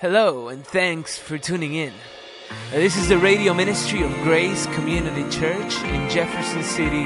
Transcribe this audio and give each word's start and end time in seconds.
Hello, 0.00 0.46
and 0.46 0.64
thanks 0.64 1.18
for 1.18 1.38
tuning 1.38 1.74
in. 1.74 1.92
Uh, 2.50 2.76
This 2.76 2.96
is 2.96 3.08
the 3.08 3.18
radio 3.18 3.52
ministry 3.52 4.02
of 4.04 4.12
Grace 4.22 4.66
Community 4.66 5.28
Church 5.28 5.74
in 5.82 6.08
Jefferson 6.08 6.62
City, 6.62 7.02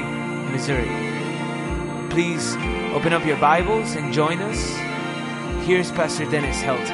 Missouri. 0.51 0.91
Please 2.11 2.55
open 2.93 3.11
up 3.11 3.25
your 3.25 3.37
Bibles 3.37 3.95
and 3.95 4.13
join 4.13 4.37
us. 4.43 4.75
Here's 5.65 5.89
Pastor 5.93 6.29
Dennis 6.29 6.61
Helton. 6.61 6.91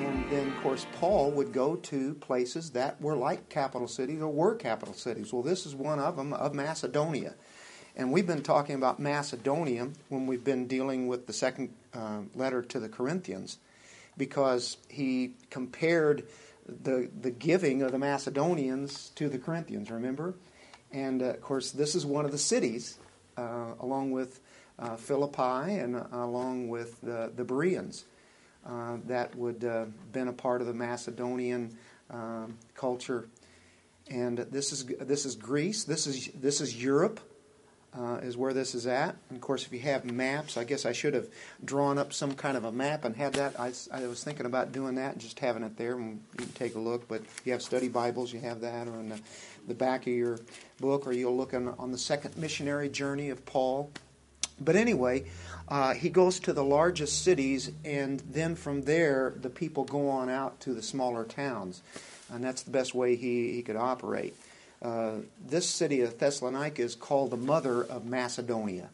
And 0.00 0.28
then, 0.28 0.48
of 0.48 0.60
course, 0.60 0.84
Paul 0.98 1.30
would 1.30 1.52
go 1.52 1.76
to 1.76 2.14
places 2.14 2.70
that 2.70 3.00
were 3.00 3.14
like 3.14 3.48
capital 3.48 3.86
cities 3.86 4.20
or 4.20 4.32
were 4.32 4.56
capital 4.56 4.94
cities. 4.94 5.32
Well, 5.32 5.44
this 5.44 5.66
is 5.66 5.76
one 5.76 6.00
of 6.00 6.16
them, 6.16 6.32
of 6.32 6.52
Macedonia. 6.52 7.36
And 7.96 8.12
we've 8.12 8.26
been 8.26 8.42
talking 8.42 8.74
about 8.74 8.98
Macedonia 8.98 9.88
when 10.08 10.26
we've 10.26 10.44
been 10.44 10.66
dealing 10.66 11.08
with 11.08 11.26
the 11.26 11.32
second 11.32 11.74
uh, 11.94 12.20
letter 12.34 12.62
to 12.62 12.80
the 12.80 12.88
Corinthians 12.88 13.58
because 14.16 14.76
he 14.88 15.34
compared 15.50 16.24
the, 16.66 17.10
the 17.20 17.30
giving 17.30 17.82
of 17.82 17.92
the 17.92 17.98
Macedonians 17.98 19.10
to 19.16 19.28
the 19.28 19.38
Corinthians, 19.38 19.90
remember? 19.90 20.34
And, 20.90 21.22
uh, 21.22 21.26
of 21.26 21.40
course, 21.42 21.70
this 21.70 21.94
is 21.94 22.06
one 22.06 22.24
of 22.24 22.32
the 22.32 22.38
cities, 22.38 22.98
uh, 23.36 23.74
along 23.80 24.12
with 24.12 24.40
uh, 24.78 24.96
Philippi 24.96 25.74
and 25.78 25.96
uh, 25.96 26.06
along 26.12 26.68
with 26.68 27.00
the, 27.02 27.30
the 27.34 27.44
Bereans 27.44 28.04
uh, 28.66 28.96
that 29.06 29.34
would 29.34 29.64
uh, 29.64 29.86
been 30.12 30.28
a 30.28 30.32
part 30.32 30.60
of 30.60 30.66
the 30.66 30.74
Macedonian 30.74 31.76
um, 32.10 32.56
culture. 32.74 33.28
And 34.10 34.38
this 34.38 34.72
is 34.72 34.84
this 34.84 35.24
is 35.24 35.36
Greece. 35.36 35.84
This 35.84 36.06
is 36.06 36.28
this 36.34 36.60
is 36.60 36.82
Europe. 36.82 37.20
Uh, 37.94 38.16
is 38.22 38.38
where 38.38 38.54
this 38.54 38.74
is 38.74 38.86
at. 38.86 39.14
And 39.28 39.36
of 39.36 39.42
course, 39.42 39.66
if 39.66 39.72
you 39.74 39.80
have 39.80 40.10
maps, 40.10 40.56
I 40.56 40.64
guess 40.64 40.86
I 40.86 40.92
should 40.92 41.12
have 41.12 41.28
drawn 41.62 41.98
up 41.98 42.14
some 42.14 42.32
kind 42.34 42.56
of 42.56 42.64
a 42.64 42.72
map 42.72 43.04
and 43.04 43.14
had 43.14 43.34
that. 43.34 43.60
I 43.60 43.66
was 44.06 44.24
thinking 44.24 44.46
about 44.46 44.72
doing 44.72 44.94
that 44.94 45.12
and 45.12 45.20
just 45.20 45.38
having 45.40 45.62
it 45.62 45.76
there, 45.76 45.96
and 45.96 46.22
you 46.32 46.46
can 46.46 46.52
take 46.54 46.74
a 46.74 46.78
look. 46.78 47.06
But 47.06 47.20
if 47.20 47.42
you 47.44 47.52
have 47.52 47.60
study 47.60 47.88
Bibles, 47.88 48.32
you 48.32 48.40
have 48.40 48.62
that, 48.62 48.88
or 48.88 48.98
in 48.98 49.10
the, 49.10 49.20
the 49.68 49.74
back 49.74 50.06
of 50.06 50.14
your 50.14 50.38
book, 50.80 51.06
or 51.06 51.12
you'll 51.12 51.36
look 51.36 51.52
on, 51.52 51.68
on 51.78 51.92
the 51.92 51.98
second 51.98 52.34
missionary 52.38 52.88
journey 52.88 53.28
of 53.28 53.44
Paul. 53.44 53.90
But 54.58 54.74
anyway, 54.76 55.26
uh, 55.68 55.92
he 55.92 56.08
goes 56.08 56.40
to 56.40 56.54
the 56.54 56.64
largest 56.64 57.22
cities, 57.22 57.72
and 57.84 58.20
then 58.20 58.54
from 58.54 58.82
there, 58.82 59.34
the 59.36 59.50
people 59.50 59.84
go 59.84 60.08
on 60.08 60.30
out 60.30 60.60
to 60.60 60.72
the 60.72 60.82
smaller 60.82 61.24
towns. 61.24 61.82
And 62.32 62.42
that's 62.42 62.62
the 62.62 62.70
best 62.70 62.94
way 62.94 63.16
he, 63.16 63.52
he 63.52 63.62
could 63.62 63.76
operate. 63.76 64.34
Uh, 64.82 65.18
this 65.46 65.68
city 65.68 66.00
of 66.00 66.18
Thessalonica 66.18 66.82
is 66.82 66.96
called 66.96 67.30
the 67.30 67.36
mother 67.36 67.84
of 67.84 68.04
Macedonia. 68.04 68.90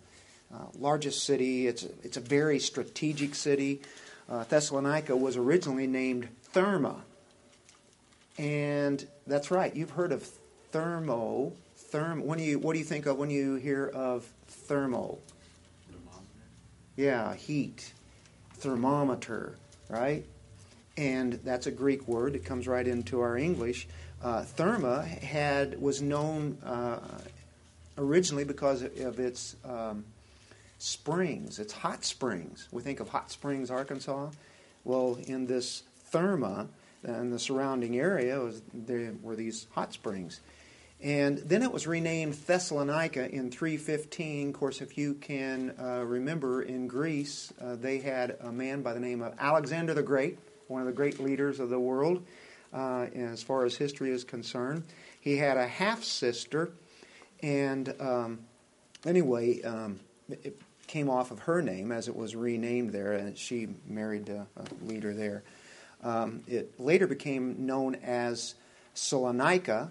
Uh, 0.53 0.65
largest 0.79 1.25
city, 1.25 1.67
it's, 1.67 1.85
it's 2.03 2.17
a 2.17 2.21
very 2.21 2.59
strategic 2.59 3.35
city. 3.35 3.81
Uh, 4.29 4.45
Thessalonica 4.45 5.17
was 5.17 5.37
originally 5.37 5.87
named 5.87 6.29
Therma. 6.53 6.97
And 8.39 9.07
that's 9.27 9.51
right, 9.51 9.75
you've 9.75 9.91
heard 9.91 10.13
of 10.13 10.29
thermo. 10.71 11.53
Therm, 11.91 12.23
when 12.23 12.39
you, 12.39 12.59
what 12.59 12.75
do 12.75 12.79
you 12.79 12.85
think 12.85 13.07
of 13.07 13.17
when 13.17 13.31
you 13.31 13.55
hear 13.57 13.87
of 13.87 14.29
thermo? 14.47 15.19
Yeah, 16.97 17.35
heat, 17.35 17.93
thermometer, 18.55 19.57
right? 19.89 20.25
And 20.97 21.35
that's 21.45 21.67
a 21.67 21.71
Greek 21.71 22.07
word. 22.09 22.35
It 22.35 22.45
comes 22.45 22.67
right 22.67 22.87
into 22.87 23.21
our 23.21 23.39
English. 23.39 23.89
Uh, 24.23 24.43
therma 24.57 25.07
had 25.07 25.81
was 25.81 26.03
known 26.03 26.59
uh, 26.65 26.99
originally 27.97 28.45
because 28.45 28.83
of 28.83 29.21
its 29.21 29.55
um, 29.65 30.05
springs, 30.79 31.59
its 31.59 31.73
hot 31.73 32.05
springs. 32.05 32.69
We 32.73 32.83
think 32.83 33.01
of 33.01 33.09
Hot 33.11 33.31
Springs, 33.31 33.71
Arkansas. 33.71 34.31
Well, 34.85 35.19
in 35.27 35.47
this 35.47 35.83
therma 36.13 36.69
and 37.05 37.33
the 37.33 37.39
surrounding 37.39 37.97
area 37.97 38.41
was 38.41 38.61
there 38.75 39.13
were 39.23 39.37
these 39.37 39.67
hot 39.73 39.93
springs. 39.93 40.41
And 41.01 41.39
then 41.39 41.63
it 41.63 41.71
was 41.71 41.87
renamed 41.87 42.35
Thessalonica 42.35 43.33
in 43.33 43.53
315. 43.53 44.49
Of 44.49 44.55
course, 44.55 44.81
if 44.81 44.99
you 44.99 45.15
can 45.15 45.73
uh, 45.81 46.03
remember, 46.05 46.63
in 46.63 46.89
Greece, 46.89 47.53
uh, 47.63 47.77
they 47.77 47.99
had 47.99 48.37
a 48.41 48.51
man 48.51 48.83
by 48.83 48.95
the 48.95 49.01
name 49.01 49.23
of 49.23 49.33
Alexander 49.39 49.95
the 49.95 50.03
Great, 50.03 50.39
one 50.67 50.81
of 50.81 50.89
the 50.89 50.93
great 50.93 51.21
leaders 51.21 51.61
of 51.61 51.71
the 51.71 51.79
world 51.79 52.25
uh, 52.73 53.07
as 53.15 53.43
far 53.43 53.65
as 53.65 53.77
history 53.77 54.11
is 54.11 54.25
concerned. 54.25 54.85
He 55.21 55.37
had 55.37 55.57
a 55.57 55.67
half 55.67 56.05
sister, 56.05 56.71
and 57.43 57.95
um, 58.01 58.41
anyway, 59.05 59.63
um, 59.63 60.01
it 60.29 60.61
came 60.87 61.11
off 61.11 61.31
of 61.31 61.41
her 61.41 61.63
name 61.63 61.93
as 61.93 62.09
it 62.09 62.17
was 62.17 62.35
renamed 62.35 62.93
there, 62.93 63.13
and 63.13 63.37
she 63.37 63.69
married 63.87 64.29
a, 64.29 64.47
a 64.57 64.85
leader 64.85 65.15
there. 65.15 65.43
Um, 66.03 66.43
it 66.47 66.79
later 66.79 67.07
became 67.07 67.67
known 67.67 67.97
as 67.97 68.55
Salonika, 68.95 69.91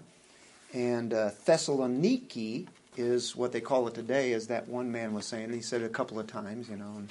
and 0.72 1.12
uh, 1.12 1.30
Thessaloniki 1.46 2.66
is 2.96 3.36
what 3.36 3.52
they 3.52 3.60
call 3.60 3.86
it 3.86 3.94
today, 3.94 4.32
as 4.32 4.48
that 4.48 4.68
one 4.68 4.90
man 4.90 5.14
was 5.14 5.26
saying. 5.26 5.52
He 5.52 5.60
said 5.60 5.82
it 5.82 5.86
a 5.86 5.90
couple 5.90 6.18
of 6.18 6.26
times, 6.26 6.68
you 6.68 6.76
know. 6.76 6.92
And, 6.96 7.08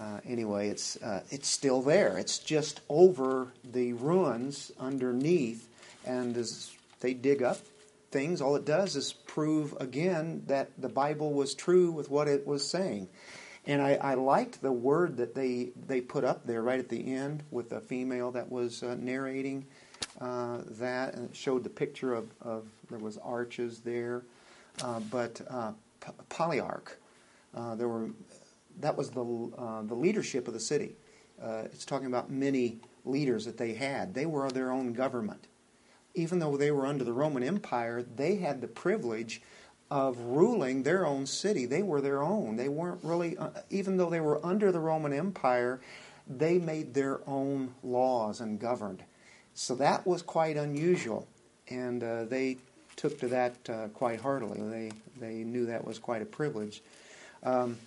uh, 0.00 0.20
anyway, 0.24 0.70
it's 0.70 0.96
uh, 1.02 1.22
it's 1.30 1.48
still 1.48 1.82
there. 1.82 2.16
It's 2.16 2.38
just 2.38 2.80
over 2.88 3.48
the 3.62 3.92
ruins 3.92 4.72
underneath, 4.80 5.68
and 6.06 6.34
as 6.38 6.72
they 7.00 7.12
dig 7.12 7.42
up 7.42 7.58
things, 8.10 8.40
all 8.40 8.56
it 8.56 8.64
does 8.64 8.96
is 8.96 9.12
prove 9.12 9.76
again 9.78 10.42
that 10.46 10.70
the 10.78 10.88
Bible 10.88 11.34
was 11.34 11.54
true 11.54 11.90
with 11.92 12.10
what 12.10 12.28
it 12.28 12.46
was 12.46 12.66
saying. 12.66 13.08
And 13.66 13.82
I, 13.82 13.94
I 13.96 14.14
liked 14.14 14.62
the 14.62 14.72
word 14.72 15.18
that 15.18 15.34
they, 15.34 15.68
they 15.86 16.00
put 16.00 16.24
up 16.24 16.46
there 16.46 16.62
right 16.62 16.78
at 16.78 16.88
the 16.88 17.12
end 17.14 17.42
with 17.50 17.68
the 17.68 17.80
female 17.80 18.30
that 18.30 18.50
was 18.50 18.82
uh, 18.82 18.96
narrating 18.98 19.66
uh, 20.18 20.62
that, 20.78 21.14
and 21.14 21.28
it 21.28 21.36
showed 21.36 21.62
the 21.62 21.70
picture 21.70 22.14
of, 22.14 22.26
of 22.40 22.64
there 22.88 22.98
was 22.98 23.18
arches 23.18 23.80
there, 23.80 24.22
uh, 24.82 24.98
but 25.10 25.42
polyarch. 26.30 26.96
There 27.76 27.88
were 27.88 28.08
that 28.80 28.96
was 28.96 29.10
the 29.10 29.24
uh, 29.58 29.82
the 29.82 29.94
leadership 29.94 30.48
of 30.48 30.54
the 30.54 30.60
city. 30.60 30.92
Uh, 31.42 31.62
it's 31.66 31.84
talking 31.84 32.06
about 32.06 32.30
many 32.30 32.78
leaders 33.04 33.44
that 33.46 33.56
they 33.56 33.74
had. 33.74 34.14
They 34.14 34.26
were 34.26 34.50
their 34.50 34.70
own 34.70 34.92
government, 34.92 35.46
even 36.14 36.38
though 36.38 36.56
they 36.56 36.70
were 36.70 36.86
under 36.86 37.04
the 37.04 37.12
Roman 37.12 37.42
Empire. 37.42 38.02
They 38.02 38.36
had 38.36 38.60
the 38.60 38.68
privilege 38.68 39.40
of 39.90 40.18
ruling 40.18 40.82
their 40.82 41.04
own 41.04 41.26
city. 41.26 41.66
They 41.66 41.82
were 41.82 42.00
their 42.00 42.22
own. 42.22 42.56
They 42.56 42.68
weren't 42.68 43.02
really, 43.02 43.36
uh, 43.36 43.50
even 43.70 43.96
though 43.96 44.10
they 44.10 44.20
were 44.20 44.44
under 44.44 44.70
the 44.70 44.78
Roman 44.78 45.12
Empire, 45.12 45.80
they 46.28 46.58
made 46.58 46.94
their 46.94 47.20
own 47.26 47.74
laws 47.82 48.40
and 48.40 48.60
governed. 48.60 49.02
So 49.54 49.74
that 49.76 50.06
was 50.06 50.22
quite 50.22 50.56
unusual, 50.56 51.26
and 51.68 52.02
uh, 52.02 52.24
they 52.24 52.58
took 52.96 53.18
to 53.20 53.28
that 53.28 53.56
uh, 53.68 53.88
quite 53.88 54.20
heartily. 54.20 54.60
They 54.60 54.92
they 55.18 55.44
knew 55.44 55.66
that 55.66 55.84
was 55.84 55.98
quite 55.98 56.22
a 56.22 56.26
privilege. 56.26 56.82
Um, 57.42 57.78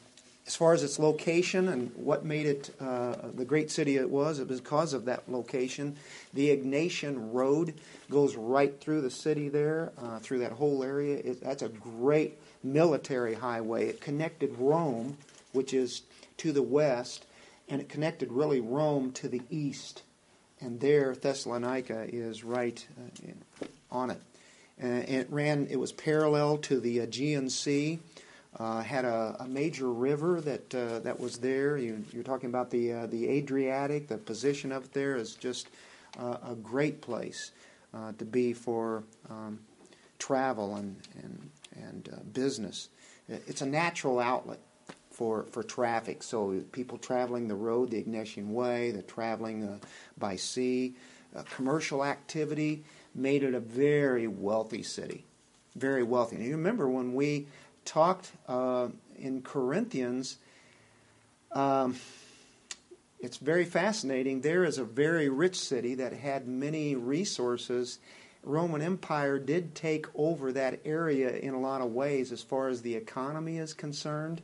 as 0.46 0.56
far 0.56 0.74
as 0.74 0.84
its 0.84 1.00
location 1.00 1.70
and 1.70 1.92
what 1.96 2.26
made 2.26 2.46
it 2.46 2.76
uh, 2.82 3.16
the 3.34 3.46
great 3.46 3.72
city 3.72 3.96
it 3.96 4.10
was, 4.10 4.40
it 4.40 4.48
was 4.48 4.60
because 4.60 4.94
of 4.94 5.06
that 5.06 5.32
location. 5.32 5.96
The 6.34 6.56
Egnatian 6.56 7.34
Road 7.34 7.74
goes 8.10 8.36
right 8.36 8.78
through 8.82 9.02
the 9.02 9.10
city 9.10 9.48
there, 9.48 9.94
uh, 9.98 10.20
through 10.20 10.40
that 10.40 10.52
whole 10.52 10.84
area. 10.84 11.18
It, 11.18 11.42
that's 11.42 11.62
a 11.62 11.70
great 11.70 12.38
military 12.62 13.36
highway. 13.36 13.88
It 13.88 14.02
connected 14.02 14.54
Rome, 14.58 15.18
which 15.54 15.74
is 15.74 16.02
to 16.38 16.52
the 16.52 16.62
west, 16.62 17.26
and 17.70 17.80
it 17.80 17.88
connected 17.88 18.32
really 18.32 18.60
Rome 18.60 19.14
to 19.14 19.30
the 19.30 19.42
east. 19.50 20.04
And 20.60 20.80
there, 20.82 21.16
Thessalonica 21.16 22.08
is 22.10 22.44
right 22.44 22.86
uh, 22.98 23.66
on 23.92 24.10
it. 24.10 24.22
Uh, 24.82 24.88
it 24.88 25.28
ran. 25.30 25.68
It 25.70 25.80
was 25.80 25.92
parallel 25.92 26.58
to 26.58 26.80
the 26.80 27.00
Aegean 27.00 27.50
Sea. 27.50 28.00
Uh, 28.60 28.84
had 28.84 29.04
a, 29.04 29.36
a, 29.40 29.48
major 29.48 29.92
river 29.92 30.40
that 30.40 30.76
uh, 30.76 31.00
that 31.00 31.20
was 31.20 31.38
there. 31.40 31.76
You, 31.76 32.04
are 32.16 32.22
talking 32.22 32.50
about 32.50 32.70
the 32.70 32.94
uh, 32.94 33.08
the 33.08 33.28
Adriatic. 33.28 34.08
The 34.08 34.18
position 34.18 34.72
of 34.72 34.86
it 34.86 34.94
there 34.94 35.16
is 35.16 35.34
just 35.34 35.70
uh, 36.20 36.38
a 36.48 36.54
great 36.54 37.02
place 37.02 37.52
uh, 37.96 38.12
to 38.20 38.26
be 38.26 38.54
for 38.54 39.04
um, 39.28 39.60
travel 40.20 40.76
and 40.76 40.96
and 41.24 41.50
and 41.76 42.10
uh, 42.14 42.18
business. 42.34 42.90
It's 43.28 43.62
a 43.62 43.66
natural 43.66 44.20
outlet 44.20 44.60
for 45.10 45.46
for 45.46 45.64
traffic. 45.64 46.22
So 46.22 46.62
people 46.72 47.00
traveling 47.00 47.48
the 47.48 47.56
road, 47.56 47.90
the 47.90 48.04
Egnatian 48.04 48.50
Way, 48.50 48.92
the 48.92 49.02
traveling 49.02 49.80
by 50.20 50.36
sea, 50.36 50.94
commercial 51.56 52.06
activity 52.06 52.84
made 53.16 53.42
it 53.42 53.56
a 53.56 53.60
very 53.60 54.28
wealthy 54.28 54.84
city, 54.84 55.26
very 55.76 56.04
wealthy. 56.04 56.36
And 56.36 56.46
you 56.46 56.52
remember 56.52 56.88
when 56.88 57.14
we 57.16 57.48
talked 57.86 58.32
uh, 58.48 58.88
in 59.18 59.42
Corinthians, 59.42 60.38
um, 61.52 61.96
it's 63.20 63.38
very 63.38 63.66
fascinating. 63.66 64.42
There 64.42 64.66
is 64.66 64.78
a 64.78 64.84
very 64.84 65.30
rich 65.30 65.58
city 65.58 65.96
that 65.96 66.14
had 66.14 66.48
many 66.48 66.96
resources. 66.96 68.00
Roman 68.44 68.82
Empire 68.82 69.40
did 69.40 69.76
take 69.76 70.08
over 70.14 70.52
that 70.52 70.82
area 70.84 71.34
in 71.38 71.54
a 71.54 71.60
lot 71.60 71.82
of 71.82 71.94
ways 71.94 72.32
as 72.32 72.42
far 72.42 72.68
as 72.68 72.82
the 72.82 72.96
economy 72.96 73.58
is 73.58 73.74
concerned. 73.74 74.42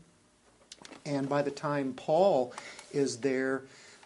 And 1.06 1.28
by 1.28 1.42
the 1.42 1.52
time 1.52 1.94
Paul 1.94 2.54
is 2.94 3.18
there, 3.18 3.64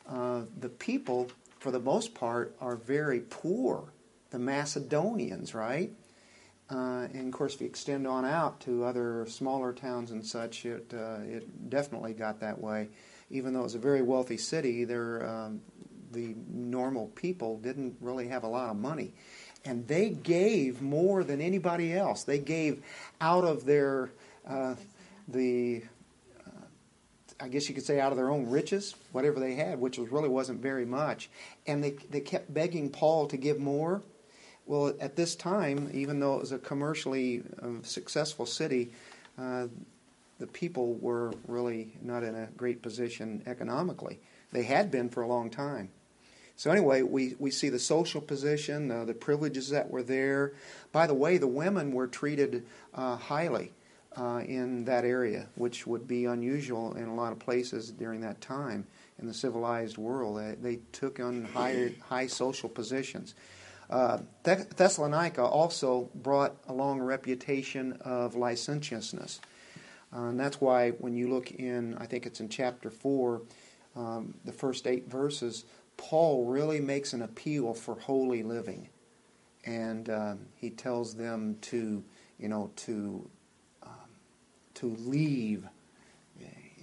uh, 0.09 0.41
the 0.59 0.69
people, 0.69 1.29
for 1.59 1.69
the 1.69 1.79
most 1.79 2.15
part, 2.15 2.55
are 2.59 2.75
very 2.75 3.19
poor. 3.19 3.93
The 4.31 4.39
Macedonians, 4.39 5.53
right? 5.53 5.91
Uh, 6.69 7.07
and 7.13 7.27
of 7.27 7.33
course, 7.33 7.55
if 7.55 7.61
you 7.61 7.67
extend 7.67 8.07
on 8.07 8.25
out 8.25 8.59
to 8.61 8.83
other 8.83 9.25
smaller 9.27 9.73
towns 9.73 10.11
and 10.11 10.25
such, 10.25 10.65
it 10.65 10.93
uh, 10.93 11.19
it 11.23 11.69
definitely 11.69 12.13
got 12.13 12.39
that 12.39 12.59
way. 12.59 12.89
Even 13.29 13.53
though 13.53 13.61
it 13.61 13.63
was 13.63 13.75
a 13.75 13.79
very 13.79 14.01
wealthy 14.01 14.37
city, 14.37 14.85
there 14.85 15.27
um, 15.27 15.61
the 16.11 16.35
normal 16.47 17.07
people 17.07 17.57
didn't 17.57 17.97
really 17.99 18.27
have 18.29 18.43
a 18.43 18.47
lot 18.47 18.69
of 18.69 18.77
money, 18.77 19.13
and 19.65 19.87
they 19.87 20.09
gave 20.09 20.81
more 20.81 21.23
than 21.23 21.41
anybody 21.41 21.93
else. 21.93 22.23
They 22.23 22.39
gave 22.39 22.81
out 23.19 23.43
of 23.43 23.65
their 23.65 24.11
uh, 24.47 24.75
the 25.27 25.83
uh, 26.47 26.65
I 27.41 27.49
guess 27.49 27.67
you 27.67 27.75
could 27.75 27.85
say 27.85 27.99
out 27.99 28.13
of 28.13 28.17
their 28.17 28.29
own 28.29 28.49
riches, 28.49 28.95
whatever 29.11 29.39
they 29.39 29.55
had, 29.55 29.81
which 29.81 29.97
was 29.97 30.09
really 30.09 30.29
wasn't 30.29 30.61
very 30.61 30.85
much, 30.85 31.29
and 31.67 31.83
they 31.83 31.91
they 32.09 32.21
kept 32.21 32.53
begging 32.53 32.89
Paul 32.89 33.27
to 33.27 33.37
give 33.37 33.59
more 33.59 34.01
well, 34.65 34.93
at 34.99 35.15
this 35.15 35.35
time, 35.35 35.89
even 35.93 36.19
though 36.19 36.35
it 36.35 36.41
was 36.41 36.51
a 36.51 36.59
commercially 36.59 37.43
um, 37.61 37.83
successful 37.83 38.45
city, 38.45 38.91
uh, 39.37 39.67
the 40.39 40.47
people 40.47 40.95
were 40.95 41.33
really 41.47 41.93
not 42.01 42.23
in 42.23 42.35
a 42.35 42.47
great 42.57 42.81
position 42.81 43.43
economically. 43.45 44.19
They 44.51 44.63
had 44.63 44.91
been 44.91 45.09
for 45.09 45.21
a 45.21 45.27
long 45.27 45.49
time. 45.49 45.89
So, 46.55 46.71
anyway, 46.71 47.01
we, 47.01 47.35
we 47.39 47.49
see 47.49 47.69
the 47.69 47.79
social 47.79 48.21
position, 48.21 48.91
uh, 48.91 49.05
the 49.05 49.13
privileges 49.13 49.69
that 49.69 49.89
were 49.89 50.03
there. 50.03 50.53
By 50.91 51.07
the 51.07 51.13
way, 51.13 51.37
the 51.37 51.47
women 51.47 51.91
were 51.91 52.07
treated 52.07 52.63
uh, 52.93 53.17
highly 53.17 53.71
uh, 54.15 54.43
in 54.45 54.85
that 54.85 55.03
area, 55.03 55.47
which 55.55 55.87
would 55.87 56.07
be 56.07 56.25
unusual 56.25 56.93
in 56.93 57.05
a 57.05 57.15
lot 57.15 57.31
of 57.31 57.39
places 57.39 57.91
during 57.91 58.21
that 58.21 58.39
time 58.39 58.85
in 59.19 59.27
the 59.27 59.33
civilized 59.33 59.97
world. 59.97 60.37
They, 60.37 60.75
they 60.75 60.79
took 60.91 61.19
on 61.19 61.45
high, 61.45 61.93
high 62.07 62.27
social 62.27 62.69
positions. 62.69 63.33
Uh, 63.89 64.19
Thessalonica 64.43 65.43
also 65.43 66.09
brought 66.15 66.55
along 66.67 66.99
a 66.99 67.03
reputation 67.03 67.93
of 68.01 68.35
licentiousness. 68.35 69.39
Uh, 70.15 70.25
and 70.25 70.39
that's 70.39 70.61
why 70.61 70.91
when 70.91 71.13
you 71.15 71.29
look 71.29 71.51
in, 71.51 71.97
I 71.97 72.05
think 72.05 72.25
it's 72.25 72.39
in 72.39 72.49
chapter 72.49 72.89
4, 72.89 73.41
um, 73.95 74.33
the 74.45 74.51
first 74.51 74.87
eight 74.87 75.09
verses, 75.09 75.65
Paul 75.97 76.45
really 76.45 76.79
makes 76.79 77.13
an 77.13 77.21
appeal 77.21 77.73
for 77.73 77.95
holy 77.95 78.43
living. 78.43 78.89
And 79.65 80.09
um, 80.09 80.39
he 80.55 80.69
tells 80.69 81.15
them 81.15 81.57
to, 81.61 82.03
you 82.37 82.47
know, 82.49 82.71
to, 82.77 83.29
um, 83.83 83.89
to 84.75 84.95
leave 84.99 85.67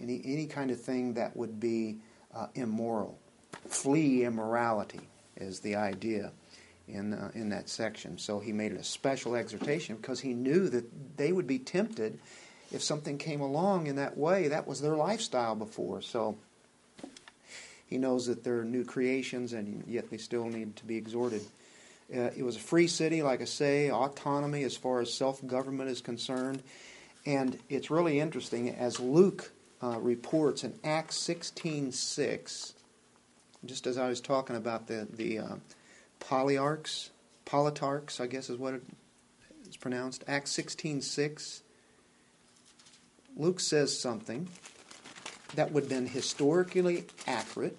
any, 0.01 0.21
any 0.25 0.47
kind 0.47 0.71
of 0.71 0.81
thing 0.81 1.15
that 1.15 1.37
would 1.37 1.61
be 1.61 1.99
uh, 2.35 2.47
immoral. 2.55 3.19
Flee 3.67 4.25
immorality 4.25 5.01
is 5.37 5.61
the 5.61 5.77
idea 5.77 6.33
in, 6.93 7.15
uh, 7.15 7.31
in 7.35 7.51
that 7.51 7.69
section. 7.69 8.19
So 8.19 8.41
he 8.41 8.53
made 8.53 8.73
it 8.73 8.81
a 8.81 8.85
special 8.85 9.35
exhortation 9.35 9.97
because 9.97 10.21
he 10.21 10.35
knew 10.35 10.69
that 10.69 11.17
they 11.17 11.33
would 11.33 11.47
be 11.47 11.59
tempted 11.59 12.19
if 12.73 12.83
something 12.83 13.19
came 13.19 13.41
along 13.41 13.87
in 13.87 13.97
that 13.97 14.17
way. 14.17 14.49
That 14.49 14.67
was 14.67 14.81
their 14.81 14.97
lifestyle 14.97 15.55
before. 15.55 16.03
So 16.03 16.37
he 17.87 17.99
knows 17.99 18.27
that 18.27 18.45
they're 18.45 18.65
new 18.65 18.85
creations 18.85 19.53
and 19.53 19.85
yet 19.87 20.11
they 20.11 20.17
still 20.17 20.45
need 20.45 20.77
to 20.77 20.85
be 20.85 20.97
exhorted. 20.97 21.43
Uh, 22.15 22.31
it 22.37 22.43
was 22.43 22.57
a 22.57 22.61
free 22.61 22.87
city, 22.89 23.23
like 23.23 23.41
I 23.41 23.45
say, 23.45 23.91
autonomy 23.91 24.65
as 24.65 24.77
far 24.77 25.01
as 25.01 25.13
self 25.13 25.45
government 25.47 25.91
is 25.91 26.01
concerned. 26.01 26.63
And 27.27 27.59
it's 27.69 27.91
really 27.91 28.19
interesting 28.19 28.71
as 28.71 28.99
Luke 28.99 29.53
uh, 29.83 29.99
reports 30.01 30.65
in 30.65 30.75
Acts 30.83 31.17
16:6, 31.19 32.73
just 33.65 33.87
as 33.87 33.99
I 33.99 34.09
was 34.09 34.21
talking 34.21 34.57
about 34.57 34.87
the 34.87 35.07
the 35.13 35.39
uh, 35.39 35.55
polyarchs, 36.21 37.11
politarchs, 37.47 38.21
I 38.21 38.27
guess 38.27 38.49
is 38.51 38.59
what 38.59 38.81
it's 39.67 39.77
pronounced. 39.77 40.25
Acts 40.29 40.53
16:6. 40.53 41.63
Luke 43.37 43.61
says 43.61 43.99
something 43.99 44.49
that 45.55 45.73
would 45.73 45.85
have 45.85 45.91
been 45.91 46.07
historically 46.07 47.07
accurate. 47.27 47.79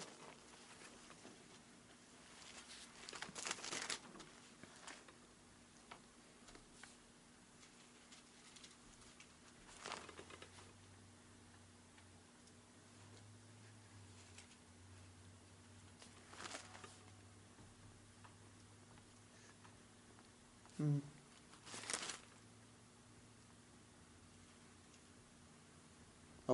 Mm. 20.82 21.00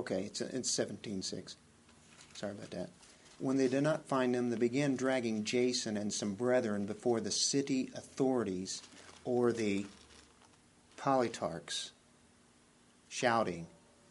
Okay, 0.09 0.23
it's, 0.23 0.41
it's 0.41 0.71
17.6. 0.71 1.55
Sorry 2.33 2.51
about 2.51 2.71
that. 2.71 2.89
When 3.37 3.57
they 3.57 3.67
did 3.67 3.83
not 3.83 4.05
find 4.05 4.35
him, 4.35 4.49
they 4.49 4.57
began 4.57 4.95
dragging 4.95 5.43
Jason 5.43 5.97
and 5.97 6.11
some 6.11 6.33
brethren 6.33 6.85
before 6.85 7.19
the 7.19 7.31
city 7.31 7.91
authorities 7.95 8.81
or 9.23 9.51
the 9.51 9.85
politarchs, 10.97 11.91
shouting, 13.07 13.67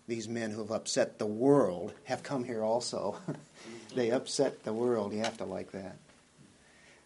These 0.07 0.29
men 0.29 0.53
who 0.53 0.63
have 0.63 0.71
upset 0.71 1.19
the 1.19 1.27
world 1.27 1.93
have 2.05 2.23
come 2.23 2.45
here 2.45 2.63
also. 2.63 3.17
they 3.95 4.11
upset 4.11 4.65
the 4.65 4.73
world. 4.73 5.13
You 5.13 5.21
have 5.21 5.37
to 5.39 5.45
like 5.45 5.73
that. 5.73 5.97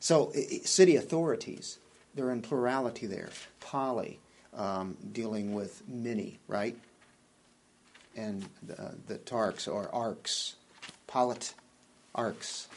So, 0.00 0.32
city 0.64 0.96
authorities 0.96 1.78
they're 2.14 2.30
in 2.30 2.42
plurality 2.42 3.06
there. 3.06 3.30
Poly, 3.60 4.20
um, 4.54 4.96
dealing 5.12 5.54
with 5.54 5.82
many, 5.88 6.38
right? 6.46 6.76
And 8.16 8.46
the, 8.62 8.94
the 9.06 9.18
tarks 9.18 9.66
or 9.66 9.88
arcs, 9.94 10.56
polit 11.06 11.54
arcs. 12.14 12.68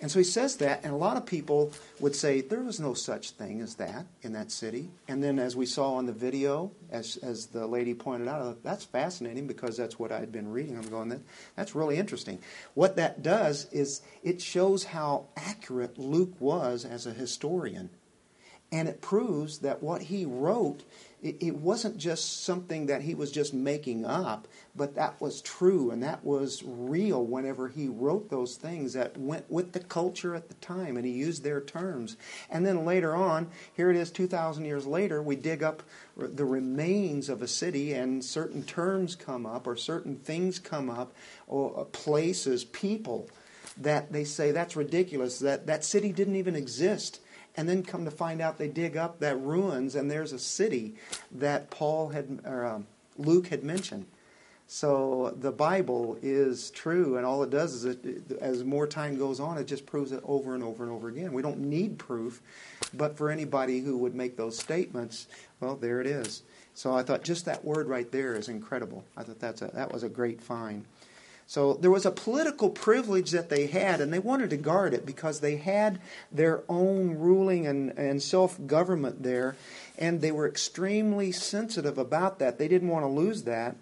And 0.00 0.10
so 0.10 0.18
he 0.18 0.24
says 0.24 0.56
that, 0.56 0.84
and 0.84 0.92
a 0.92 0.96
lot 0.96 1.16
of 1.16 1.24
people 1.24 1.72
would 1.98 2.14
say 2.14 2.42
there 2.42 2.60
was 2.60 2.78
no 2.78 2.92
such 2.92 3.30
thing 3.30 3.62
as 3.62 3.76
that 3.76 4.04
in 4.22 4.34
that 4.34 4.50
city. 4.50 4.90
And 5.08 5.24
then, 5.24 5.38
as 5.38 5.56
we 5.56 5.64
saw 5.64 5.94
on 5.94 6.04
the 6.04 6.12
video, 6.12 6.72
as, 6.90 7.16
as 7.18 7.46
the 7.46 7.66
lady 7.66 7.94
pointed 7.94 8.28
out, 8.28 8.62
that's 8.62 8.84
fascinating 8.84 9.46
because 9.46 9.78
that's 9.78 9.98
what 9.98 10.12
I 10.12 10.18
had 10.18 10.30
been 10.30 10.50
reading. 10.50 10.76
I'm 10.76 10.90
going, 10.90 11.08
that, 11.08 11.20
that's 11.56 11.74
really 11.74 11.96
interesting. 11.96 12.38
What 12.74 12.96
that 12.96 13.22
does 13.22 13.66
is 13.72 14.02
it 14.22 14.42
shows 14.42 14.84
how 14.84 15.28
accurate 15.36 15.96
Luke 15.96 16.34
was 16.38 16.84
as 16.84 17.06
a 17.06 17.12
historian 17.12 17.88
and 18.74 18.88
it 18.88 19.00
proves 19.00 19.58
that 19.58 19.84
what 19.84 20.02
he 20.02 20.24
wrote, 20.24 20.82
it, 21.22 21.36
it, 21.38 21.54
wasn't 21.54 21.96
just 21.96 22.42
something 22.42 22.86
that 22.86 23.02
he 23.02 23.14
was 23.14 23.30
just 23.30 23.54
making 23.54 24.04
up, 24.04 24.48
but 24.74 24.96
that 24.96 25.20
was 25.20 25.40
true 25.40 25.92
and 25.92 26.02
that 26.02 26.24
was 26.24 26.60
real 26.66 27.24
whenever 27.24 27.68
he 27.68 27.86
wrote 27.86 28.30
those 28.30 28.56
things 28.56 28.92
that 28.94 29.16
went 29.16 29.48
with 29.48 29.72
the 29.72 29.78
culture 29.78 30.34
at 30.34 30.48
the 30.48 30.54
time 30.54 30.96
and 30.96 31.06
he 31.06 31.12
used 31.12 31.44
their 31.44 31.60
terms. 31.60 32.16
And 32.50 32.66
then 32.66 32.84
later 32.84 33.14
on, 33.14 33.48
here 33.74 33.90
it 33.90 33.96
is 33.96 34.10
2,000 34.10 34.64
years 34.64 34.86
later, 34.86 35.22
we 35.22 35.36
dig 35.36 35.62
up 35.62 35.84
the 36.16 36.44
remains 36.44 37.28
of 37.28 37.42
a 37.42 37.48
city 37.48 37.92
and 37.92 38.24
certain 38.24 38.64
terms 38.64 39.14
come 39.14 39.46
up 39.46 39.68
or 39.68 39.76
certain 39.76 40.16
things 40.16 40.58
come 40.58 40.90
up 40.90 41.12
or 41.46 41.78
uh, 41.78 41.84
places, 41.84 42.64
people 42.64 43.30
that 43.76 44.12
they 44.12 44.24
say 44.24 44.50
that's 44.50 44.74
ridiculous, 44.74 45.38
that 45.38 45.68
that 45.68 45.84
city 45.84 46.10
didn't 46.10 46.36
even 46.36 46.56
exist 46.56 47.20
and 47.56 47.68
then 47.68 47.82
come 47.82 48.04
to 48.04 48.10
find 48.10 48.40
out 48.40 48.58
they 48.58 48.68
dig 48.68 48.96
up 48.96 49.20
that 49.20 49.40
ruins 49.40 49.94
and 49.94 50.10
there's 50.10 50.32
a 50.32 50.38
city 50.38 50.94
that 51.32 51.70
Paul 51.70 52.08
had 52.08 52.40
or 52.44 52.66
um, 52.66 52.86
Luke 53.16 53.48
had 53.48 53.62
mentioned. 53.62 54.06
So 54.66 55.36
the 55.40 55.52
Bible 55.52 56.18
is 56.22 56.70
true, 56.70 57.16
and 57.18 57.26
all 57.26 57.42
it 57.42 57.50
does 57.50 57.74
is, 57.74 57.84
it, 57.84 58.32
as 58.40 58.64
more 58.64 58.86
time 58.86 59.18
goes 59.18 59.38
on, 59.38 59.58
it 59.58 59.66
just 59.66 59.84
proves 59.84 60.10
it 60.10 60.20
over 60.24 60.54
and 60.54 60.64
over 60.64 60.82
and 60.82 60.92
over 60.92 61.08
again. 61.08 61.32
We 61.32 61.42
don't 61.42 61.58
need 61.58 61.98
proof, 61.98 62.40
but 62.94 63.16
for 63.16 63.30
anybody 63.30 63.80
who 63.80 63.98
would 63.98 64.14
make 64.14 64.36
those 64.36 64.58
statements, 64.58 65.26
well, 65.60 65.76
there 65.76 66.00
it 66.00 66.06
is. 66.06 66.42
So 66.72 66.94
I 66.94 67.02
thought 67.02 67.22
just 67.22 67.44
that 67.44 67.64
word 67.64 67.88
right 67.88 68.10
there 68.10 68.34
is 68.34 68.48
incredible. 68.48 69.04
I 69.16 69.22
thought 69.22 69.38
that's 69.38 69.62
a, 69.62 69.66
that 69.74 69.92
was 69.92 70.02
a 70.02 70.08
great 70.08 70.40
find. 70.40 70.84
So 71.46 71.74
there 71.74 71.90
was 71.90 72.06
a 72.06 72.10
political 72.10 72.70
privilege 72.70 73.30
that 73.32 73.50
they 73.50 73.66
had, 73.66 74.00
and 74.00 74.12
they 74.12 74.18
wanted 74.18 74.50
to 74.50 74.56
guard 74.56 74.94
it 74.94 75.04
because 75.04 75.40
they 75.40 75.56
had 75.56 76.00
their 76.32 76.62
own 76.68 77.18
ruling 77.18 77.66
and, 77.66 77.90
and 77.98 78.22
self 78.22 78.58
government 78.66 79.22
there, 79.22 79.56
and 79.98 80.20
they 80.20 80.32
were 80.32 80.48
extremely 80.48 81.32
sensitive 81.32 81.98
about 81.98 82.38
that. 82.38 82.58
They 82.58 82.68
didn't 82.68 82.88
want 82.88 83.04
to 83.04 83.08
lose 83.08 83.42
that. 83.42 83.76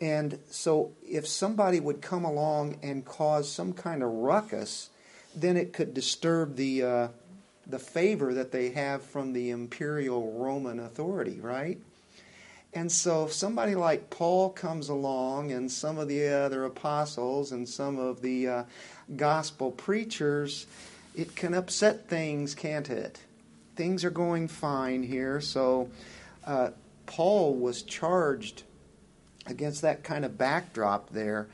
And 0.00 0.38
so 0.50 0.92
if 1.08 1.26
somebody 1.26 1.80
would 1.80 2.00
come 2.02 2.24
along 2.24 2.78
and 2.82 3.04
cause 3.04 3.50
some 3.50 3.72
kind 3.72 4.02
of 4.02 4.10
ruckus, 4.10 4.90
then 5.34 5.56
it 5.56 5.72
could 5.72 5.92
disturb 5.92 6.56
the, 6.56 6.82
uh, 6.82 7.08
the 7.66 7.78
favor 7.78 8.32
that 8.34 8.52
they 8.52 8.70
have 8.70 9.02
from 9.02 9.32
the 9.32 9.50
imperial 9.50 10.32
Roman 10.32 10.78
authority, 10.78 11.40
right? 11.40 11.78
And 12.78 12.92
so 12.92 13.24
if 13.24 13.32
somebody 13.32 13.74
like 13.74 14.08
Paul 14.08 14.50
comes 14.50 14.88
along 14.88 15.50
and 15.50 15.68
some 15.68 15.98
of 15.98 16.06
the 16.06 16.28
other 16.28 16.64
apostles 16.64 17.50
and 17.50 17.68
some 17.68 17.98
of 17.98 18.22
the 18.22 18.46
uh, 18.46 18.64
gospel 19.16 19.72
preachers, 19.72 20.64
it 21.16 21.34
can 21.34 21.54
upset 21.54 22.08
things, 22.08 22.54
can't 22.54 22.88
it? 22.88 23.18
Things 23.74 24.04
are 24.04 24.10
going 24.10 24.46
fine 24.46 25.02
here. 25.02 25.40
So 25.40 25.90
uh, 26.46 26.70
Paul 27.06 27.56
was 27.56 27.82
charged 27.82 28.62
against 29.46 29.82
that 29.82 30.04
kind 30.04 30.24
of 30.24 30.38
backdrop 30.38 31.10
there. 31.10 31.48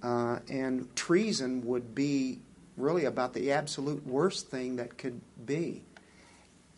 Uh, 0.00 0.38
and 0.48 0.94
treason 0.94 1.66
would 1.66 1.92
be 1.92 2.38
really 2.76 3.04
about 3.04 3.34
the 3.34 3.50
absolute 3.50 4.06
worst 4.06 4.48
thing 4.48 4.76
that 4.76 4.96
could 4.96 5.20
be. 5.44 5.82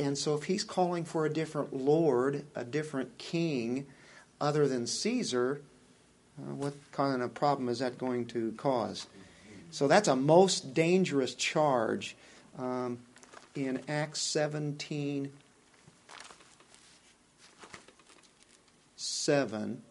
And 0.00 0.16
so, 0.16 0.35
if 0.35 0.45
he's 0.45 0.64
calling 0.64 1.04
for 1.04 1.26
a 1.26 1.30
different 1.30 1.75
Lord, 1.76 2.47
a 2.54 2.64
different 2.64 3.19
king, 3.19 3.87
other 4.40 4.66
than 4.66 4.87
Caesar, 4.87 5.61
uh, 6.38 6.54
what 6.54 6.73
kind 6.90 7.21
of 7.21 7.35
problem 7.35 7.69
is 7.69 7.80
that 7.80 7.99
going 7.99 8.25
to 8.28 8.52
cause? 8.52 9.07
So, 9.71 9.87
that's 9.87 10.09
a 10.09 10.16
most 10.16 10.73
dangerous 10.73 11.35
charge. 11.35 12.16
Um, 12.59 13.00
in 13.54 13.80
Acts 13.88 14.21
17 14.23 15.33
7, 18.97 19.83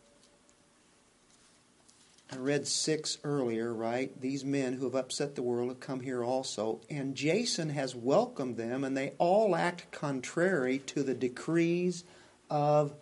I 2.31 2.37
read 2.37 2.67
six 2.67 3.17
earlier, 3.23 3.73
right? 3.73 4.19
These 4.21 4.45
men 4.45 4.73
who 4.73 4.85
have 4.85 4.95
upset 4.95 5.35
the 5.35 5.41
world 5.41 5.69
have 5.69 5.79
come 5.79 6.01
here 6.01 6.23
also. 6.23 6.79
And 6.89 7.15
Jason 7.15 7.69
has 7.69 7.95
welcomed 7.95 8.55
them, 8.55 8.83
and 8.83 8.95
they 8.95 9.13
all 9.17 9.55
act 9.55 9.91
contrary 9.91 10.77
to 10.87 11.01
the 11.01 11.15
decrees 11.15 12.03
of 12.49 12.93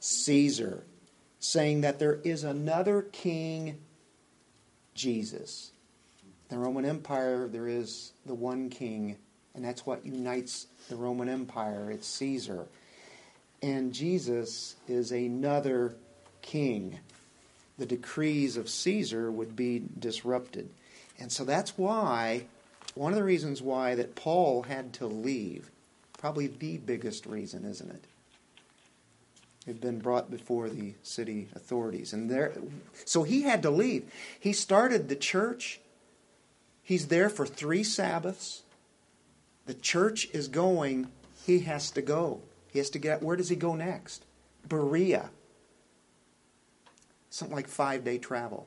Caesar, 0.00 0.84
saying 1.38 1.80
that 1.80 1.98
there 1.98 2.20
is 2.24 2.44
another 2.44 3.02
king, 3.02 3.78
Jesus. 4.94 5.72
The 6.50 6.58
Roman 6.58 6.84
Empire, 6.84 7.48
there 7.48 7.68
is 7.68 8.12
the 8.26 8.34
one 8.34 8.68
king, 8.68 9.16
and 9.54 9.64
that's 9.64 9.86
what 9.86 10.04
unites 10.04 10.66
the 10.90 10.96
Roman 10.96 11.30
Empire. 11.30 11.90
It's 11.90 12.06
Caesar. 12.06 12.66
And 13.62 13.94
Jesus 13.94 14.76
is 14.86 15.10
another 15.10 15.96
king 16.42 16.98
the 17.78 17.86
decrees 17.86 18.56
of 18.56 18.68
Caesar 18.68 19.30
would 19.30 19.54
be 19.56 19.82
disrupted. 19.98 20.68
And 21.18 21.32
so 21.32 21.44
that's 21.44 21.78
why, 21.78 22.46
one 22.94 23.12
of 23.12 23.18
the 23.18 23.24
reasons 23.24 23.62
why 23.62 23.94
that 23.94 24.16
Paul 24.16 24.62
had 24.64 24.92
to 24.94 25.06
leave, 25.06 25.70
probably 26.18 26.48
the 26.48 26.78
biggest 26.78 27.24
reason, 27.24 27.64
isn't 27.64 27.90
it? 27.90 28.04
He'd 29.64 29.80
been 29.80 29.98
brought 29.98 30.30
before 30.30 30.68
the 30.68 30.94
city 31.02 31.48
authorities. 31.54 32.12
And 32.12 32.30
there 32.30 32.54
so 33.04 33.22
he 33.22 33.42
had 33.42 33.62
to 33.62 33.70
leave. 33.70 34.10
He 34.40 34.52
started 34.52 35.08
the 35.08 35.16
church. 35.16 35.80
He's 36.82 37.08
there 37.08 37.28
for 37.28 37.46
three 37.46 37.84
Sabbaths. 37.84 38.62
The 39.66 39.74
church 39.74 40.26
is 40.32 40.48
going, 40.48 41.08
he 41.44 41.60
has 41.60 41.90
to 41.92 42.02
go. 42.02 42.40
He 42.72 42.78
has 42.78 42.90
to 42.90 42.98
get 42.98 43.22
where 43.22 43.36
does 43.36 43.50
he 43.50 43.56
go 43.56 43.74
next? 43.74 44.24
Berea 44.66 45.30
something 47.30 47.56
like 47.56 47.68
five 47.68 48.04
day 48.04 48.18
travel. 48.18 48.66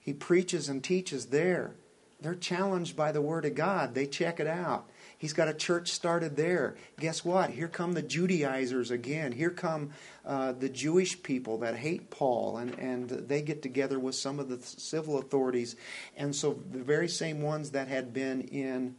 He 0.00 0.12
preaches 0.12 0.68
and 0.68 0.82
teaches 0.82 1.26
there. 1.26 1.74
They're 2.20 2.34
challenged 2.34 2.96
by 2.96 3.12
the 3.12 3.20
Word 3.20 3.44
of 3.44 3.54
God. 3.54 3.94
They 3.94 4.06
check 4.06 4.38
it 4.38 4.46
out. 4.46 4.88
He's 5.18 5.32
got 5.32 5.48
a 5.48 5.54
church 5.54 5.90
started 5.90 6.36
there. 6.36 6.76
Guess 6.98 7.24
what? 7.24 7.50
Here 7.50 7.68
come 7.68 7.92
the 7.92 8.02
Judaizers 8.02 8.90
again. 8.90 9.30
Here 9.30 9.50
come 9.50 9.90
uh, 10.24 10.52
the 10.52 10.68
Jewish 10.68 11.22
people 11.22 11.58
that 11.58 11.76
hate 11.76 12.10
Paul, 12.10 12.56
and, 12.56 12.76
and 12.78 13.08
they 13.08 13.42
get 13.42 13.62
together 13.62 13.98
with 14.00 14.16
some 14.16 14.40
of 14.40 14.48
the 14.48 14.58
civil 14.60 15.18
authorities. 15.18 15.76
And 16.16 16.34
so 16.34 16.58
the 16.70 16.82
very 16.82 17.08
same 17.08 17.40
ones 17.40 17.70
that 17.70 17.86
had 17.88 18.12
been 18.12 18.42
in 18.42 18.96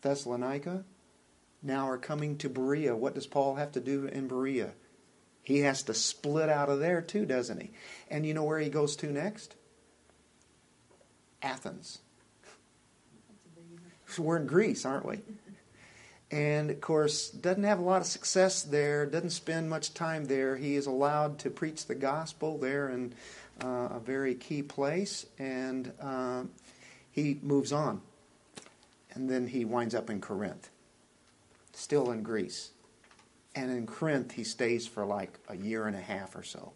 Thessalonica 0.00 0.84
now 1.62 1.86
are 1.88 1.98
coming 1.98 2.38
to 2.38 2.48
Berea. 2.48 2.96
What 2.96 3.14
does 3.14 3.26
Paul 3.26 3.56
have 3.56 3.72
to 3.72 3.80
do 3.80 4.06
in 4.06 4.28
Berea? 4.28 4.72
He 5.42 5.60
has 5.60 5.82
to 5.84 5.94
split 5.94 6.48
out 6.48 6.68
of 6.68 6.80
there 6.80 7.00
too, 7.00 7.26
doesn't 7.26 7.60
he? 7.60 7.70
And 8.10 8.26
you 8.26 8.34
know 8.34 8.44
where 8.44 8.58
he 8.58 8.68
goes 8.68 8.96
to 8.96 9.10
next? 9.10 9.56
Athens. 11.42 11.98
So 14.06 14.24
we're 14.24 14.38
in 14.38 14.46
Greece, 14.46 14.84
aren't 14.84 15.06
we? 15.06 15.20
And 16.32 16.70
of 16.70 16.80
course, 16.80 17.30
doesn't 17.30 17.64
have 17.64 17.78
a 17.78 17.82
lot 17.82 18.00
of 18.00 18.06
success 18.06 18.62
there, 18.62 19.04
doesn't 19.06 19.30
spend 19.30 19.68
much 19.68 19.94
time 19.94 20.26
there. 20.26 20.56
He 20.56 20.76
is 20.76 20.86
allowed 20.86 21.38
to 21.40 21.50
preach 21.50 21.86
the 21.86 21.94
gospel 21.94 22.58
there 22.58 22.88
in 22.88 23.14
uh, 23.62 23.88
a 23.92 24.00
very 24.00 24.34
key 24.34 24.62
place, 24.62 25.26
and 25.38 25.92
uh, 26.00 26.42
he 27.10 27.38
moves 27.42 27.72
on. 27.72 28.00
And 29.12 29.28
then 29.28 29.48
he 29.48 29.64
winds 29.64 29.94
up 29.94 30.08
in 30.08 30.20
Corinth, 30.20 30.70
still 31.72 32.12
in 32.12 32.22
Greece. 32.22 32.70
And 33.54 33.70
in 33.70 33.86
Corinth, 33.86 34.32
he 34.32 34.44
stays 34.44 34.86
for 34.86 35.04
like 35.04 35.38
a 35.48 35.56
year 35.56 35.86
and 35.86 35.96
a 35.96 36.00
half 36.00 36.36
or 36.36 36.42
so. 36.42 36.72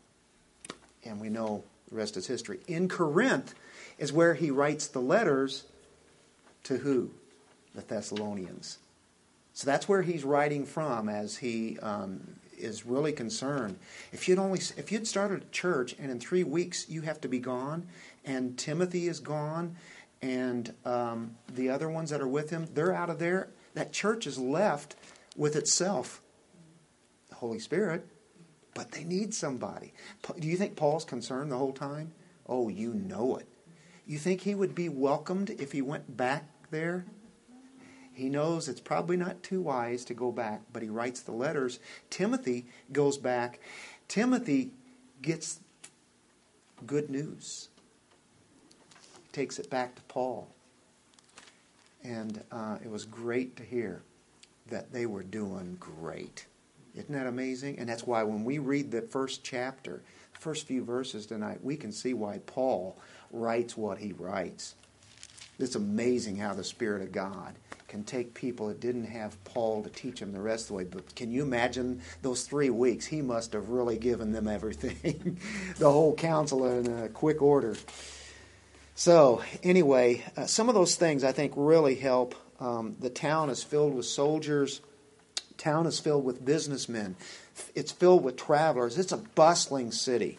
And 1.04 1.21
we 1.21 1.28
know 1.28 1.64
the 1.88 1.97
rest 1.97 2.16
is 2.16 2.26
history. 2.26 2.61
In 2.66 2.88
Corinth 2.88 3.54
is 3.99 4.12
where 4.12 4.35
he 4.35 4.50
writes 4.50 4.88
the 4.88 5.00
letters 5.00 5.64
to 6.64 6.78
who? 6.78 7.11
The 7.75 7.83
Thessalonians. 7.83 8.78
So 9.52 9.66
that's 9.66 9.88
where 9.88 10.02
he's 10.02 10.25
writing 10.25 10.66
from 10.66 11.09
as 11.09 11.37
he 11.37 11.78
um, 11.78 12.37
is 12.59 12.85
really 12.85 13.12
concerned. 13.12 13.78
If 14.12 14.28
you'd 14.28 14.38
only 14.38 14.59
if 14.76 14.90
you'd 14.90 15.07
started 15.07 15.43
a 15.43 15.50
church 15.50 15.95
and 15.99 16.11
in 16.11 16.19
three 16.19 16.45
weeks 16.45 16.88
you 16.88 17.02
have 17.02 17.21
to 17.21 17.28
be 17.28 17.38
gone, 17.38 17.87
and 18.25 18.59
Timothy 18.59 19.07
is 19.07 19.21
gone, 19.21 19.76
and 20.23 20.73
um, 20.85 21.37
the 21.52 21.69
other 21.71 21.88
ones 21.88 22.11
that 22.11 22.21
are 22.21 22.28
with 22.28 22.50
him, 22.50 22.66
they're 22.75 22.95
out 22.95 23.11
of 23.11 23.19
there. 23.19 23.49
That 23.75 23.93
church 23.93 24.26
is 24.26 24.38
left 24.38 24.97
with 25.37 25.54
itself. 25.57 26.21
Holy 27.45 27.59
Spirit, 27.59 28.07
but 28.73 28.93
they 28.93 29.05
need 29.05 29.35
somebody. 29.35 29.93
Do 30.41 30.49
you 30.49 30.57
think 30.57 30.77
Paul's 30.77 31.05
concerned 31.05 31.53
the 31.53 31.59
whole 31.59 31.75
time? 31.75 32.13
Oh, 32.49 32.71
you 32.71 32.95
know 32.95 33.37
it. 33.37 33.47
You 34.07 34.17
think 34.17 34.41
he 34.41 34.55
would 34.55 34.75
be 34.75 34.89
welcomed 34.89 35.51
if 35.51 35.73
he 35.73 35.83
went 35.83 36.17
back 36.17 36.49
there? 36.71 37.05
He 38.15 38.31
knows 38.31 38.67
it's 38.67 38.81
probably 38.81 39.19
not 39.19 39.43
too 39.43 39.61
wise 39.61 40.07
to 40.07 40.15
go 40.15 40.33
back, 40.33 40.63
but 40.73 40.83
he 40.83 40.89
writes 40.89 41.21
the 41.21 41.33
letters. 41.33 41.81
Timothy 42.09 42.65
goes 42.93 43.19
back. 43.19 43.61
Timothy 44.09 44.71
gets 45.21 45.61
good 46.87 47.11
news, 47.11 47.69
takes 49.33 49.59
it 49.59 49.69
back 49.69 49.97
to 49.97 50.03
Paul. 50.03 50.49
And 52.03 52.43
uh, 52.51 52.79
it 52.83 52.91
was 52.91 53.05
great 53.05 53.55
to 53.57 53.63
hear 53.63 54.01
that 54.69 54.95
they 54.95 55.05
were 55.05 55.23
doing 55.23 55.77
great. 55.79 56.47
Isn't 56.95 57.13
that 57.15 57.27
amazing? 57.27 57.79
And 57.79 57.89
that's 57.89 58.07
why 58.07 58.23
when 58.23 58.45
we 58.45 58.59
read 58.59 58.91
the 58.91 59.03
first 59.03 59.43
chapter, 59.43 60.03
the 60.33 60.39
first 60.39 60.67
few 60.67 60.85
verses 60.85 61.27
tonight, 61.27 61.59
we 61.63 61.77
can 61.77 61.93
see 61.93 62.15
why 62.15 62.41
Paul 62.47 62.97
writes 63.33 63.77
what 63.77 63.99
he 63.99 64.13
writes. 64.13 64.75
It's 65.59 65.75
amazing 65.75 66.37
how 66.37 66.55
the 66.55 66.65
Spirit 66.65 67.03
of 67.03 67.13
God 67.13 67.55
can 67.89 68.03
take 68.03 68.35
people 68.35 68.69
that 68.69 68.81
didn't 68.81 69.05
have 69.05 69.43
Paul 69.45 69.83
to 69.85 69.91
teach 69.91 70.19
them 70.19 70.33
the 70.33 70.41
rest 70.41 70.65
of 70.65 70.69
the 70.69 70.75
way. 70.75 70.85
But 70.85 71.15
can 71.15 71.31
you 71.31 71.43
imagine 71.43 72.01
those 72.23 72.45
three 72.45 72.71
weeks? 72.71 73.07
He 73.07 73.23
must 73.23 73.53
have 73.53 73.69
really 73.69 73.97
given 73.97 74.33
them 74.33 74.49
everything, 74.49 75.39
the 75.79 75.91
whole 75.91 76.15
counsel 76.15 76.67
in 76.67 77.05
a 77.05 77.09
quick 77.09 77.41
order. 77.41 77.77
So, 78.97 79.43
anyway, 79.63 80.25
uh, 80.37 80.47
some 80.47 80.69
of 80.69 80.75
those 80.75 80.97
things 80.97 81.23
I 81.25 81.33
think 81.33 81.53
really 81.57 81.95
help. 81.95 82.35
Um, 82.61 82.97
the 82.99 83.11
town 83.11 83.51
is 83.51 83.63
filled 83.63 83.95
with 83.95 84.07
soldiers 84.07 84.81
town 85.56 85.87
is 85.87 85.99
filled 86.00 86.25
with 86.25 86.44
businessmen, 86.44 87.16
it's 87.75 87.92
filled 87.92 88.25
with 88.25 88.37
travelers. 88.37 88.99
It's 88.99 89.12
a 89.12 89.16
bustling 89.16 89.92
city. 89.92 90.38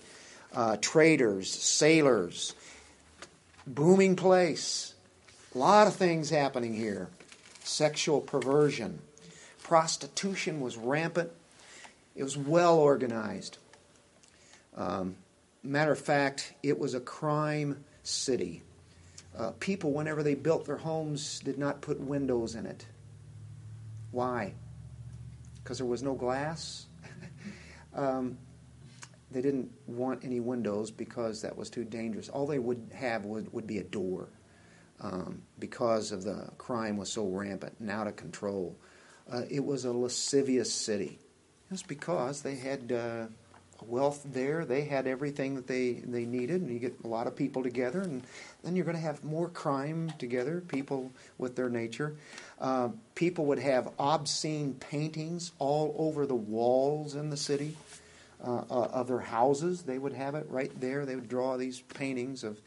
Uh, 0.53 0.77
traders, 0.79 1.49
sailors, 1.49 2.53
booming 3.67 4.15
place. 4.15 4.93
A 5.53 5.57
lot 5.57 5.87
of 5.87 5.95
things 5.95 6.29
happening 6.29 6.73
here. 6.73 7.09
Sexual 7.63 8.21
perversion. 8.21 8.99
Prostitution 9.63 10.61
was 10.61 10.77
rampant. 10.77 11.31
It 12.15 12.23
was 12.23 12.37
well 12.37 12.77
organized. 12.77 13.57
Um, 14.77 15.15
matter 15.63 15.91
of 15.91 15.99
fact, 15.99 16.53
it 16.63 16.79
was 16.79 16.93
a 16.93 16.99
crime 16.99 17.83
city. 18.03 18.61
Uh, 19.37 19.51
people, 19.59 19.91
whenever 19.91 20.23
they 20.23 20.35
built 20.35 20.65
their 20.65 20.77
homes, 20.77 21.39
did 21.39 21.57
not 21.57 21.81
put 21.81 21.99
windows 21.99 22.55
in 22.55 22.65
it. 22.65 22.85
Why? 24.11 24.53
Because 25.65 25.79
there 25.79 25.87
was 25.87 26.03
no 26.03 26.13
glass. 26.13 26.85
um, 27.95 28.37
they 29.31 29.41
didn't 29.41 29.71
want 29.87 30.23
any 30.23 30.39
windows 30.39 30.91
because 30.91 31.41
that 31.41 31.57
was 31.57 31.71
too 31.71 31.83
dangerous. 31.83 32.29
All 32.29 32.45
they 32.45 32.59
would 32.59 32.91
have 32.93 33.25
would, 33.25 33.51
would 33.51 33.65
be 33.65 33.79
a 33.79 33.83
door 33.83 34.29
um, 35.01 35.41
because 35.57 36.11
of 36.11 36.23
the 36.23 36.51
crime 36.59 36.97
was 36.97 37.11
so 37.11 37.25
rampant 37.25 37.73
and 37.79 37.89
out 37.89 38.05
of 38.05 38.15
control. 38.15 38.77
Uh, 39.29 39.41
it 39.49 39.65
was 39.65 39.85
a 39.85 39.91
lascivious 39.91 40.71
city. 40.71 41.17
It's 41.71 41.81
because 41.81 42.43
they 42.43 42.55
had 42.55 42.91
uh, 42.91 43.25
wealth 43.87 44.25
there. 44.25 44.65
They 44.65 44.85
had 44.85 45.07
everything 45.07 45.55
that 45.55 45.67
they, 45.67 45.93
they 45.93 46.25
needed, 46.25 46.61
and 46.61 46.71
you 46.71 46.79
get 46.79 46.95
a 47.03 47.07
lot 47.07 47.27
of 47.27 47.35
people 47.35 47.63
together, 47.63 48.01
and 48.01 48.23
then 48.63 48.75
you're 48.75 48.85
going 48.85 48.97
to 48.97 49.01
have 49.01 49.23
more 49.23 49.49
crime 49.49 50.11
together, 50.17 50.61
people 50.67 51.11
with 51.37 51.55
their 51.55 51.69
nature. 51.69 52.15
Uh, 52.59 52.89
people 53.15 53.45
would 53.45 53.59
have 53.59 53.89
obscene 53.99 54.73
paintings 54.75 55.51
all 55.59 55.95
over 55.97 56.25
the 56.25 56.35
walls 56.35 57.15
in 57.15 57.29
the 57.29 57.37
city 57.37 57.75
uh, 58.43 58.63
uh, 58.69 58.89
of 58.93 59.07
their 59.07 59.19
houses. 59.19 59.83
They 59.83 59.97
would 59.97 60.13
have 60.13 60.35
it 60.35 60.45
right 60.49 60.71
there. 60.79 61.05
They 61.05 61.15
would 61.15 61.29
draw 61.29 61.57
these 61.57 61.81
paintings 61.81 62.43
of 62.43 62.59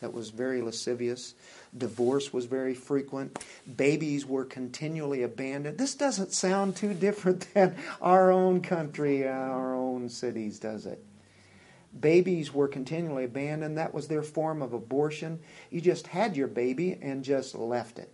that 0.00 0.12
was 0.12 0.28
very 0.28 0.60
lascivious. 0.60 1.34
Divorce 1.76 2.32
was 2.32 2.46
very 2.46 2.74
frequent. 2.74 3.44
Babies 3.76 4.24
were 4.24 4.44
continually 4.44 5.22
abandoned. 5.22 5.78
This 5.78 5.94
doesn't 5.94 6.32
sound 6.32 6.76
too 6.76 6.94
different 6.94 7.48
than 7.54 7.76
our 8.00 8.30
own 8.30 8.60
country, 8.60 9.26
uh, 9.26 9.32
our 9.32 9.74
own 9.74 10.08
cities, 10.08 10.58
does 10.58 10.86
it? 10.86 11.04
Babies 11.98 12.52
were 12.52 12.68
continually 12.68 13.24
abandoned. 13.24 13.78
That 13.78 13.94
was 13.94 14.08
their 14.08 14.22
form 14.22 14.62
of 14.62 14.72
abortion. 14.72 15.40
You 15.70 15.80
just 15.80 16.08
had 16.08 16.36
your 16.36 16.48
baby 16.48 16.98
and 17.00 17.24
just 17.24 17.54
left 17.54 17.98
it 17.98 18.12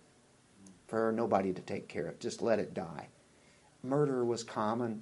for 0.87 1.11
nobody 1.11 1.53
to 1.53 1.61
take 1.61 1.87
care 1.87 2.07
of. 2.07 2.19
Just 2.19 2.41
let 2.41 2.59
it 2.59 2.73
die. 2.73 3.07
Murder 3.83 4.23
was 4.25 4.43
common. 4.43 5.01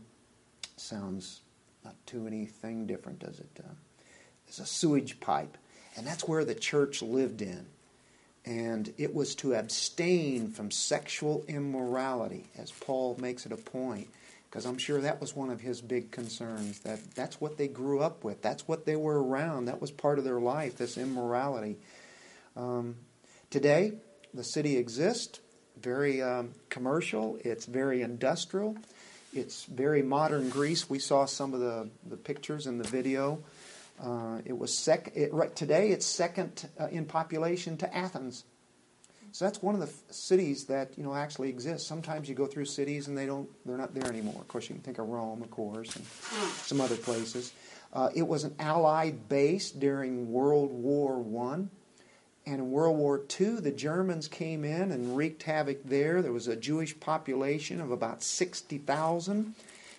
Sounds 0.77 1.41
not 1.83 1.95
too 2.05 2.27
anything 2.27 2.87
different, 2.87 3.19
does 3.19 3.39
it? 3.39 3.49
Uh, 3.59 3.73
a 4.47 4.65
sewage 4.65 5.19
pipe, 5.19 5.57
and 5.95 6.07
that's 6.07 6.27
where 6.27 6.43
the 6.43 6.55
church 6.55 7.01
lived 7.01 7.41
in 7.41 7.67
and 8.45 8.93
it 8.97 9.13
was 9.13 9.35
to 9.35 9.53
abstain 9.53 10.51
from 10.51 10.71
sexual 10.71 11.43
immorality, 11.47 12.45
as 12.57 12.71
Paul 12.71 13.17
makes 13.19 13.45
it 13.45 13.51
a 13.51 13.57
point, 13.57 14.07
because 14.49 14.65
I'm 14.65 14.77
sure 14.77 15.01
that 15.01 15.21
was 15.21 15.35
one 15.35 15.49
of 15.49 15.61
his 15.61 15.81
big 15.81 16.11
concerns. 16.11 16.79
That 16.79 16.99
that's 17.15 17.39
what 17.39 17.57
they 17.57 17.67
grew 17.67 17.99
up 18.01 18.23
with. 18.23 18.41
That's 18.41 18.67
what 18.67 18.85
they 18.85 18.95
were 18.95 19.21
around. 19.21 19.65
That 19.65 19.81
was 19.81 19.91
part 19.91 20.17
of 20.17 20.25
their 20.25 20.39
life. 20.39 20.77
This 20.77 20.97
immorality. 20.97 21.77
Um, 22.55 22.95
today, 23.49 23.93
the 24.33 24.43
city 24.43 24.77
exists. 24.77 25.39
Very 25.79 26.21
um, 26.21 26.53
commercial. 26.69 27.37
It's 27.43 27.65
very 27.65 28.01
industrial. 28.01 28.75
It's 29.31 29.65
very 29.65 30.01
modern 30.01 30.49
Greece. 30.49 30.89
We 30.89 30.99
saw 30.99 31.25
some 31.25 31.53
of 31.53 31.59
the, 31.59 31.89
the 32.09 32.17
pictures 32.17 32.65
in 32.65 32.79
the 32.79 32.83
video. 32.83 33.43
Uh, 34.01 34.39
it 34.45 34.57
was 34.57 34.73
sec- 34.73 35.11
it, 35.15 35.33
right, 35.33 35.53
today 35.55 35.89
it's 35.89 36.05
second 36.05 36.69
uh, 36.79 36.87
in 36.87 37.05
population 37.05 37.75
to 37.77 37.95
Athens. 37.95 38.45
So 39.31 39.45
that's 39.45 39.61
one 39.61 39.75
of 39.75 39.81
the 39.81 39.87
f- 39.87 40.01
cities 40.09 40.65
that 40.65 40.97
you 40.97 41.03
know 41.03 41.13
actually 41.13 41.49
exists. 41.49 41.87
Sometimes 41.87 42.29
you 42.29 42.35
go 42.35 42.47
through 42.47 42.65
cities 42.65 43.07
and 43.07 43.17
they 43.17 43.25
don't 43.25 43.49
they're 43.65 43.77
not 43.77 43.93
there 43.93 44.07
anymore. 44.07 44.39
Of 44.39 44.47
course, 44.47 44.69
you 44.69 44.75
can 44.75 44.83
think 44.83 44.99
of 44.99 45.07
Rome, 45.07 45.41
of 45.41 45.51
course, 45.51 45.95
and 45.95 46.05
some 46.63 46.81
other 46.81 46.95
places. 46.95 47.51
Uh, 47.91 48.09
it 48.15 48.27
was 48.27 48.43
an 48.43 48.55
Allied 48.59 49.27
base 49.27 49.71
during 49.71 50.31
World 50.31 50.71
War 50.71 51.17
One, 51.19 51.69
and 52.45 52.55
in 52.55 52.71
World 52.71 52.97
War 52.97 53.19
Two, 53.19 53.59
the 53.59 53.71
Germans 53.71 54.27
came 54.27 54.63
in 54.63 54.91
and 54.91 55.17
wreaked 55.17 55.43
havoc 55.43 55.83
there. 55.83 56.21
There 56.21 56.31
was 56.31 56.47
a 56.47 56.55
Jewish 56.55 56.99
population 56.99 57.81
of 57.81 57.91
about 57.91 58.23
sixty 58.23 58.77
thousand. 58.77 59.55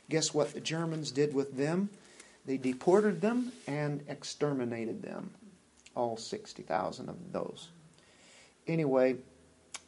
Guess 0.08 0.34
what 0.34 0.54
the 0.54 0.60
Germans 0.60 1.12
did 1.12 1.34
with 1.34 1.56
them? 1.56 1.90
They 2.46 2.56
deported 2.56 3.20
them 3.20 3.52
and 3.66 4.02
exterminated 4.08 5.02
them, 5.02 5.30
all 5.94 6.16
60,000 6.16 7.08
of 7.08 7.16
those. 7.32 7.68
Anyway, 8.66 9.16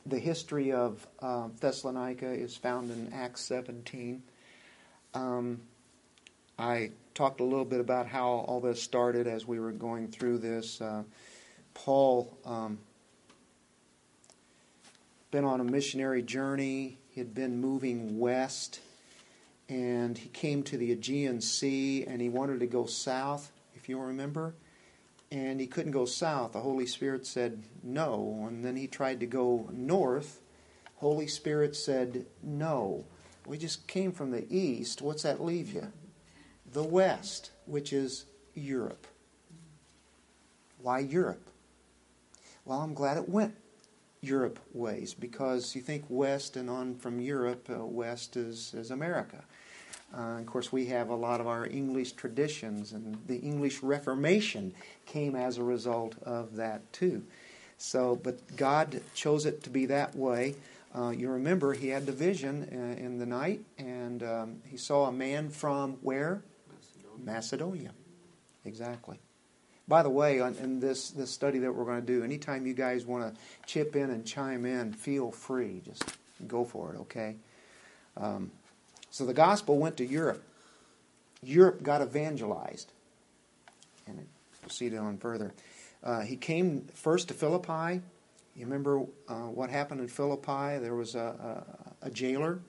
the 0.06 0.18
history 0.18 0.72
of 0.72 1.06
uh, 1.20 1.48
Thessalonica 1.60 2.30
is 2.30 2.56
found 2.56 2.90
in 2.90 3.12
Acts 3.12 3.42
17. 3.42 4.22
Um, 5.14 5.60
I 6.58 6.90
talked 7.14 7.40
a 7.40 7.44
little 7.44 7.64
bit 7.64 7.80
about 7.80 8.06
how 8.06 8.28
all 8.28 8.60
this 8.60 8.82
started 8.82 9.26
as 9.26 9.46
we 9.46 9.60
were 9.60 9.72
going 9.72 10.08
through 10.08 10.38
this. 10.38 10.80
Uh, 10.80 11.02
Paul 11.74 12.36
um, 12.44 12.78
been 15.30 15.44
on 15.44 15.60
a 15.60 15.64
missionary 15.64 16.22
journey. 16.22 16.98
He 17.10 17.20
had 17.20 17.34
been 17.34 17.60
moving 17.60 18.18
west 18.18 18.80
and 19.72 20.18
he 20.18 20.28
came 20.28 20.62
to 20.64 20.76
the 20.76 20.92
Aegean 20.92 21.40
Sea 21.40 22.04
and 22.04 22.20
he 22.20 22.28
wanted 22.28 22.60
to 22.60 22.66
go 22.66 22.84
south, 22.84 23.50
if 23.74 23.88
you 23.88 23.98
remember. 23.98 24.54
And 25.30 25.58
he 25.58 25.66
couldn't 25.66 25.92
go 25.92 26.04
south. 26.04 26.52
The 26.52 26.60
Holy 26.60 26.84
Spirit 26.84 27.26
said 27.26 27.62
no. 27.82 28.44
And 28.46 28.62
then 28.62 28.76
he 28.76 28.86
tried 28.86 29.20
to 29.20 29.26
go 29.26 29.70
north. 29.72 30.42
Holy 30.96 31.26
Spirit 31.26 31.74
said 31.74 32.26
no. 32.42 33.06
We 33.46 33.56
just 33.56 33.86
came 33.86 34.12
from 34.12 34.30
the 34.30 34.46
east. 34.54 35.00
What's 35.00 35.22
that 35.22 35.42
leave 35.42 35.72
you? 35.72 35.90
The 36.70 36.84
west, 36.84 37.50
which 37.64 37.94
is 37.94 38.26
Europe. 38.54 39.06
Why 40.82 40.98
Europe? 40.98 41.48
Well, 42.66 42.80
I'm 42.80 42.92
glad 42.92 43.16
it 43.16 43.28
went 43.28 43.54
Europe 44.20 44.58
ways 44.74 45.14
because 45.14 45.74
you 45.74 45.80
think 45.80 46.04
west 46.10 46.56
and 46.56 46.68
on 46.68 46.94
from 46.94 47.20
Europe, 47.20 47.70
uh, 47.70 47.86
west 47.86 48.36
is, 48.36 48.74
is 48.74 48.90
America. 48.90 49.44
Uh, 50.14 50.38
of 50.38 50.46
course, 50.46 50.70
we 50.70 50.86
have 50.86 51.08
a 51.08 51.14
lot 51.14 51.40
of 51.40 51.46
our 51.46 51.66
English 51.66 52.12
traditions, 52.12 52.92
and 52.92 53.16
the 53.26 53.38
English 53.38 53.82
Reformation 53.82 54.74
came 55.06 55.34
as 55.34 55.58
a 55.58 55.62
result 55.62 56.14
of 56.22 56.56
that 56.56 56.92
too. 56.92 57.22
So, 57.78 58.16
but 58.22 58.56
God 58.56 59.00
chose 59.14 59.46
it 59.46 59.62
to 59.64 59.70
be 59.70 59.86
that 59.86 60.14
way. 60.14 60.54
Uh, 60.94 61.10
you 61.10 61.30
remember 61.30 61.72
he 61.72 61.88
had 61.88 62.04
the 62.04 62.12
vision 62.12 62.68
uh, 62.70 63.02
in 63.02 63.18
the 63.18 63.26
night, 63.26 63.60
and 63.78 64.22
um, 64.22 64.56
he 64.66 64.76
saw 64.76 65.06
a 65.06 65.12
man 65.12 65.48
from 65.48 65.92
where? 66.02 66.42
Macedonia. 66.68 67.24
Macedonia. 67.24 67.90
Exactly. 68.64 69.18
By 69.88 70.02
the 70.02 70.10
way, 70.10 70.40
on, 70.40 70.54
in 70.56 70.80
this, 70.80 71.10
this 71.10 71.30
study 71.30 71.58
that 71.60 71.74
we're 71.74 71.84
going 71.84 72.00
to 72.00 72.06
do, 72.06 72.22
anytime 72.22 72.66
you 72.66 72.74
guys 72.74 73.04
want 73.04 73.34
to 73.34 73.40
chip 73.66 73.96
in 73.96 74.10
and 74.10 74.24
chime 74.24 74.64
in, 74.64 74.92
feel 74.92 75.30
free. 75.30 75.80
Just 75.84 76.04
go 76.46 76.64
for 76.64 76.94
it, 76.94 77.00
okay? 77.00 77.36
Um, 78.16 78.52
so 79.12 79.26
the 79.26 79.34
gospel 79.34 79.78
went 79.78 79.98
to 79.98 80.06
Europe. 80.06 80.42
Europe 81.42 81.82
got 81.82 82.00
evangelized. 82.00 82.90
And 84.06 84.26
it 84.80 84.96
on 84.96 85.18
further. 85.18 85.52
Uh, 86.02 86.20
he 86.20 86.34
came 86.34 86.86
first 86.94 87.28
to 87.28 87.34
Philippi. 87.34 88.00
You 88.56 88.64
remember 88.64 89.02
uh, 89.28 89.34
what 89.34 89.68
happened 89.68 90.00
in 90.00 90.08
Philippi? 90.08 90.78
There 90.78 90.94
was 90.94 91.14
a, 91.14 91.62
a, 92.02 92.06
a 92.06 92.10
jailer. 92.10 92.60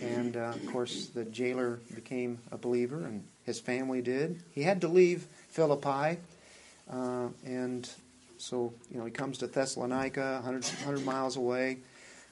And 0.00 0.36
uh, 0.36 0.52
of 0.54 0.66
course, 0.66 1.08
the 1.08 1.24
jailer 1.24 1.80
became 1.96 2.38
a 2.52 2.56
believer, 2.56 3.04
and 3.04 3.24
his 3.42 3.58
family 3.58 4.02
did. 4.02 4.40
He 4.52 4.62
had 4.62 4.80
to 4.82 4.88
leave 4.88 5.26
Philippi. 5.48 6.20
Uh, 6.88 7.28
and 7.44 7.90
so, 8.38 8.72
you 8.88 8.98
know, 8.98 9.04
he 9.04 9.10
comes 9.10 9.38
to 9.38 9.48
Thessalonica, 9.48 10.40
100, 10.44 10.64
100 10.64 11.04
miles 11.04 11.36
away 11.36 11.78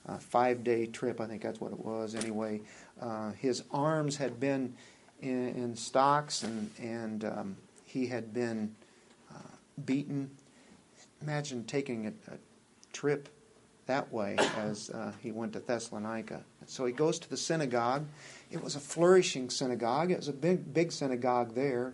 uh, 0.09 0.19
five 0.19 0.65
day 0.65 0.87
trip. 0.87 1.21
I 1.21 1.27
think 1.27 1.43
that's 1.43 1.61
what 1.61 1.73
it 1.73 1.79
was. 1.79 2.15
Anyway, 2.15 2.61
uh, 3.01 3.33
his 3.33 3.63
arms 3.71 4.17
had 4.17 4.41
been 4.41 4.75
in, 5.21 5.49
in 5.49 5.77
stocks 5.77 6.43
and, 6.43 6.71
and 6.81 7.25
um, 7.25 7.57
he 7.85 8.07
had 8.07 8.33
been 8.33 8.75
uh, 9.31 9.57
beaten. 9.85 10.31
Imagine 11.23 11.65
taking 11.65 12.07
a, 12.07 12.33
a, 12.33 12.39
trip 12.93 13.29
that 13.87 14.13
way 14.13 14.37
as 14.57 14.91
uh, 14.91 15.13
he 15.23 15.31
went 15.31 15.53
to 15.53 15.61
Thessalonica. 15.61 16.43
So 16.67 16.87
he 16.87 16.93
goes 16.93 17.21
to 17.21 17.31
the 17.31 17.37
synagogue. 17.37 18.05
It 18.51 18.63
was 18.63 18.75
a 18.75 18.81
flourishing 18.81 19.49
synagogue, 19.49 20.11
it 20.11 20.17
was 20.17 20.29
a 20.29 20.33
big, 20.33 20.75
big 20.75 20.91
synagogue 20.91 21.55
there. 21.55 21.93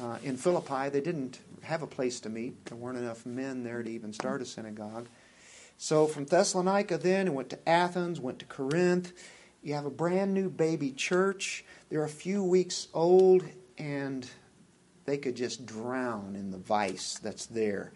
Uh, 0.00 0.18
in 0.22 0.36
Philippi, 0.36 0.88
they 0.88 1.00
didn't 1.00 1.40
have 1.62 1.82
a 1.82 1.86
place 1.86 2.20
to 2.20 2.28
meet. 2.28 2.64
There 2.66 2.76
weren't 2.76 2.98
enough 2.98 3.26
men 3.26 3.62
there 3.62 3.82
to 3.82 3.90
even 3.90 4.12
start 4.12 4.40
a 4.40 4.46
synagogue. 4.46 5.08
So 5.78 6.06
from 6.06 6.24
Thessalonica, 6.24 6.98
then, 6.98 7.26
it 7.26 7.34
went 7.34 7.50
to 7.50 7.68
Athens, 7.68 8.20
went 8.20 8.38
to 8.38 8.44
Corinth. 8.46 9.12
You 9.62 9.74
have 9.74 9.84
a 9.84 9.90
brand 9.90 10.32
new 10.32 10.48
baby 10.48 10.92
church. 10.92 11.64
They're 11.90 12.04
a 12.04 12.08
few 12.08 12.42
weeks 12.42 12.88
old, 12.94 13.44
and 13.76 14.28
they 15.04 15.18
could 15.18 15.36
just 15.36 15.66
drown 15.66 16.34
in 16.34 16.50
the 16.50 16.58
vice 16.58 17.18
that's 17.18 17.46
there. 17.46 17.92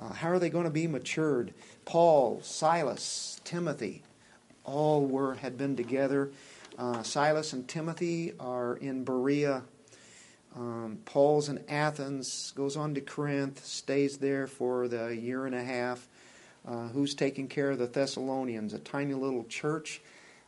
Uh, 0.00 0.12
how 0.12 0.30
are 0.30 0.38
they 0.38 0.50
going 0.50 0.64
to 0.64 0.70
be 0.70 0.86
matured? 0.86 1.54
Paul, 1.84 2.40
Silas, 2.42 3.40
Timothy, 3.44 4.02
all 4.64 5.06
were 5.06 5.34
had 5.34 5.56
been 5.56 5.76
together. 5.76 6.32
Uh, 6.78 7.02
Silas 7.02 7.52
and 7.52 7.68
Timothy 7.68 8.32
are 8.40 8.76
in 8.76 9.04
Berea. 9.04 9.62
Um, 10.56 10.98
Paul's 11.04 11.48
in 11.48 11.64
Athens, 11.68 12.52
goes 12.56 12.76
on 12.76 12.94
to 12.94 13.00
Corinth, 13.00 13.64
stays 13.64 14.18
there 14.18 14.46
for 14.46 14.88
the 14.88 15.16
year 15.16 15.46
and 15.46 15.54
a 15.54 15.62
half. 15.62 16.08
Uh, 16.66 16.88
who's 16.88 17.14
taking 17.14 17.48
care 17.48 17.70
of 17.70 17.78
the 17.78 17.86
Thessalonians? 17.86 18.72
A 18.72 18.78
tiny 18.78 19.14
little 19.14 19.44
church, 19.44 20.00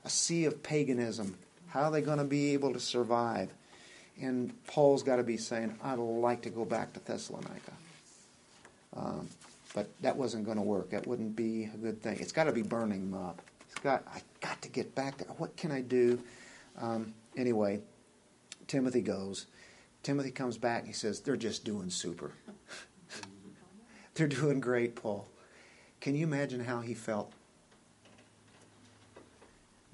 a 0.04 0.10
sea 0.10 0.44
of 0.44 0.62
paganism. 0.62 1.36
How 1.68 1.84
are 1.84 1.90
they 1.90 2.02
going 2.02 2.18
to 2.18 2.24
be 2.24 2.52
able 2.52 2.72
to 2.72 2.80
survive? 2.80 3.50
And 4.20 4.52
Paul's 4.66 5.02
got 5.02 5.16
to 5.16 5.24
be 5.24 5.36
saying, 5.36 5.76
I'd 5.82 5.98
like 5.98 6.42
to 6.42 6.50
go 6.50 6.64
back 6.64 6.92
to 6.92 7.00
Thessalonica. 7.00 7.72
Um, 8.96 9.28
but 9.74 9.88
that 10.02 10.16
wasn't 10.16 10.44
going 10.44 10.56
to 10.56 10.62
work. 10.62 10.90
That 10.90 11.06
wouldn't 11.06 11.34
be 11.34 11.64
a 11.64 11.76
good 11.76 12.00
thing. 12.00 12.18
It's 12.20 12.30
got 12.30 12.44
to 12.44 12.52
be 12.52 12.62
burning 12.62 13.10
them 13.10 13.20
up. 13.20 13.42
It's 13.68 13.80
got, 13.80 14.04
I 14.14 14.20
got 14.40 14.62
to 14.62 14.68
get 14.68 14.94
back 14.94 15.18
there. 15.18 15.28
What 15.38 15.56
can 15.56 15.72
I 15.72 15.80
do? 15.80 16.20
Um, 16.80 17.12
anyway, 17.36 17.80
Timothy 18.68 19.00
goes. 19.00 19.46
Timothy 20.04 20.30
comes 20.30 20.58
back 20.58 20.80
and 20.80 20.86
he 20.86 20.94
says, 20.94 21.20
They're 21.20 21.36
just 21.36 21.64
doing 21.64 21.90
super. 21.90 22.32
They're 24.14 24.28
doing 24.28 24.60
great, 24.60 24.94
Paul. 24.94 25.26
Can 26.04 26.14
you 26.14 26.24
imagine 26.26 26.60
how 26.60 26.80
he 26.80 26.92
felt? 26.92 27.32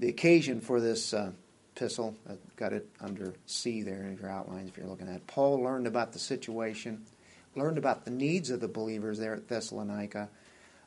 The 0.00 0.08
occasion 0.08 0.60
for 0.60 0.80
this 0.80 1.14
uh, 1.14 1.30
epistle, 1.76 2.16
I've 2.28 2.56
got 2.56 2.72
it 2.72 2.88
under 3.00 3.32
C 3.46 3.82
there 3.82 4.02
in 4.02 4.18
your 4.20 4.28
outlines 4.28 4.70
if 4.70 4.76
you're 4.76 4.88
looking 4.88 5.06
at 5.06 5.14
it. 5.14 5.26
Paul 5.28 5.62
learned 5.62 5.86
about 5.86 6.12
the 6.12 6.18
situation, 6.18 7.06
learned 7.54 7.78
about 7.78 8.04
the 8.04 8.10
needs 8.10 8.50
of 8.50 8.58
the 8.58 8.66
believers 8.66 9.20
there 9.20 9.34
at 9.34 9.46
Thessalonica. 9.46 10.28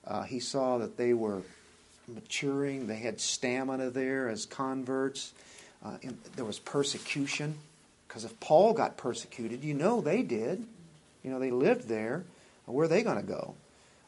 Uh, 0.06 0.24
he 0.24 0.42
saw 0.42 0.78
that 0.80 0.98
they 0.98 1.14
were 1.14 1.42
maturing, 2.10 2.88
they 2.88 2.98
had 2.98 3.22
stamina 3.22 3.92
there 3.92 4.28
as 4.28 4.46
converts. 4.46 5.32
Uh, 5.86 6.00
there 6.36 6.44
was 6.44 6.60
persecution, 6.60 7.56
because 8.10 8.26
if 8.26 8.38
Paul 8.42 8.74
got 8.74 8.98
persecuted, 8.98 9.64
you 9.64 9.74
know 9.74 10.02
they 10.02 10.22
did. 10.22 10.68
You 11.24 11.32
know, 11.32 11.40
they 11.40 11.52
lived 11.52 11.88
there. 11.88 12.26
Where 12.66 12.84
are 12.84 12.90
they 12.90 13.04
going 13.04 13.22
to 13.22 13.24
go? 13.24 13.56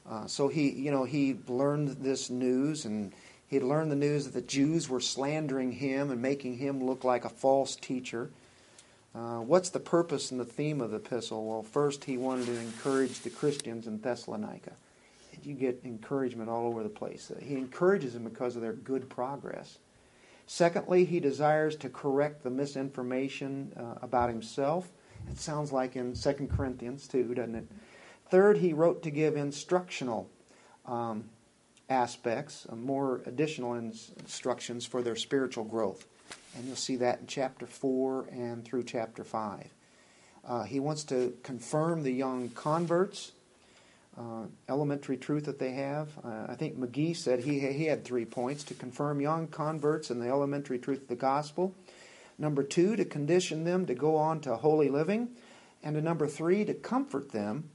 Uh, 0.09 0.27
so 0.27 0.47
he, 0.47 0.69
you 0.69 0.91
know, 0.91 1.03
he 1.03 1.37
learned 1.47 1.89
this 1.89 2.29
news, 2.29 2.85
and 2.85 3.11
he 3.47 3.59
learned 3.59 3.91
the 3.91 3.95
news 3.95 4.25
that 4.25 4.33
the 4.33 4.41
Jews 4.41 4.89
were 4.89 4.99
slandering 4.99 5.71
him 5.71 6.11
and 6.11 6.21
making 6.21 6.57
him 6.57 6.83
look 6.83 7.03
like 7.03 7.25
a 7.25 7.29
false 7.29 7.75
teacher. 7.75 8.29
Uh, 9.15 9.39
what's 9.39 9.69
the 9.69 9.79
purpose 9.79 10.31
and 10.31 10.39
the 10.39 10.45
theme 10.45 10.81
of 10.81 10.91
the 10.91 10.97
epistle? 10.97 11.45
Well, 11.45 11.63
first, 11.63 12.03
he 12.03 12.17
wanted 12.17 12.47
to 12.47 12.59
encourage 12.59 13.21
the 13.21 13.29
Christians 13.29 13.87
in 13.87 13.99
Thessalonica. 13.99 14.73
You 15.43 15.53
get 15.53 15.81
encouragement 15.85 16.49
all 16.49 16.67
over 16.67 16.83
the 16.83 16.89
place. 16.89 17.31
He 17.39 17.55
encourages 17.55 18.13
them 18.13 18.23
because 18.23 18.55
of 18.55 18.61
their 18.61 18.73
good 18.73 19.09
progress. 19.09 19.77
Secondly, 20.47 21.05
he 21.05 21.19
desires 21.19 21.75
to 21.77 21.89
correct 21.89 22.43
the 22.43 22.49
misinformation 22.49 23.71
uh, 23.77 23.99
about 24.01 24.29
himself. 24.29 24.91
It 25.29 25.39
sounds 25.39 25.71
like 25.71 25.95
in 25.95 26.13
2 26.13 26.49
Corinthians 26.55 27.07
2, 27.07 27.33
doesn't 27.33 27.55
it? 27.55 27.67
Third, 28.29 28.57
he 28.57 28.73
wrote 28.73 29.03
to 29.03 29.11
give 29.11 29.35
instructional 29.35 30.29
um, 30.85 31.25
aspects, 31.89 32.65
uh, 32.69 32.75
more 32.75 33.21
additional 33.25 33.75
instructions 33.75 34.85
for 34.85 35.01
their 35.01 35.15
spiritual 35.15 35.63
growth. 35.63 36.05
And 36.55 36.65
you'll 36.65 36.75
see 36.75 36.95
that 36.97 37.19
in 37.19 37.27
chapter 37.27 37.65
4 37.65 38.29
and 38.31 38.65
through 38.65 38.83
chapter 38.83 39.23
5. 39.23 39.69
Uh, 40.47 40.63
he 40.63 40.79
wants 40.79 41.03
to 41.05 41.33
confirm 41.43 42.03
the 42.03 42.11
young 42.11 42.49
converts, 42.49 43.31
uh, 44.17 44.43
elementary 44.69 45.17
truth 45.17 45.45
that 45.45 45.59
they 45.59 45.71
have. 45.71 46.09
Uh, 46.23 46.45
I 46.47 46.55
think 46.55 46.77
McGee 46.79 47.15
said 47.15 47.41
he, 47.41 47.59
he 47.59 47.85
had 47.85 48.05
three 48.05 48.25
points 48.25 48.63
to 48.65 48.73
confirm 48.73 49.21
young 49.21 49.47
converts 49.47 50.09
in 50.09 50.19
the 50.19 50.27
elementary 50.27 50.79
truth 50.79 51.03
of 51.03 51.07
the 51.07 51.15
gospel. 51.15 51.75
Number 52.37 52.63
two, 52.63 52.95
to 52.95 53.05
condition 53.05 53.63
them 53.63 53.85
to 53.85 53.93
go 53.93 54.15
on 54.15 54.39
to 54.41 54.55
holy 54.55 54.89
living. 54.89 55.29
And 55.83 55.95
to 55.95 56.01
number 56.01 56.27
three, 56.27 56.65
to 56.65 56.73
comfort 56.73 57.31
them 57.31 57.69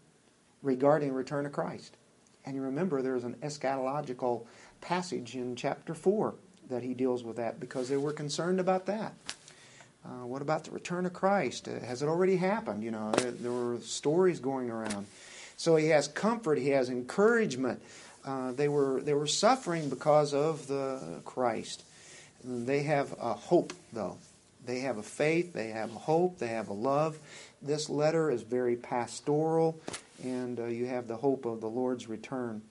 regarding 0.62 1.12
return 1.12 1.46
of 1.46 1.53
Christ. 1.53 1.96
And 2.44 2.57
you 2.57 2.62
remember 2.62 3.03
there's 3.03 3.25
an 3.25 3.37
eschatological 3.42 4.46
passage 4.81 5.35
in 5.35 5.57
chapter 5.57 5.94
4 5.94 6.35
that 6.70 6.83
he 6.83 6.94
deals 6.94 7.23
with 7.23 7.37
that 7.37 7.61
because 7.61 7.88
they 7.88 7.96
were 7.96 8.12
concerned 8.12 8.61
about 8.61 8.87
that. 8.87 9.14
Uh, 10.05 10.27
what 10.27 10.40
about 10.40 10.64
the 10.64 10.70
return 10.70 11.05
of 11.05 11.12
Christ? 11.12 11.68
Uh, 11.68 11.85
has 11.85 12.03
it 12.03 12.07
already 12.07 12.37
happened? 12.37 12.83
You 12.83 12.90
know, 12.90 13.12
there, 13.12 13.31
there, 13.33 13.53
were 13.53 13.79
stories 13.81 14.40
going 14.40 14.70
around. 14.70 15.07
So 15.57 15.77
he 15.77 15.88
has 15.88 16.09
comfort, 16.09 16.59
he 16.59 16.70
has 16.70 16.88
encouragement. 16.88 17.83
Uh, 18.25 18.53
they 18.53 18.68
were 18.68 19.03
they 19.03 19.14
were 19.14 19.27
suffering 19.27 19.90
because 19.90 20.33
of 20.33 20.66
the 20.68 21.20
Christ. 21.25 21.85
And 22.44 22.66
they 22.66 22.83
have 22.85 23.14
a 23.20 23.35
hope, 23.35 23.75
though. 23.92 24.16
They 24.64 24.81
have 24.81 24.99
a 24.99 25.03
faith, 25.03 25.53
they 25.53 25.68
have 25.68 25.94
a 25.94 25.99
hope, 25.99 26.38
they 26.38 26.49
have 26.49 26.68
a 26.68 26.75
love. 26.75 27.18
This 27.61 27.90
letter 27.90 28.31
is 28.31 28.42
very 28.42 28.77
pastoral 28.77 29.79
and 30.22 30.61
uh, 30.61 30.66
you 30.66 30.87
have 30.87 31.09
the 31.09 31.16
hope 31.16 31.44
of 31.44 31.61
the 31.61 31.68
Lord's 31.68 32.09
return. 32.09 32.62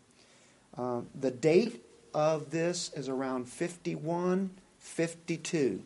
Uh, 0.77 1.01
the 1.19 1.31
date 1.31 1.83
of 2.13 2.51
this 2.51 2.91
is 2.95 3.09
around 3.09 3.47
51, 3.47 4.51
52. 4.79 5.83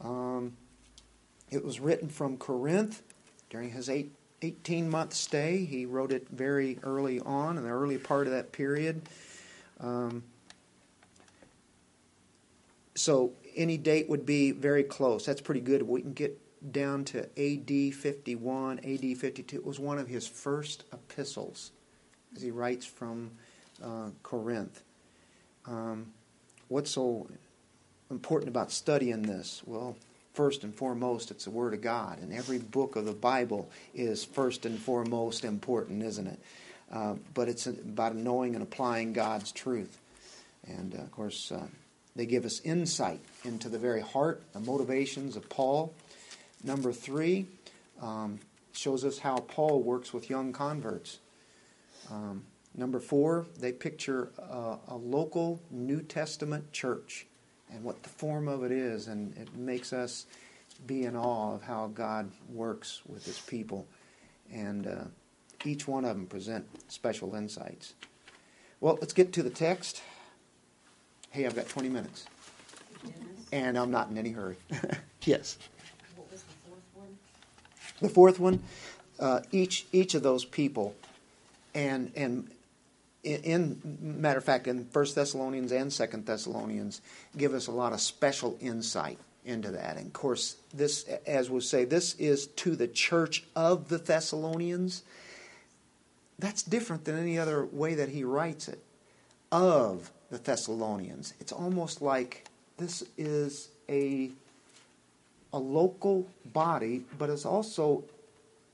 Um, 0.00 0.56
it 1.50 1.64
was 1.64 1.80
written 1.80 2.08
from 2.08 2.36
Corinth 2.36 3.02
during 3.50 3.70
his 3.70 3.88
eight, 3.88 4.12
18 4.42 4.90
month 4.90 5.14
stay. 5.14 5.64
He 5.64 5.86
wrote 5.86 6.12
it 6.12 6.28
very 6.30 6.78
early 6.82 7.20
on, 7.20 7.56
in 7.56 7.64
the 7.64 7.70
early 7.70 7.98
part 7.98 8.26
of 8.26 8.32
that 8.32 8.52
period. 8.52 9.02
Um, 9.80 10.24
so 12.94 13.32
any 13.56 13.76
date 13.76 14.08
would 14.08 14.26
be 14.26 14.50
very 14.52 14.84
close. 14.84 15.26
That's 15.26 15.40
pretty 15.40 15.60
good. 15.60 15.82
We 15.82 16.02
can 16.02 16.12
get 16.12 16.38
down 16.70 17.04
to 17.04 17.22
AD 17.38 17.94
51, 17.94 18.78
AD 18.78 19.18
52. 19.18 19.56
It 19.56 19.64
was 19.64 19.78
one 19.78 19.98
of 19.98 20.08
his 20.08 20.26
first 20.26 20.84
epistles 20.92 21.70
as 22.34 22.42
he 22.42 22.50
writes 22.50 22.86
from 22.86 23.30
uh, 23.82 24.10
Corinth. 24.22 24.82
Um, 25.66 26.12
what's 26.68 26.90
so 26.90 27.28
important 28.10 28.48
about 28.48 28.70
studying 28.70 29.22
this? 29.22 29.62
Well, 29.64 29.96
first 30.32 30.64
and 30.64 30.74
foremost, 30.74 31.30
it's 31.30 31.44
the 31.44 31.50
Word 31.50 31.74
of 31.74 31.80
God, 31.80 32.18
and 32.20 32.32
every 32.32 32.58
book 32.58 32.96
of 32.96 33.04
the 33.04 33.12
Bible 33.12 33.70
is 33.94 34.24
first 34.24 34.66
and 34.66 34.78
foremost 34.78 35.44
important, 35.44 36.02
isn't 36.02 36.26
it? 36.26 36.38
Uh, 36.92 37.14
but 37.32 37.48
it's 37.48 37.66
about 37.66 38.14
knowing 38.14 38.54
and 38.54 38.62
applying 38.62 39.12
God's 39.12 39.52
truth. 39.52 39.98
And 40.66 40.94
uh, 40.94 40.98
of 40.98 41.12
course, 41.12 41.50
uh, 41.50 41.66
they 42.16 42.26
give 42.26 42.44
us 42.44 42.60
insight 42.60 43.20
into 43.44 43.68
the 43.68 43.78
very 43.78 44.00
heart, 44.00 44.42
the 44.52 44.60
motivations 44.60 45.36
of 45.36 45.48
Paul 45.48 45.92
Number 46.64 46.92
three 46.92 47.46
um, 48.00 48.40
shows 48.72 49.04
us 49.04 49.18
how 49.18 49.38
Paul 49.38 49.82
works 49.82 50.14
with 50.14 50.30
young 50.30 50.52
converts. 50.52 51.18
Um, 52.10 52.44
number 52.74 53.00
four, 53.00 53.46
they 53.60 53.70
picture 53.70 54.30
a, 54.38 54.78
a, 54.88 54.96
local 54.96 55.60
New 55.70 56.00
Testament 56.02 56.72
church 56.72 57.26
and 57.70 57.84
what 57.84 58.02
the 58.02 58.08
form 58.08 58.48
of 58.48 58.64
it 58.64 58.72
is, 58.72 59.08
and 59.08 59.36
it 59.36 59.54
makes 59.54 59.92
us 59.92 60.26
be 60.86 61.04
in 61.04 61.16
awe 61.16 61.54
of 61.54 61.62
how 61.62 61.88
God 61.88 62.30
works 62.48 63.02
with 63.06 63.24
his 63.24 63.38
people. 63.38 63.86
And 64.52 64.86
uh, 64.86 65.04
each 65.64 65.86
one 65.86 66.04
of 66.04 66.16
them 66.16 66.26
present 66.26 66.66
special 66.88 67.34
insights. 67.34 67.94
Well, 68.80 68.98
let's 69.00 69.12
get 69.12 69.32
to 69.34 69.42
the 69.42 69.50
text. 69.50 70.02
Hey, 71.30 71.46
I've 71.46 71.56
got 71.56 71.68
20 71.68 71.88
minutes. 71.88 72.26
And 73.52 73.78
I'm 73.78 73.90
not 73.90 74.10
in 74.10 74.18
any 74.18 74.30
hurry. 74.30 74.56
yes. 75.24 75.58
The 78.00 78.08
fourth 78.08 78.38
one, 78.38 78.62
uh, 79.18 79.40
each 79.52 79.86
each 79.92 80.14
of 80.14 80.22
those 80.22 80.44
people, 80.44 80.94
and 81.74 82.12
and 82.16 82.50
in, 83.24 83.42
in, 83.42 83.98
matter 84.20 84.38
of 84.38 84.44
fact, 84.44 84.66
in 84.66 84.84
First 84.86 85.14
Thessalonians 85.14 85.72
and 85.72 85.92
Second 85.92 86.26
Thessalonians, 86.26 87.00
give 87.36 87.54
us 87.54 87.66
a 87.66 87.72
lot 87.72 87.92
of 87.92 88.00
special 88.00 88.56
insight 88.60 89.18
into 89.44 89.70
that. 89.72 89.96
And 89.96 90.06
of 90.06 90.12
course, 90.12 90.56
this, 90.72 91.04
as 91.26 91.50
we 91.50 91.60
say, 91.60 91.84
this 91.84 92.14
is 92.16 92.46
to 92.48 92.76
the 92.76 92.88
church 92.88 93.44
of 93.56 93.88
the 93.88 93.98
Thessalonians. 93.98 95.02
That's 96.38 96.62
different 96.62 97.04
than 97.04 97.18
any 97.18 97.38
other 97.38 97.64
way 97.64 97.94
that 97.94 98.10
he 98.10 98.24
writes 98.24 98.68
it. 98.68 98.80
Of 99.52 100.10
the 100.30 100.38
Thessalonians, 100.38 101.34
it's 101.40 101.52
almost 101.52 102.02
like 102.02 102.46
this 102.76 103.04
is 103.16 103.68
a 103.88 104.30
a 105.54 105.58
local 105.58 106.26
body, 106.52 107.04
but 107.16 107.30
it's 107.30 107.46
also 107.46 108.02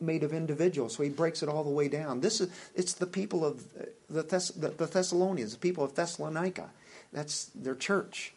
made 0.01 0.23
of 0.23 0.33
individuals. 0.33 0.97
So 0.97 1.03
he 1.03 1.11
breaks 1.11 1.43
it 1.43 1.49
all 1.49 1.63
the 1.63 1.71
way 1.71 1.89
down. 1.89 2.21
This 2.21 2.41
is 2.41 2.51
it's 2.75 2.95
the 2.95 3.07
people 3.07 3.45
of 3.45 3.63
the, 4.09 4.23
Thess, 4.23 4.49
the, 4.49 4.69
the 4.69 4.87
Thessalonians, 4.87 5.53
the 5.53 5.59
people 5.59 5.85
of 5.85 5.95
Thessalonica. 5.95 6.71
That's 7.13 7.45
their 7.55 7.75
church. 7.75 8.33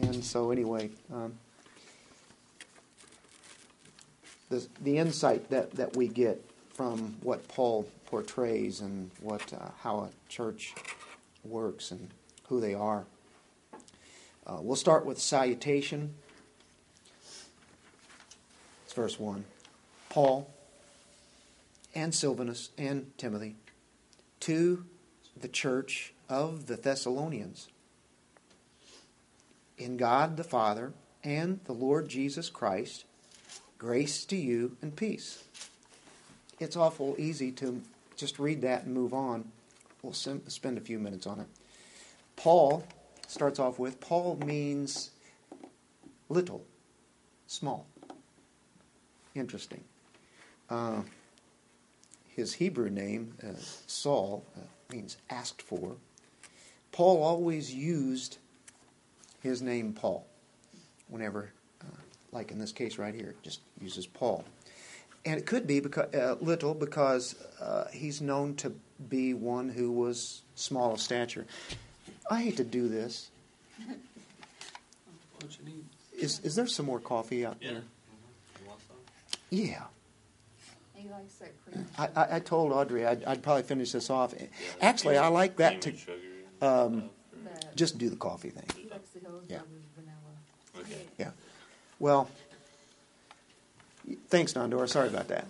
And 0.00 0.24
so 0.24 0.52
anyway, 0.52 0.90
um, 1.12 1.34
the 4.48 4.64
the 4.82 4.98
insight 4.98 5.50
that 5.50 5.72
that 5.72 5.96
we 5.96 6.06
get 6.06 6.40
from 6.74 7.16
what 7.22 7.48
Paul 7.48 7.88
portrays 8.06 8.80
and 8.80 9.10
what 9.20 9.52
uh, 9.52 9.70
how 9.80 9.98
a 9.98 10.10
church 10.28 10.74
works 11.44 11.90
and 11.90 12.08
who 12.48 12.60
they 12.60 12.74
are. 12.74 13.04
Uh, 14.46 14.58
we'll 14.60 14.76
start 14.76 15.04
with 15.04 15.18
salutation 15.18 16.14
verse 18.96 19.20
1. 19.20 19.44
Paul 20.08 20.50
and 21.94 22.14
Silvanus 22.14 22.70
and 22.78 23.16
Timothy 23.18 23.56
to 24.40 24.86
the 25.38 25.48
church 25.48 26.14
of 26.30 26.66
the 26.66 26.76
Thessalonians. 26.76 27.68
In 29.76 29.98
God 29.98 30.38
the 30.38 30.44
Father 30.44 30.94
and 31.22 31.60
the 31.64 31.74
Lord 31.74 32.08
Jesus 32.08 32.48
Christ, 32.48 33.04
grace 33.76 34.24
to 34.24 34.36
you 34.36 34.78
and 34.80 34.96
peace. 34.96 35.44
It's 36.58 36.76
awful 36.76 37.14
easy 37.18 37.52
to 37.52 37.82
just 38.16 38.38
read 38.38 38.62
that 38.62 38.84
and 38.84 38.94
move 38.94 39.12
on. 39.12 39.52
We'll 40.02 40.14
spend 40.14 40.78
a 40.78 40.80
few 40.80 40.98
minutes 40.98 41.26
on 41.26 41.40
it. 41.40 41.48
Paul 42.36 42.86
starts 43.28 43.58
off 43.58 43.78
with 43.78 44.00
Paul 44.00 44.38
means 44.46 45.10
little 46.30 46.64
small. 47.46 47.86
Interesting. 49.36 49.84
Uh, 50.70 51.02
his 52.28 52.54
Hebrew 52.54 52.90
name, 52.90 53.34
uh, 53.42 53.52
Saul, 53.86 54.44
uh, 54.56 54.60
means 54.90 55.16
asked 55.30 55.62
for. 55.62 55.96
Paul 56.92 57.22
always 57.22 57.72
used 57.72 58.38
his 59.42 59.60
name 59.62 59.92
Paul 59.92 60.26
whenever, 61.08 61.50
uh, 61.82 61.86
like 62.32 62.50
in 62.50 62.58
this 62.58 62.72
case 62.72 62.98
right 62.98 63.14
here, 63.14 63.34
just 63.42 63.60
uses 63.80 64.06
Paul. 64.06 64.44
And 65.24 65.38
it 65.38 65.44
could 65.46 65.66
be 65.66 65.80
because, 65.80 66.14
uh, 66.14 66.36
little 66.40 66.74
because 66.74 67.34
uh, 67.60 67.88
he's 67.92 68.20
known 68.20 68.54
to 68.56 68.72
be 69.08 69.34
one 69.34 69.68
who 69.68 69.92
was 69.92 70.42
small 70.54 70.92
of 70.94 71.00
stature. 71.00 71.46
I 72.30 72.42
hate 72.42 72.56
to 72.56 72.64
do 72.64 72.88
this. 72.88 73.28
What 75.40 75.56
you 75.58 75.64
need? 75.66 75.84
Is, 76.18 76.40
is 76.40 76.54
there 76.54 76.66
some 76.66 76.86
more 76.86 77.00
coffee 77.00 77.44
out 77.44 77.56
Yeah. 77.60 77.72
there? 77.72 77.80
Mm-hmm. 77.80 78.62
You 78.64 78.68
want 78.68 78.80
some? 78.88 78.96
Yeah. 79.50 79.82
He 80.94 81.08
likes 81.08 81.34
that 81.36 81.52
cream. 81.64 81.86
I, 81.98 82.08
I, 82.16 82.36
I 82.36 82.40
told 82.40 82.72
Audrey 82.72 83.06
I'd, 83.06 83.22
I'd 83.24 83.42
probably 83.42 83.62
finish 83.62 83.92
this 83.92 84.10
off. 84.10 84.34
Actually, 84.80 85.18
I 85.18 85.28
like 85.28 85.56
that 85.56 85.82
to 85.82 85.92
Cream 85.92 86.00
and 86.60 86.60
sugar 86.60 86.66
um, 86.74 86.92
and 86.92 87.02
stuff, 87.02 87.60
But 87.62 87.76
just 87.76 87.98
do 87.98 88.08
the 88.10 88.16
coffee 88.16 88.50
thing. 88.50 88.64
he 88.76 88.88
likes 88.90 89.10
the 89.10 89.20
Hills 89.20 89.44
Yeah. 89.48 89.60
Vanilla. 89.96 90.84
Okay. 90.86 91.02
Yeah. 91.18 91.30
Well, 91.98 92.28
thanks, 94.28 94.52
Nandor. 94.54 94.88
Sorry 94.88 95.08
about 95.08 95.28
that. 95.28 95.46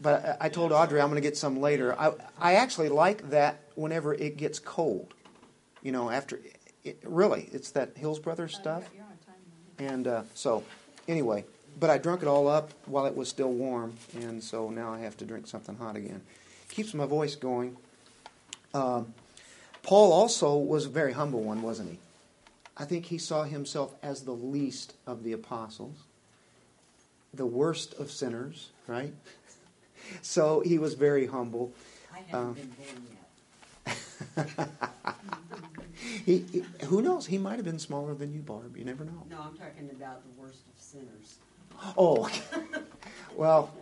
But 0.00 0.24
I, 0.40 0.46
I 0.46 0.48
told 0.48 0.72
Audrey 0.72 1.00
I'm 1.00 1.08
going 1.08 1.22
to 1.22 1.26
get 1.26 1.36
some 1.36 1.60
later. 1.60 1.98
I, 1.98 2.12
I 2.38 2.54
actually 2.54 2.88
like 2.88 3.30
that 3.30 3.60
whenever 3.76 4.14
it 4.14 4.36
gets 4.36 4.58
cold. 4.58 5.14
You 5.82 5.92
know, 5.92 6.10
after 6.10 6.40
it, 6.84 6.98
really, 7.04 7.48
it's 7.52 7.70
that 7.72 7.96
Hills 7.96 8.18
Brothers 8.18 8.52
Oh, 8.56 8.60
stuff. 8.60 8.88
You're 8.94 9.04
on 9.04 9.10
time. 9.26 9.34
man. 9.78 9.92
And 9.94 10.06
uh, 10.08 10.22
so, 10.34 10.64
anyway, 11.08 11.44
but 11.78 11.90
I 11.90 11.98
drunk 11.98 12.22
it 12.22 12.28
all 12.28 12.48
up 12.48 12.70
while 12.86 13.06
it 13.06 13.16
was 13.16 13.28
still 13.28 13.52
warm, 13.52 13.94
and 14.14 14.42
so 14.42 14.70
now 14.70 14.92
I 14.92 14.98
have 15.00 15.16
to 15.18 15.24
drink 15.24 15.46
something 15.46 15.76
hot 15.76 15.96
again. 15.96 16.22
Keeps 16.70 16.94
my 16.94 17.06
voice 17.06 17.34
going. 17.34 17.76
Um, 18.74 19.12
Paul 19.82 20.12
also 20.12 20.56
was 20.56 20.86
a 20.86 20.88
very 20.88 21.12
humble 21.12 21.42
one, 21.42 21.62
wasn't 21.62 21.90
he? 21.90 21.98
I 22.76 22.84
think 22.84 23.06
he 23.06 23.18
saw 23.18 23.42
himself 23.44 23.94
as 24.02 24.22
the 24.22 24.32
least 24.32 24.94
of 25.06 25.24
the 25.24 25.32
apostles, 25.32 25.96
the 27.34 27.46
worst 27.46 27.94
of 27.94 28.10
sinners, 28.10 28.70
right? 28.86 29.12
So 30.20 30.60
he 30.60 30.78
was 30.78 30.94
very 30.94 31.26
humble. 31.26 31.72
I 32.12 32.18
haven't 32.18 32.34
Um, 32.34 32.54
been 32.54 32.72
born 34.36 34.46
yet. 34.46 34.58
He, 36.26 36.38
he, 36.52 36.64
who 36.86 37.00
knows? 37.02 37.26
He 37.26 37.38
might 37.38 37.56
have 37.56 37.64
been 37.64 37.78
smaller 37.78 38.14
than 38.14 38.32
you, 38.34 38.40
Barb. 38.40 38.76
You 38.76 38.84
never 38.84 39.04
know. 39.04 39.22
No, 39.30 39.38
I'm 39.40 39.56
talking 39.56 39.88
about 39.92 40.22
the 40.24 40.40
worst 40.42 40.58
of 40.74 40.80
sinners. 40.82 41.36
Oh, 41.96 42.30
well, 43.36 43.72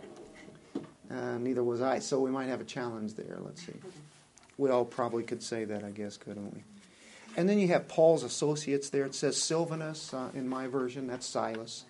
uh, 1.09 1.37
neither 1.37 1.63
was 1.63 1.81
I. 1.81 1.99
So 1.99 2.19
we 2.19 2.31
might 2.31 2.47
have 2.47 2.61
a 2.61 2.65
challenge 2.65 3.15
there. 3.15 3.37
Let's 3.41 3.65
see. 3.65 3.73
We 4.57 4.69
all 4.69 4.85
probably 4.85 5.23
could 5.23 5.41
say 5.41 5.65
that, 5.65 5.83
I 5.83 5.91
guess, 5.91 6.17
couldn't 6.17 6.53
we? 6.53 6.63
And 7.37 7.47
then 7.47 7.59
you 7.59 7.69
have 7.69 7.87
Paul's 7.87 8.23
associates 8.23 8.89
there. 8.89 9.05
It 9.05 9.15
says 9.15 9.41
Silvanus 9.41 10.13
uh, 10.13 10.29
in 10.33 10.47
my 10.47 10.67
version. 10.67 11.07
That's 11.07 11.25
Silas. 11.25 11.85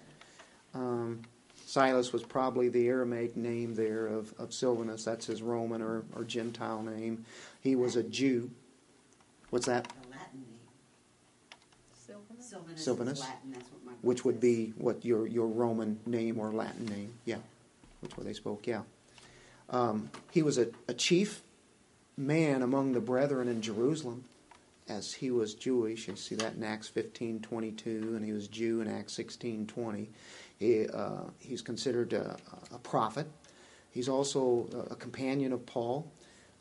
Um, 0.74 1.22
Silas 1.66 2.14
was 2.14 2.24
probably 2.24 2.70
the 2.70 2.88
Aramaic 2.88 3.36
name 3.36 3.76
there 3.76 4.08
of, 4.08 4.34
of 4.38 4.54
Silvanus. 4.54 5.04
That's 5.04 5.26
his 5.26 5.42
Roman 5.42 5.82
or, 5.82 6.04
or 6.16 6.24
Gentile 6.24 6.84
name. 6.84 7.26
He 7.62 7.76
was 7.76 7.96
a 7.96 8.04
Jew. 8.04 8.52
What's 9.50 9.66
that? 9.66 9.92
The 12.52 12.58
Latin. 12.58 12.78
Sylvanus? 12.78 12.84
Sylvanus, 12.84 12.84
Sylvanus? 12.84 13.18
is 13.18 13.24
Latin. 13.24 13.52
That's 13.52 13.72
what 13.72 13.86
my 13.86 13.92
Which 14.02 14.26
would 14.26 14.40
be 14.40 14.74
what 14.78 15.06
your 15.06 15.26
your 15.28 15.48
Roman 15.48 16.00
name 16.06 16.40
or 16.40 16.52
Latin 16.52 16.86
name, 16.86 17.14
yeah, 17.26 17.38
which 18.02 18.18
way 18.18 18.26
they 18.26 18.34
spoke, 18.34 18.68
yeah. 18.68 18.82
Um, 19.70 20.10
he 20.32 20.44
was 20.44 20.58
a, 20.58 20.68
a 20.88 20.94
chief 20.94 21.42
man 22.18 22.62
among 22.62 22.94
the 22.94 23.00
brethren 23.00 23.48
in 23.48 23.62
Jerusalem, 23.62 24.26
as 24.90 25.14
he 25.14 25.32
was 25.32 25.54
Jewish. 25.54 26.08
You 26.10 26.16
see 26.18 26.36
that 26.36 26.56
in 26.56 26.64
Acts 26.64 26.90
fifteen 26.90 27.40
twenty 27.40 27.72
two, 27.72 28.14
and 28.16 28.26
he 28.26 28.34
was 28.34 28.48
Jew 28.48 28.82
in 28.82 28.88
Acts 28.90 29.14
sixteen 29.14 29.66
twenty. 29.66 30.10
He, 30.60 30.88
uh, 30.88 31.24
he's 31.40 31.62
considered 31.62 32.14
a, 32.14 32.38
a 32.74 32.78
prophet. 32.80 33.28
He's 33.92 34.10
also 34.10 34.68
a, 34.74 34.94
a 34.94 34.96
companion 34.96 35.54
of 35.54 35.66
Paul 35.66 36.12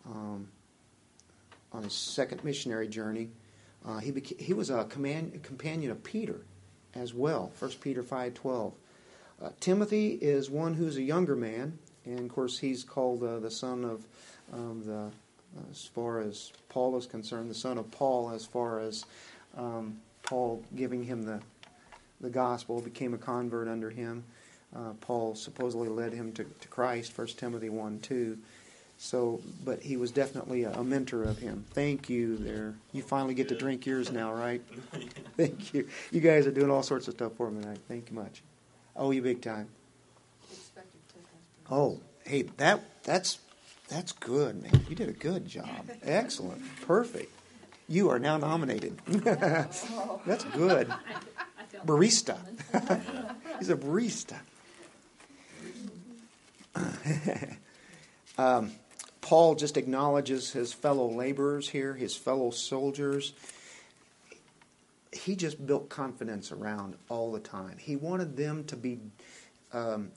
um, 0.07 0.48
on 1.72 1.83
his 1.83 1.92
second 1.92 2.42
missionary 2.44 2.88
journey. 2.88 3.31
Uh, 3.86 3.98
he, 3.98 4.12
he 4.38 4.52
was 4.52 4.70
a 4.70 4.84
command, 4.84 5.42
companion 5.42 5.90
of 5.90 6.02
Peter 6.04 6.40
as 6.94 7.14
well. 7.14 7.52
1 7.58 7.70
Peter 7.80 8.02
5.12. 8.02 8.72
Uh, 9.42 9.48
Timothy 9.58 10.18
is 10.20 10.50
one 10.50 10.74
who's 10.74 10.96
a 10.96 11.02
younger 11.02 11.34
man, 11.34 11.78
and 12.04 12.20
of 12.20 12.28
course 12.28 12.58
he's 12.58 12.84
called 12.84 13.22
uh, 13.22 13.38
the 13.38 13.50
son 13.50 13.84
of 13.84 14.04
um, 14.52 14.82
the, 14.84 15.10
as 15.70 15.86
far 15.86 16.20
as 16.20 16.52
Paul 16.68 16.96
is 16.98 17.06
concerned, 17.06 17.50
the 17.50 17.54
son 17.54 17.78
of 17.78 17.90
Paul 17.90 18.30
as 18.30 18.44
far 18.44 18.80
as 18.80 19.04
um, 19.56 19.98
Paul 20.22 20.62
giving 20.76 21.02
him 21.02 21.22
the, 21.22 21.40
the 22.20 22.30
gospel, 22.30 22.80
became 22.80 23.14
a 23.14 23.18
convert 23.18 23.66
under 23.66 23.90
him. 23.90 24.24
Uh, 24.74 24.92
Paul 25.00 25.34
supposedly 25.34 25.88
led 25.88 26.12
him 26.12 26.32
to, 26.32 26.44
to 26.44 26.68
Christ, 26.68 27.16
1 27.16 27.28
Timothy 27.28 27.70
1 27.70 28.00
2. 28.00 28.38
So, 29.02 29.40
but 29.64 29.80
he 29.80 29.96
was 29.96 30.10
definitely 30.10 30.64
a, 30.64 30.72
a 30.72 30.84
mentor 30.84 31.22
of 31.22 31.38
him. 31.38 31.64
Thank 31.70 32.10
you 32.10 32.36
there. 32.36 32.74
You 32.92 33.00
finally 33.00 33.32
get 33.32 33.48
to 33.48 33.56
drink 33.56 33.86
yours 33.86 34.12
now, 34.12 34.34
right? 34.34 34.60
Thank 35.38 35.72
you. 35.72 35.88
You 36.12 36.20
guys 36.20 36.46
are 36.46 36.50
doing 36.50 36.70
all 36.70 36.82
sorts 36.82 37.08
of 37.08 37.14
stuff 37.14 37.32
for 37.38 37.50
me 37.50 37.62
tonight. 37.62 37.78
Thank 37.88 38.10
you 38.10 38.16
much. 38.16 38.42
Oh, 38.94 39.10
you 39.10 39.22
big 39.22 39.40
time. 39.40 39.68
Expected 40.52 41.00
to 41.08 41.14
take 41.14 41.24
us. 41.24 41.72
Oh, 41.72 42.00
hey, 42.26 42.42
that 42.58 42.82
that's 43.02 43.38
that's 43.88 44.12
good, 44.12 44.62
man. 44.62 44.84
You 44.90 44.94
did 44.94 45.08
a 45.08 45.12
good 45.12 45.48
job. 45.48 45.90
Excellent. 46.02 46.60
Perfect. 46.82 47.32
You 47.88 48.10
are 48.10 48.18
now 48.18 48.36
nominated. 48.36 48.98
that's 49.06 50.44
good. 50.54 50.92
Barista. 51.86 52.36
He's 53.58 53.70
a 53.70 53.76
barista. 53.76 54.36
um, 58.36 58.72
Paul 59.20 59.54
just 59.54 59.76
acknowledges 59.76 60.52
his 60.52 60.72
fellow 60.72 61.11
laborers 61.11 61.68
here, 61.68 61.94
his 61.94 62.16
fellow 62.16 62.50
soldiers. 62.50 63.33
He 65.12 65.37
just 65.37 65.66
built 65.66 65.88
confidence 65.88 66.52
around 66.52 66.96
all 67.09 67.33
the 67.33 67.40
time. 67.40 67.76
He 67.78 67.96
wanted 67.96 68.37
them 68.37 68.64
to 68.64 68.76
be 68.76 68.98
um, 69.72 70.11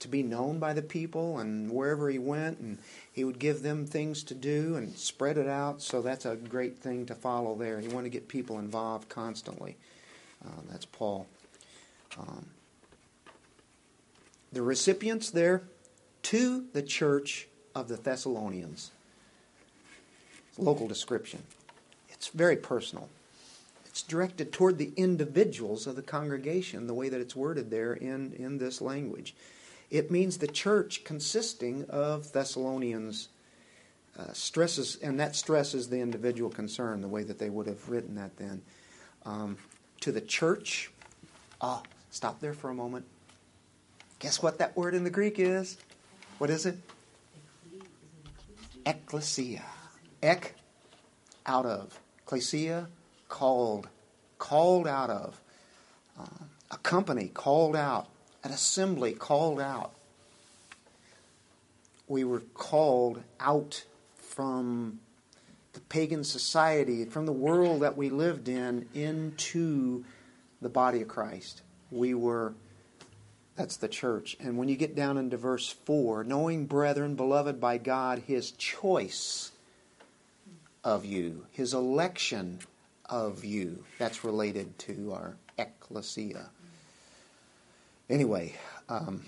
to 0.00 0.08
be 0.08 0.22
known 0.22 0.58
by 0.58 0.72
the 0.72 0.82
people, 0.82 1.38
and 1.38 1.70
wherever 1.70 2.08
he 2.08 2.18
went, 2.18 2.58
and 2.58 2.78
he 3.12 3.24
would 3.24 3.38
give 3.38 3.62
them 3.62 3.84
things 3.84 4.22
to 4.24 4.34
do 4.34 4.76
and 4.76 4.96
spread 4.96 5.36
it 5.36 5.48
out. 5.48 5.82
So 5.82 6.02
that's 6.02 6.24
a 6.24 6.36
great 6.36 6.78
thing 6.78 7.06
to 7.06 7.14
follow 7.14 7.56
there. 7.56 7.80
He 7.80 7.88
wanted 7.88 8.04
to 8.04 8.10
get 8.10 8.28
people 8.28 8.58
involved 8.58 9.08
constantly. 9.08 9.76
Uh, 10.44 10.60
that's 10.70 10.84
Paul. 10.84 11.26
Um, 12.16 12.46
the 14.52 14.62
recipients 14.62 15.30
there 15.30 15.62
to 16.22 16.64
the 16.72 16.82
church 16.82 17.48
of 17.78 17.88
the 17.88 17.96
Thessalonians. 17.96 18.90
Local 20.58 20.88
description. 20.88 21.42
It's 22.08 22.28
very 22.28 22.56
personal. 22.56 23.08
It's 23.86 24.02
directed 24.02 24.52
toward 24.52 24.78
the 24.78 24.92
individuals 24.96 25.86
of 25.86 25.96
the 25.96 26.02
congregation, 26.02 26.86
the 26.86 26.94
way 26.94 27.08
that 27.08 27.20
it's 27.20 27.36
worded 27.36 27.70
there 27.70 27.92
in, 27.94 28.32
in 28.32 28.58
this 28.58 28.80
language. 28.80 29.34
It 29.90 30.10
means 30.10 30.38
the 30.38 30.48
church 30.48 31.04
consisting 31.04 31.86
of 31.88 32.32
Thessalonians 32.32 33.28
uh, 34.18 34.32
stresses, 34.32 34.98
and 35.02 35.20
that 35.20 35.36
stresses 35.36 35.88
the 35.88 36.00
individual 36.00 36.50
concern, 36.50 37.00
the 37.00 37.08
way 37.08 37.22
that 37.22 37.38
they 37.38 37.48
would 37.48 37.68
have 37.68 37.88
written 37.88 38.16
that 38.16 38.36
then. 38.36 38.60
Um, 39.24 39.56
to 40.00 40.12
the 40.12 40.20
church, 40.20 40.90
ah, 41.60 41.82
stop 42.10 42.40
there 42.40 42.52
for 42.52 42.70
a 42.70 42.74
moment. 42.74 43.04
Guess 44.18 44.42
what 44.42 44.58
that 44.58 44.76
word 44.76 44.94
in 44.94 45.04
the 45.04 45.10
Greek 45.10 45.38
is? 45.38 45.76
What 46.38 46.50
is 46.50 46.66
it? 46.66 46.76
Ecclesia. 48.88 49.66
Ek, 50.22 50.54
out 51.44 51.66
of. 51.66 52.00
Ecclesia, 52.24 52.88
called. 53.28 53.86
Called 54.38 54.88
out 54.88 55.10
of. 55.10 55.40
Uh, 56.18 56.44
a 56.70 56.78
company 56.78 57.28
called 57.28 57.76
out. 57.76 58.08
An 58.42 58.50
assembly 58.50 59.12
called 59.12 59.60
out. 59.60 59.92
We 62.06 62.24
were 62.24 62.40
called 62.54 63.22
out 63.38 63.84
from 64.16 65.00
the 65.74 65.80
pagan 65.80 66.24
society, 66.24 67.04
from 67.04 67.26
the 67.26 67.32
world 67.32 67.82
that 67.82 67.94
we 67.94 68.08
lived 68.08 68.48
in, 68.48 68.88
into 68.94 70.02
the 70.62 70.70
body 70.70 71.02
of 71.02 71.08
Christ. 71.08 71.60
We 71.90 72.14
were 72.14 72.54
that's 73.58 73.76
the 73.76 73.88
church. 73.88 74.36
And 74.38 74.56
when 74.56 74.68
you 74.68 74.76
get 74.76 74.94
down 74.94 75.18
into 75.18 75.36
verse 75.36 75.68
4, 75.68 76.22
knowing, 76.22 76.66
brethren, 76.66 77.16
beloved 77.16 77.60
by 77.60 77.76
God, 77.76 78.22
his 78.24 78.52
choice 78.52 79.50
of 80.84 81.04
you, 81.04 81.44
his 81.50 81.74
election 81.74 82.60
of 83.06 83.44
you, 83.44 83.84
that's 83.98 84.22
related 84.22 84.78
to 84.78 85.12
our 85.12 85.34
ecclesia. 85.58 86.50
Anyway, 88.08 88.54
um, 88.88 89.24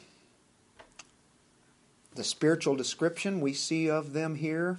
the 2.14 2.22
spiritual 2.22 2.76
description 2.76 3.40
we 3.40 3.52
see 3.52 3.90
of 3.90 4.12
them 4.12 4.36
here 4.36 4.78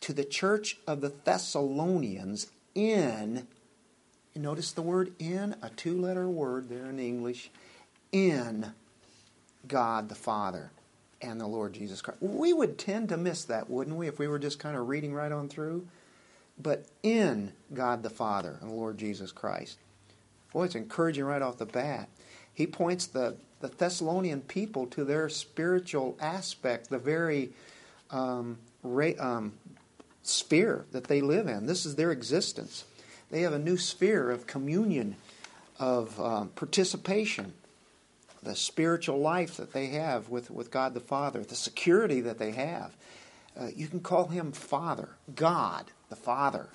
to 0.00 0.14
the 0.14 0.24
church 0.24 0.78
of 0.86 1.02
the 1.02 1.12
Thessalonians 1.24 2.46
in, 2.74 3.46
notice 4.34 4.72
the 4.72 4.82
word 4.82 5.12
in, 5.18 5.56
a 5.62 5.70
two 5.70 6.00
letter 6.00 6.28
word 6.28 6.68
there 6.68 6.88
in 6.90 6.98
English, 6.98 7.50
in 8.12 8.72
God 9.66 10.08
the 10.08 10.14
Father 10.14 10.70
and 11.20 11.40
the 11.40 11.46
Lord 11.46 11.74
Jesus 11.74 12.00
Christ. 12.00 12.22
We 12.22 12.52
would 12.52 12.78
tend 12.78 13.08
to 13.08 13.16
miss 13.16 13.44
that, 13.44 13.68
wouldn't 13.68 13.96
we, 13.96 14.06
if 14.06 14.18
we 14.18 14.28
were 14.28 14.38
just 14.38 14.58
kind 14.58 14.76
of 14.76 14.88
reading 14.88 15.12
right 15.12 15.32
on 15.32 15.48
through? 15.48 15.86
But 16.60 16.86
in 17.02 17.52
God 17.72 18.02
the 18.02 18.10
Father 18.10 18.58
and 18.60 18.70
the 18.70 18.74
Lord 18.74 18.98
Jesus 18.98 19.32
Christ. 19.32 19.78
Boy, 20.52 20.64
it's 20.64 20.74
encouraging 20.74 21.24
right 21.24 21.42
off 21.42 21.58
the 21.58 21.66
bat. 21.66 22.08
He 22.52 22.66
points 22.66 23.06
the, 23.06 23.36
the 23.60 23.68
Thessalonian 23.68 24.40
people 24.40 24.86
to 24.88 25.04
their 25.04 25.28
spiritual 25.28 26.16
aspect, 26.20 26.90
the 26.90 26.98
very 26.98 27.50
um, 28.10 28.58
ra- 28.82 29.12
um, 29.18 29.52
sphere 30.22 30.86
that 30.92 31.04
they 31.04 31.20
live 31.20 31.46
in. 31.46 31.66
This 31.66 31.86
is 31.86 31.96
their 31.96 32.10
existence. 32.10 32.84
They 33.30 33.42
have 33.42 33.52
a 33.52 33.58
new 33.58 33.76
sphere 33.76 34.30
of 34.30 34.46
communion, 34.46 35.16
of 35.78 36.18
um, 36.20 36.48
participation, 36.50 37.52
the 38.42 38.56
spiritual 38.56 39.18
life 39.18 39.56
that 39.56 39.72
they 39.72 39.86
have 39.88 40.28
with, 40.28 40.50
with 40.50 40.70
God 40.70 40.94
the 40.94 41.00
Father, 41.00 41.42
the 41.42 41.54
security 41.54 42.20
that 42.22 42.38
they 42.38 42.52
have. 42.52 42.96
Uh, 43.58 43.68
you 43.74 43.88
can 43.88 44.00
call 44.00 44.28
him 44.28 44.52
Father, 44.52 45.10
God, 45.34 45.86
the 46.08 46.16
Father, 46.16 46.68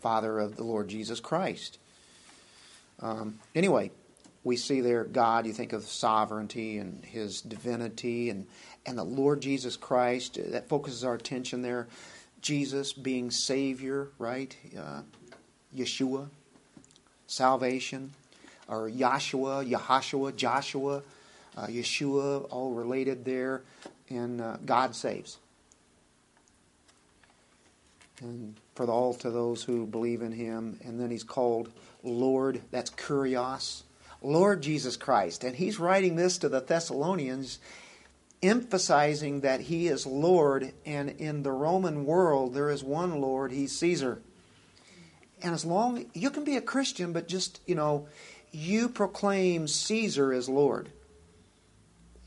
Father 0.00 0.38
of 0.38 0.56
the 0.56 0.64
Lord 0.64 0.88
Jesus 0.88 1.20
Christ. 1.20 1.78
Um, 3.00 3.38
anyway, 3.54 3.90
we 4.44 4.56
see 4.56 4.80
there 4.80 5.04
God, 5.04 5.46
you 5.46 5.52
think 5.52 5.72
of 5.72 5.84
sovereignty 5.84 6.78
and 6.78 7.04
his 7.04 7.42
divinity 7.42 8.30
and, 8.30 8.46
and 8.86 8.96
the 8.96 9.04
Lord 9.04 9.42
Jesus 9.42 9.76
Christ. 9.76 10.38
That 10.52 10.68
focuses 10.68 11.04
our 11.04 11.14
attention 11.14 11.62
there. 11.62 11.86
Jesus 12.40 12.92
being 12.92 13.30
Savior, 13.30 14.08
right? 14.18 14.56
Uh, 14.78 15.02
Yeshua, 15.76 16.28
salvation, 17.26 18.12
or 18.68 18.90
Yahshua, 18.90 19.68
Yahashua, 19.68 20.36
Joshua, 20.36 21.02
uh, 21.56 21.66
Yeshua, 21.66 22.46
all 22.50 22.72
related 22.72 23.24
there. 23.24 23.62
And 24.10 24.40
uh, 24.40 24.56
God 24.64 24.94
saves. 24.94 25.38
And 28.20 28.54
for 28.74 28.86
all 28.86 29.14
to 29.14 29.30
those 29.30 29.62
who 29.62 29.86
believe 29.86 30.22
in 30.22 30.32
him. 30.32 30.78
And 30.84 31.00
then 31.00 31.10
he's 31.10 31.24
called 31.24 31.70
Lord. 32.02 32.62
That's 32.70 32.90
Kurios. 32.90 33.82
Lord 34.22 34.62
Jesus 34.62 34.96
Christ. 34.96 35.44
And 35.44 35.56
he's 35.56 35.78
writing 35.78 36.16
this 36.16 36.38
to 36.38 36.48
the 36.48 36.60
Thessalonians, 36.60 37.58
emphasizing 38.42 39.40
that 39.42 39.60
he 39.60 39.88
is 39.88 40.06
Lord. 40.06 40.72
And 40.86 41.10
in 41.10 41.42
the 41.42 41.52
Roman 41.52 42.04
world, 42.04 42.54
there 42.54 42.70
is 42.70 42.82
one 42.82 43.20
Lord, 43.20 43.52
he's 43.52 43.76
Caesar. 43.78 44.20
And 45.42 45.54
as 45.54 45.64
long 45.64 46.06
you 46.14 46.30
can 46.30 46.44
be 46.44 46.56
a 46.56 46.60
Christian, 46.60 47.12
but 47.12 47.28
just, 47.28 47.60
you 47.66 47.74
know, 47.74 48.08
you 48.50 48.88
proclaim 48.88 49.68
Caesar 49.68 50.32
as 50.32 50.48
Lord. 50.48 50.90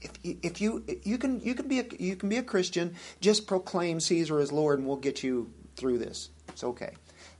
If 0.02 0.12
you, 0.24 0.39
if 0.41 0.62
you 0.62 0.84
you 1.04 1.17
can 1.17 1.39
you 1.41 1.54
can 1.54 1.67
be 1.67 1.80
a, 1.80 1.86
you 2.00 2.15
can 2.15 2.30
be 2.30 2.38
a 2.38 2.43
Christian, 2.43 2.95
just 3.19 3.45
proclaim 3.45 4.00
Caesar 4.00 4.39
as 4.39 4.52
Lord, 4.52 4.80
and 4.80 4.88
we'll 4.88 4.97
get 4.97 5.24
you 5.24 5.52
through 5.76 6.00
this. 6.00 6.30
It's 6.50 6.63
okay. 6.63 6.93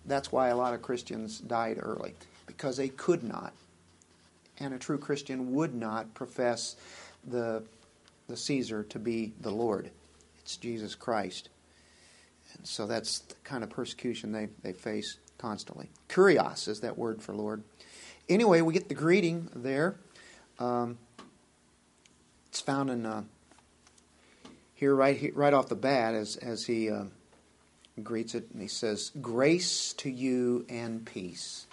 That's 0.06 0.32
why 0.32 0.50
a 0.50 0.56
lot 0.56 0.74
of 0.74 0.82
Christians 0.82 1.40
died 1.40 1.80
early 1.82 2.14
because 2.46 2.78
they 2.78 2.90
could 2.90 3.24
not, 3.24 3.54
and 4.60 4.74
a 4.74 4.78
true 4.78 5.00
Christian 5.00 5.54
would 5.54 5.74
not 5.74 6.14
profess 6.14 6.76
the 7.28 7.64
the 8.28 8.38
Caesar 8.38 8.84
to 8.84 9.00
be 9.00 9.34
the 9.42 9.52
Lord. 9.52 9.90
It's 10.44 10.58
Jesus 10.58 10.94
Christ, 10.94 11.50
and 12.56 12.68
so 12.68 12.86
that's 12.86 13.20
the 13.20 13.36
kind 13.44 13.64
of 13.64 13.72
persecution 13.72 14.32
they 14.32 14.50
they 14.62 14.74
face 14.74 15.18
constantly. 15.42 15.90
Kurios 16.08 16.68
is 16.68 16.82
that 16.82 16.98
word 16.98 17.22
for 17.22 17.34
Lord. 17.34 17.64
Anyway, 18.30 18.62
we 18.62 18.74
get 18.74 18.88
the 18.88 18.96
greeting 18.96 19.50
there. 19.56 19.96
Um, 20.60 21.00
it's 22.48 22.62
found 22.62 22.90
in 22.90 23.06
uh, 23.06 23.24
here 24.76 24.94
right 24.94 25.18
here, 25.18 25.32
right 25.34 25.54
off 25.54 25.68
the 25.68 25.76
bat 25.76 26.14
as 26.14 26.36
as 26.38 26.66
he 26.66 26.90
uh, 26.90 27.06
greets 28.04 28.36
it, 28.36 28.50
and 28.54 28.62
he 28.62 28.68
says, 28.68 29.12
"Grace 29.22 29.94
to 29.94 30.10
you 30.10 30.66
and 30.70 31.06
peace." 31.06 31.66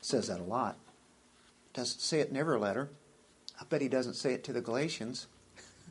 Says 0.00 0.28
that 0.28 0.40
a 0.40 0.44
lot. 0.44 0.76
Doesn't 1.72 2.00
say 2.00 2.20
it 2.20 2.28
in 2.28 2.36
every 2.36 2.58
letter. 2.58 2.88
I 3.60 3.64
bet 3.64 3.80
he 3.80 3.88
doesn't 3.88 4.14
say 4.14 4.34
it 4.34 4.44
to 4.44 4.52
the 4.52 4.60
Galatians. 4.60 5.26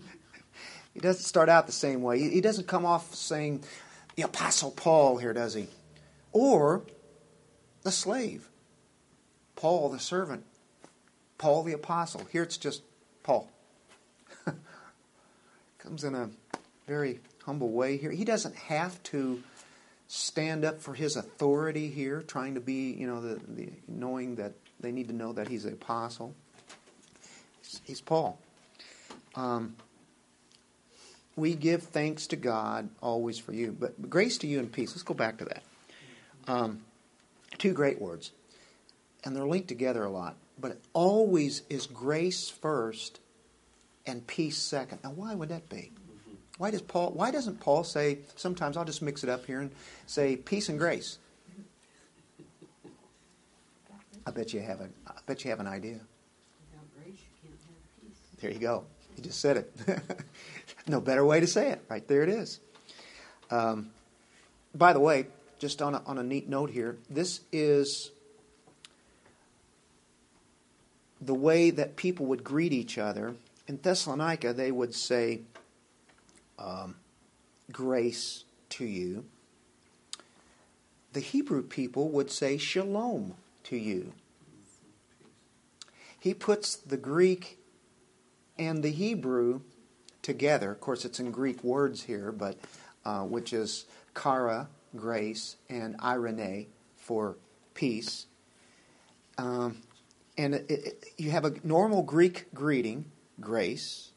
he 0.94 1.00
doesn't 1.00 1.24
start 1.24 1.50
out 1.50 1.66
the 1.66 1.72
same 1.72 2.02
way. 2.02 2.20
He 2.20 2.42
doesn't 2.42 2.68
come 2.68 2.86
off 2.86 3.14
saying 3.14 3.64
the 4.18 4.24
Apostle 4.24 4.72
Paul 4.72 5.18
here, 5.18 5.32
does 5.32 5.54
he? 5.54 5.68
Or 6.34 6.82
the 7.84 7.92
slave, 7.92 8.50
Paul 9.56 9.90
the 9.90 10.00
servant, 10.00 10.44
Paul 11.38 11.64
the 11.64 11.74
apostle. 11.74 12.28
Here 12.32 12.44
it's 12.44 12.58
just 12.58 12.82
Paul. 13.24 13.50
Comes 15.78 16.04
in 16.04 16.16
a 16.16 16.30
very 16.88 17.20
humble 17.46 17.70
way 17.70 17.98
here. 17.98 18.12
He 18.12 18.26
doesn't 18.26 18.56
have 18.56 19.02
to 19.04 19.42
stand 20.08 20.66
up 20.66 20.82
for 20.82 20.96
his 20.96 21.16
authority 21.16 21.88
here, 21.88 22.22
trying 22.22 22.56
to 22.56 22.60
be, 22.60 22.92
you 22.92 23.06
know, 23.08 23.22
the, 23.22 23.40
the 23.48 23.70
knowing 23.88 24.36
that 24.36 24.54
they 24.80 24.92
need 24.92 25.08
to 25.10 25.16
know 25.16 25.32
that 25.34 25.48
he's 25.48 25.64
the 25.64 25.74
apostle. 25.74 26.34
He's, 27.62 27.82
he's 27.84 28.02
Paul. 28.02 28.40
Um, 29.36 29.76
we 31.38 31.54
give 31.54 31.84
thanks 31.84 32.28
to 32.28 32.36
God 32.36 32.90
always 33.00 33.38
for 33.38 33.54
you, 33.54 33.74
but 33.80 34.10
grace 34.10 34.38
to 34.40 34.48
you 34.48 34.60
and 34.60 34.70
peace. 34.70 34.90
Let's 34.90 35.04
go 35.04 35.14
back 35.14 35.38
to 35.38 35.46
that. 35.46 35.64
Um, 36.48 36.82
two 37.58 37.74
great 37.74 38.02
words, 38.02 38.32
and 39.24 39.36
they're 39.36 39.48
linked 39.48 39.68
together 39.68 40.04
a 40.04 40.10
lot. 40.10 40.36
But 40.60 40.72
it 40.72 40.82
always 40.94 41.62
is 41.70 41.86
grace 41.86 42.50
first 42.50 43.20
and 44.08 44.26
peace 44.26 44.58
second. 44.58 45.00
Now, 45.04 45.12
why 45.12 45.36
would 45.36 45.50
that 45.50 45.70
be? 45.70 45.92
Why 46.58 46.72
does 46.72 46.82
Paul? 46.82 47.12
Why 47.12 47.30
doesn't 47.30 47.60
Paul 47.60 47.84
say? 47.84 48.20
Sometimes 48.36 48.76
I'll 48.76 48.86
just 48.86 49.04
mix 49.04 49.24
it 49.24 49.30
up 49.30 49.46
here 49.46 49.62
and 49.62 49.70
say 50.08 50.36
peace 50.36 50.70
and 50.70 50.80
grace. 50.80 51.20
I 54.26 54.32
bet 54.32 54.54
you 54.54 54.62
have 54.62 54.82
a. 54.82 54.90
I 55.08 55.14
bet 55.28 55.44
you 55.44 55.52
have 55.52 55.60
an 55.60 55.68
idea. 55.68 56.00
Without 56.72 56.88
grace, 56.96 57.20
you 57.44 57.50
can't 57.50 57.62
have 57.62 58.02
peace. 58.02 58.42
There 58.42 58.52
you 58.52 58.60
go. 58.60 58.86
You 59.16 59.24
just 59.24 59.40
said 59.40 59.58
it. 59.58 59.72
no 60.88 61.02
better 61.02 61.26
way 61.26 61.40
to 61.40 61.48
say 61.48 61.72
it. 61.72 61.84
Right 61.90 62.08
there 62.08 62.24
it 62.24 62.30
is. 62.30 62.60
Um, 63.50 63.92
by 64.74 64.94
the 64.94 65.00
way, 65.00 65.28
just 65.60 65.82
on 65.82 65.96
a, 65.96 66.02
on 66.06 66.18
a 66.18 66.24
neat 66.24 66.48
note 66.48 66.70
here, 66.70 66.98
this 67.10 67.42
is 67.52 68.12
the 71.20 71.34
way 71.34 71.72
that 71.72 71.96
people 71.96 72.26
would 72.28 72.44
greet 72.44 72.74
each 72.74 72.98
other. 72.98 73.36
In 73.68 73.80
Thessalonica, 73.82 74.54
they 74.54 74.72
would 74.72 74.94
say, 74.94 75.42
um, 76.60 76.96
grace 77.72 78.44
to 78.70 78.86
you. 78.86 79.26
The 81.14 81.20
Hebrew 81.20 81.64
people 81.64 82.10
would 82.10 82.30
say 82.30 82.58
shalom 82.58 83.34
to 83.64 83.78
you. 83.78 84.14
He 86.20 86.34
puts 86.34 86.76
the 86.76 86.98
Greek 86.98 87.58
and 88.58 88.84
the 88.84 88.92
Hebrew 88.92 89.62
together. 90.28 90.72
Of 90.72 90.82
course, 90.82 91.06
it's 91.06 91.22
in 91.22 91.32
Greek 91.32 91.64
words 91.64 92.04
here, 92.04 92.34
but 92.34 92.58
uh, 93.06 93.22
which 93.22 93.54
is 93.54 93.86
kara, 94.14 94.68
grace, 94.94 95.56
and 95.70 95.96
irene 96.04 96.68
for 96.98 97.38
peace. 97.74 98.26
Um, 99.38 99.78
and 100.38 100.54
it, 100.54 100.70
it, 100.70 101.06
you 101.18 101.32
have 101.32 101.46
a 101.46 101.54
normal 101.64 102.04
Greek 102.04 102.54
greeting, 102.54 103.06
grace. 103.40 104.10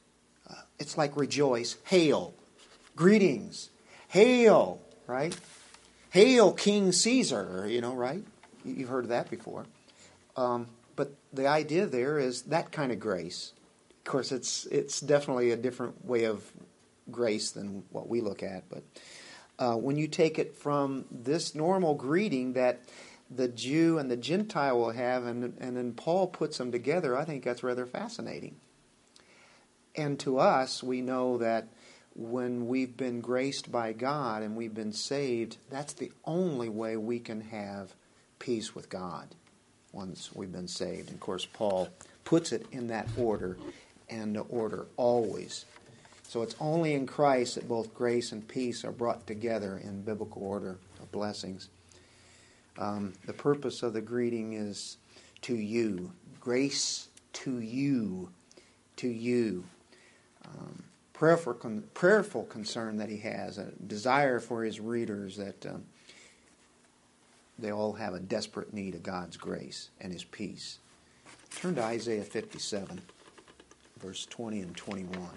Uh, 0.50 0.54
it's 0.80 0.98
like 0.98 1.16
rejoice, 1.16 1.76
hail, 1.84 2.34
greetings, 2.96 3.70
hail, 4.08 4.80
right? 5.06 5.38
Hail, 6.10 6.52
King 6.52 6.90
Caesar, 6.90 7.68
you 7.68 7.80
know, 7.80 7.94
right? 7.94 8.24
You've 8.64 8.88
heard 8.88 9.04
of 9.04 9.10
that 9.10 9.30
before. 9.30 9.64
Um, 10.36 10.66
but 10.96 11.14
the 11.32 11.46
idea 11.46 11.86
there 11.86 12.18
is 12.18 12.42
that 12.42 12.72
kind 12.72 12.90
of 12.90 12.98
grace. 12.98 13.52
Of 14.04 14.10
course, 14.10 14.32
it's 14.32 14.66
it's 14.66 15.00
definitely 15.00 15.50
a 15.50 15.56
different 15.56 16.04
way 16.04 16.24
of 16.24 16.50
grace 17.10 17.50
than 17.52 17.84
what 17.90 18.08
we 18.08 18.20
look 18.20 18.42
at. 18.42 18.64
But 18.68 18.82
uh, 19.58 19.76
when 19.76 19.96
you 19.96 20.08
take 20.08 20.38
it 20.38 20.56
from 20.56 21.04
this 21.10 21.54
normal 21.54 21.94
greeting 21.94 22.54
that 22.54 22.80
the 23.30 23.46
Jew 23.48 23.98
and 23.98 24.10
the 24.10 24.16
Gentile 24.16 24.78
will 24.78 24.90
have, 24.90 25.26
and, 25.26 25.54
and 25.60 25.76
then 25.76 25.92
Paul 25.92 26.26
puts 26.26 26.58
them 26.58 26.72
together, 26.72 27.16
I 27.16 27.24
think 27.24 27.44
that's 27.44 27.62
rather 27.62 27.86
fascinating. 27.86 28.56
And 29.94 30.18
to 30.20 30.38
us, 30.38 30.82
we 30.82 31.00
know 31.00 31.38
that 31.38 31.68
when 32.14 32.66
we've 32.66 32.96
been 32.96 33.20
graced 33.20 33.70
by 33.70 33.92
God 33.92 34.42
and 34.42 34.56
we've 34.56 34.74
been 34.74 34.92
saved, 34.92 35.58
that's 35.68 35.92
the 35.92 36.10
only 36.24 36.68
way 36.68 36.96
we 36.96 37.20
can 37.20 37.40
have 37.42 37.94
peace 38.38 38.74
with 38.74 38.88
God. 38.88 39.34
once 39.92 40.30
we've 40.34 40.52
been 40.52 40.68
saved. 40.68 41.08
And 41.08 41.16
of 41.16 41.20
course, 41.20 41.46
Paul 41.46 41.88
puts 42.24 42.52
it 42.52 42.66
in 42.70 42.88
that 42.88 43.08
order 43.16 43.56
and 44.10 44.36
the 44.36 44.40
order 44.40 44.86
always. 44.96 45.64
So 46.28 46.42
it's 46.42 46.54
only 46.60 46.94
in 46.94 47.06
Christ 47.06 47.56
that 47.56 47.68
both 47.68 47.94
grace 47.94 48.32
and 48.32 48.46
peace 48.46 48.84
are 48.84 48.92
brought 48.92 49.26
together 49.26 49.80
in 49.82 50.02
biblical 50.02 50.44
order 50.44 50.78
of 51.00 51.10
blessings. 51.10 51.68
Um, 52.78 53.14
the 53.26 53.32
purpose 53.32 53.82
of 53.82 53.92
the 53.92 54.00
greeting 54.00 54.52
is 54.52 54.96
to 55.42 55.56
you. 55.56 56.12
Grace 56.40 57.08
to 57.32 57.58
you. 57.58 58.30
To 58.96 59.08
you. 59.08 59.64
Um, 60.44 60.84
prayerful, 61.12 61.54
con- 61.54 61.84
prayerful 61.94 62.44
concern 62.44 62.96
that 62.98 63.08
he 63.08 63.18
has, 63.18 63.58
a 63.58 63.72
desire 63.86 64.40
for 64.40 64.64
his 64.64 64.80
readers 64.80 65.36
that 65.36 65.66
um, 65.66 65.84
they 67.58 67.72
all 67.72 67.92
have 67.94 68.14
a 68.14 68.20
desperate 68.20 68.72
need 68.72 68.94
of 68.94 69.02
God's 69.02 69.36
grace 69.36 69.90
and 70.00 70.12
his 70.12 70.24
peace. 70.24 70.78
Turn 71.56 71.74
to 71.74 71.82
Isaiah 71.82 72.22
57, 72.22 73.02
verse 74.00 74.26
20 74.26 74.60
and 74.60 74.76
21. 74.76 75.28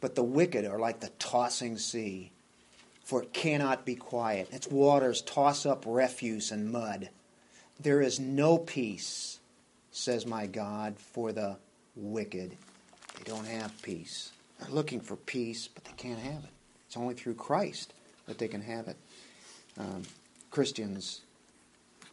But 0.00 0.14
the 0.14 0.22
wicked 0.22 0.64
are 0.64 0.78
like 0.78 1.00
the 1.00 1.10
tossing 1.18 1.76
sea, 1.76 2.32
for 3.04 3.22
it 3.22 3.32
cannot 3.32 3.84
be 3.84 3.96
quiet. 3.96 4.48
Its 4.50 4.66
waters 4.66 5.20
toss 5.20 5.66
up 5.66 5.84
refuse 5.86 6.50
and 6.50 6.72
mud. 6.72 7.10
There 7.78 8.00
is 8.00 8.18
no 8.18 8.58
peace, 8.58 9.40
says 9.90 10.24
my 10.24 10.46
God, 10.46 10.98
for 10.98 11.32
the 11.32 11.58
wicked. 11.94 12.56
They 13.20 13.30
don't 13.30 13.46
have 13.46 13.80
peace. 13.82 14.32
They're 14.58 14.70
looking 14.70 15.00
for 15.00 15.16
peace, 15.16 15.68
but 15.68 15.84
they 15.84 15.92
can't 15.92 16.18
have 16.18 16.44
it. 16.44 16.50
It's 16.86 16.96
only 16.96 17.14
through 17.14 17.34
Christ 17.34 17.92
that 18.26 18.38
they 18.38 18.48
can 18.48 18.62
have 18.62 18.88
it. 18.88 18.96
Um, 19.78 20.02
Christians 20.50 21.20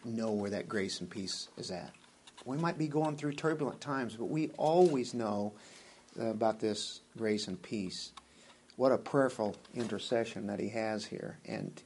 know 0.04 0.32
where 0.32 0.50
that 0.50 0.68
grace 0.68 1.00
and 1.00 1.10
peace 1.10 1.48
is 1.58 1.72
at. 1.72 1.92
We 2.46 2.58
might 2.58 2.78
be 2.78 2.88
going 2.88 3.16
through 3.16 3.34
turbulent 3.34 3.80
times, 3.80 4.16
but 4.16 4.26
we 4.26 4.50
always 4.58 5.14
know 5.14 5.54
about 6.20 6.60
this 6.60 7.02
grace 7.18 7.48
and 7.48 7.62
peace. 7.62 8.12
What 8.76 8.92
a 8.92 8.98
prayerful 8.98 9.56
intercession 9.76 10.48
that 10.48 10.60
he 10.60 10.70
has 10.70 11.06
here. 11.06 11.38
And 11.46 11.82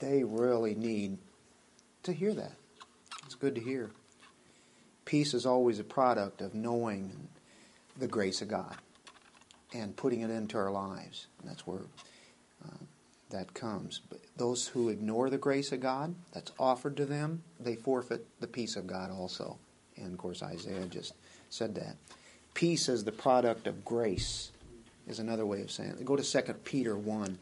they 0.00 0.24
really 0.24 0.74
need 0.74 1.18
to 2.02 2.12
hear 2.12 2.34
that. 2.34 2.52
It's 3.24 3.36
good 3.36 3.54
to 3.54 3.60
hear. 3.60 3.90
Peace 5.04 5.34
is 5.34 5.46
always 5.46 5.78
a 5.78 5.84
product 5.84 6.40
of 6.40 6.54
knowing 6.54 7.28
the 7.98 8.06
grace 8.06 8.42
of 8.42 8.48
God 8.48 8.76
and 9.74 9.96
putting 9.96 10.20
it 10.20 10.30
into 10.30 10.58
our 10.58 10.70
lives. 10.70 11.26
And 11.40 11.50
that's 11.50 11.66
where 11.66 11.80
uh, 12.64 12.76
that 13.30 13.54
comes. 13.54 14.00
But 14.08 14.20
those 14.36 14.68
who 14.68 14.88
ignore 14.88 15.30
the 15.30 15.38
grace 15.38 15.72
of 15.72 15.80
God 15.80 16.14
that's 16.32 16.52
offered 16.58 16.96
to 16.98 17.06
them, 17.06 17.42
they 17.58 17.76
forfeit 17.76 18.26
the 18.40 18.46
peace 18.46 18.76
of 18.76 18.86
God 18.86 19.10
also. 19.10 19.56
And 19.96 20.12
of 20.12 20.18
course, 20.18 20.42
Isaiah 20.42 20.86
just 20.86 21.14
said 21.50 21.74
that. 21.76 21.96
Peace 22.54 22.88
is 22.88 23.04
the 23.04 23.12
product 23.12 23.66
of 23.66 23.84
grace 23.84 24.52
is 25.08 25.18
another 25.18 25.46
way 25.46 25.62
of 25.62 25.70
saying 25.70 25.96
it. 25.98 26.04
Go 26.04 26.16
to 26.16 26.22
2 26.22 26.52
Peter 26.64 26.96
1 26.96 27.38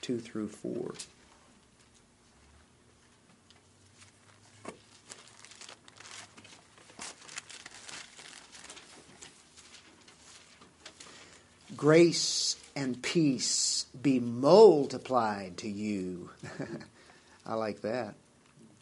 2 0.00 0.18
through 0.18 0.48
4. 0.48 0.94
Grace 11.78 12.56
and 12.76 13.00
peace 13.00 13.86
be 14.02 14.20
multiplied 14.20 15.56
to 15.58 15.68
you. 15.68 16.28
I 17.46 17.54
like 17.54 17.80
that 17.80 18.14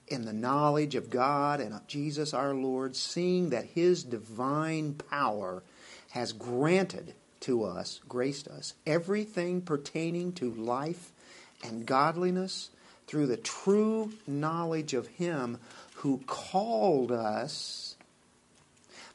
in 0.08 0.24
the 0.24 0.32
knowledge 0.32 0.94
of 0.94 1.10
God 1.10 1.60
and 1.60 1.74
of 1.74 1.86
Jesus 1.86 2.32
our 2.32 2.54
Lord, 2.54 2.96
seeing 2.96 3.50
that 3.50 3.66
His 3.66 4.02
divine 4.02 4.94
power 4.94 5.62
has 6.10 6.32
granted 6.32 7.14
to 7.40 7.64
us, 7.64 8.00
graced 8.08 8.48
us, 8.48 8.74
everything 8.86 9.60
pertaining 9.60 10.32
to 10.32 10.50
life 10.52 11.12
and 11.62 11.86
godliness 11.86 12.70
through 13.06 13.26
the 13.26 13.36
true 13.36 14.12
knowledge 14.26 14.94
of 14.94 15.06
Him 15.06 15.58
who 15.96 16.22
called 16.26 17.12
us 17.12 17.96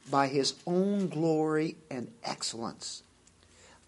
by 0.10 0.28
His 0.28 0.54
own 0.68 1.08
glory 1.08 1.78
and 1.90 2.12
excellence. 2.24 3.04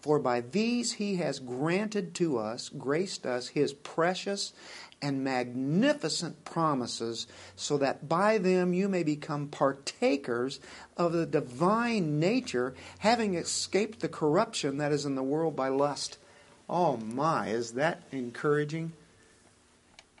For 0.04 0.18
by 0.18 0.42
these 0.42 0.92
He 0.92 1.16
has 1.16 1.38
granted 1.38 2.12
to 2.16 2.36
us, 2.36 2.68
graced 2.68 3.24
us, 3.24 3.48
His 3.48 3.72
precious 3.72 4.52
and 5.00 5.24
magnificent 5.24 6.44
promises, 6.44 7.26
so 7.56 7.78
that 7.78 8.06
by 8.06 8.36
them 8.36 8.74
you 8.74 8.86
may 8.86 9.02
become 9.02 9.48
partakers 9.48 10.60
of 10.98 11.14
the 11.14 11.24
divine 11.24 12.20
nature, 12.20 12.74
having 12.98 13.34
escaped 13.34 14.00
the 14.00 14.10
corruption 14.10 14.76
that 14.76 14.92
is 14.92 15.06
in 15.06 15.14
the 15.14 15.22
world 15.22 15.56
by 15.56 15.68
lust. 15.68 16.18
Oh 16.68 16.98
my, 16.98 17.48
is 17.48 17.72
that 17.72 18.02
encouraging? 18.12 18.92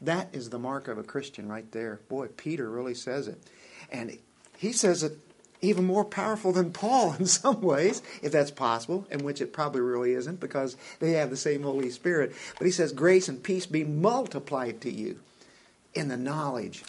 That 0.00 0.34
is 0.34 0.48
the 0.48 0.58
mark 0.58 0.88
of 0.88 0.96
a 0.96 1.02
Christian 1.02 1.46
right 1.46 1.70
there. 1.72 2.00
Boy, 2.08 2.28
Peter 2.28 2.70
really 2.70 2.94
says 2.94 3.28
it. 3.28 3.38
And 3.92 4.16
he 4.56 4.72
says 4.72 5.02
it 5.02 5.18
even 5.64 5.84
more 5.84 6.04
powerful 6.04 6.52
than 6.52 6.72
Paul 6.72 7.14
in 7.18 7.26
some 7.26 7.60
ways, 7.60 8.02
if 8.22 8.32
that's 8.32 8.50
possible, 8.50 9.06
in 9.10 9.24
which 9.24 9.40
it 9.40 9.52
probably 9.52 9.80
really 9.80 10.12
isn't 10.12 10.40
because 10.40 10.76
they 11.00 11.12
have 11.12 11.30
the 11.30 11.36
same 11.36 11.62
Holy 11.62 11.90
Spirit. 11.90 12.32
But 12.58 12.66
he 12.66 12.70
says, 12.70 12.92
Grace 12.92 13.28
and 13.28 13.42
peace 13.42 13.66
be 13.66 13.84
multiplied 13.84 14.80
to 14.82 14.92
you 14.92 15.20
in 15.94 16.08
the 16.08 16.16
knowledge 16.16 16.84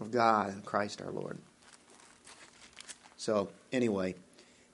of 0.00 0.10
God 0.10 0.52
and 0.52 0.64
Christ 0.64 1.02
our 1.02 1.12
Lord. 1.12 1.38
So, 3.16 3.50
anyway, 3.72 4.16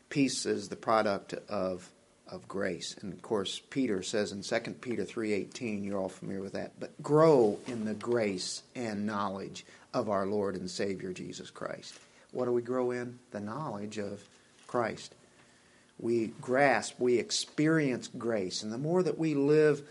peace 0.08 0.46
is 0.46 0.68
the 0.68 0.76
product 0.76 1.34
of 1.48 1.90
of 2.30 2.46
grace. 2.48 2.94
And 3.00 3.12
of 3.12 3.22
course, 3.22 3.60
Peter 3.70 4.02
says 4.02 4.32
in 4.32 4.42
2 4.42 4.80
Peter 4.80 5.04
3:18, 5.04 5.84
you're 5.84 5.98
all 5.98 6.08
familiar 6.08 6.42
with 6.42 6.52
that, 6.52 6.78
but 6.78 7.02
grow 7.02 7.58
in 7.66 7.84
the 7.84 7.94
grace 7.94 8.62
and 8.74 9.06
knowledge 9.06 9.64
of 9.94 10.08
our 10.08 10.26
Lord 10.26 10.54
and 10.54 10.70
Savior 10.70 11.12
Jesus 11.12 11.50
Christ. 11.50 11.94
What 12.32 12.44
do 12.44 12.52
we 12.52 12.62
grow 12.62 12.90
in? 12.90 13.18
The 13.30 13.40
knowledge 13.40 13.98
of 13.98 14.22
Christ. 14.66 15.14
We 15.98 16.28
grasp, 16.40 17.00
we 17.00 17.18
experience 17.18 18.08
grace. 18.18 18.62
And 18.62 18.72
the 18.72 18.78
more 18.78 19.02
that 19.02 19.18
we 19.18 19.34
live 19.34 19.82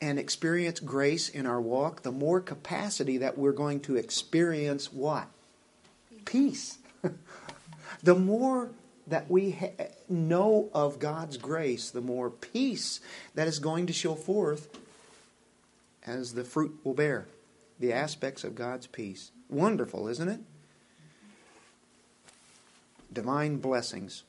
and 0.00 0.18
experience 0.18 0.80
grace 0.80 1.28
in 1.28 1.46
our 1.46 1.60
walk, 1.60 2.02
the 2.02 2.12
more 2.12 2.40
capacity 2.40 3.18
that 3.18 3.38
we're 3.38 3.52
going 3.52 3.80
to 3.80 3.96
experience 3.96 4.92
what? 4.92 5.26
Peace. 6.24 6.78
the 8.02 8.14
more 8.14 8.70
that 9.06 9.30
we 9.30 9.52
ha- 9.52 9.86
know 10.08 10.68
of 10.74 10.98
God's 10.98 11.38
grace, 11.38 11.90
the 11.90 12.00
more 12.00 12.30
peace 12.30 13.00
that 13.34 13.48
is 13.48 13.58
going 13.58 13.86
to 13.86 13.92
show 13.92 14.14
forth 14.14 14.68
as 16.06 16.34
the 16.34 16.44
fruit 16.44 16.78
will 16.84 16.94
bear. 16.94 17.26
The 17.80 17.92
aspects 17.92 18.44
of 18.44 18.54
God's 18.54 18.86
peace. 18.86 19.30
Wonderful, 19.48 20.08
isn't 20.08 20.28
it? 20.28 20.40
Divine 23.12 23.56
blessings, 23.56 24.24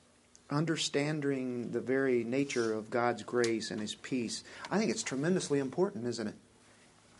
understanding 0.49 1.71
the 1.71 1.81
very 1.81 2.23
nature 2.23 2.73
of 2.73 2.89
God's 2.89 3.23
grace 3.23 3.71
and 3.71 3.79
His 3.81 3.95
peace, 3.95 4.43
I 4.71 4.79
think 4.79 4.91
it's 4.91 5.03
tremendously 5.03 5.59
important, 5.59 6.07
isn't 6.07 6.27
it? 6.27 6.35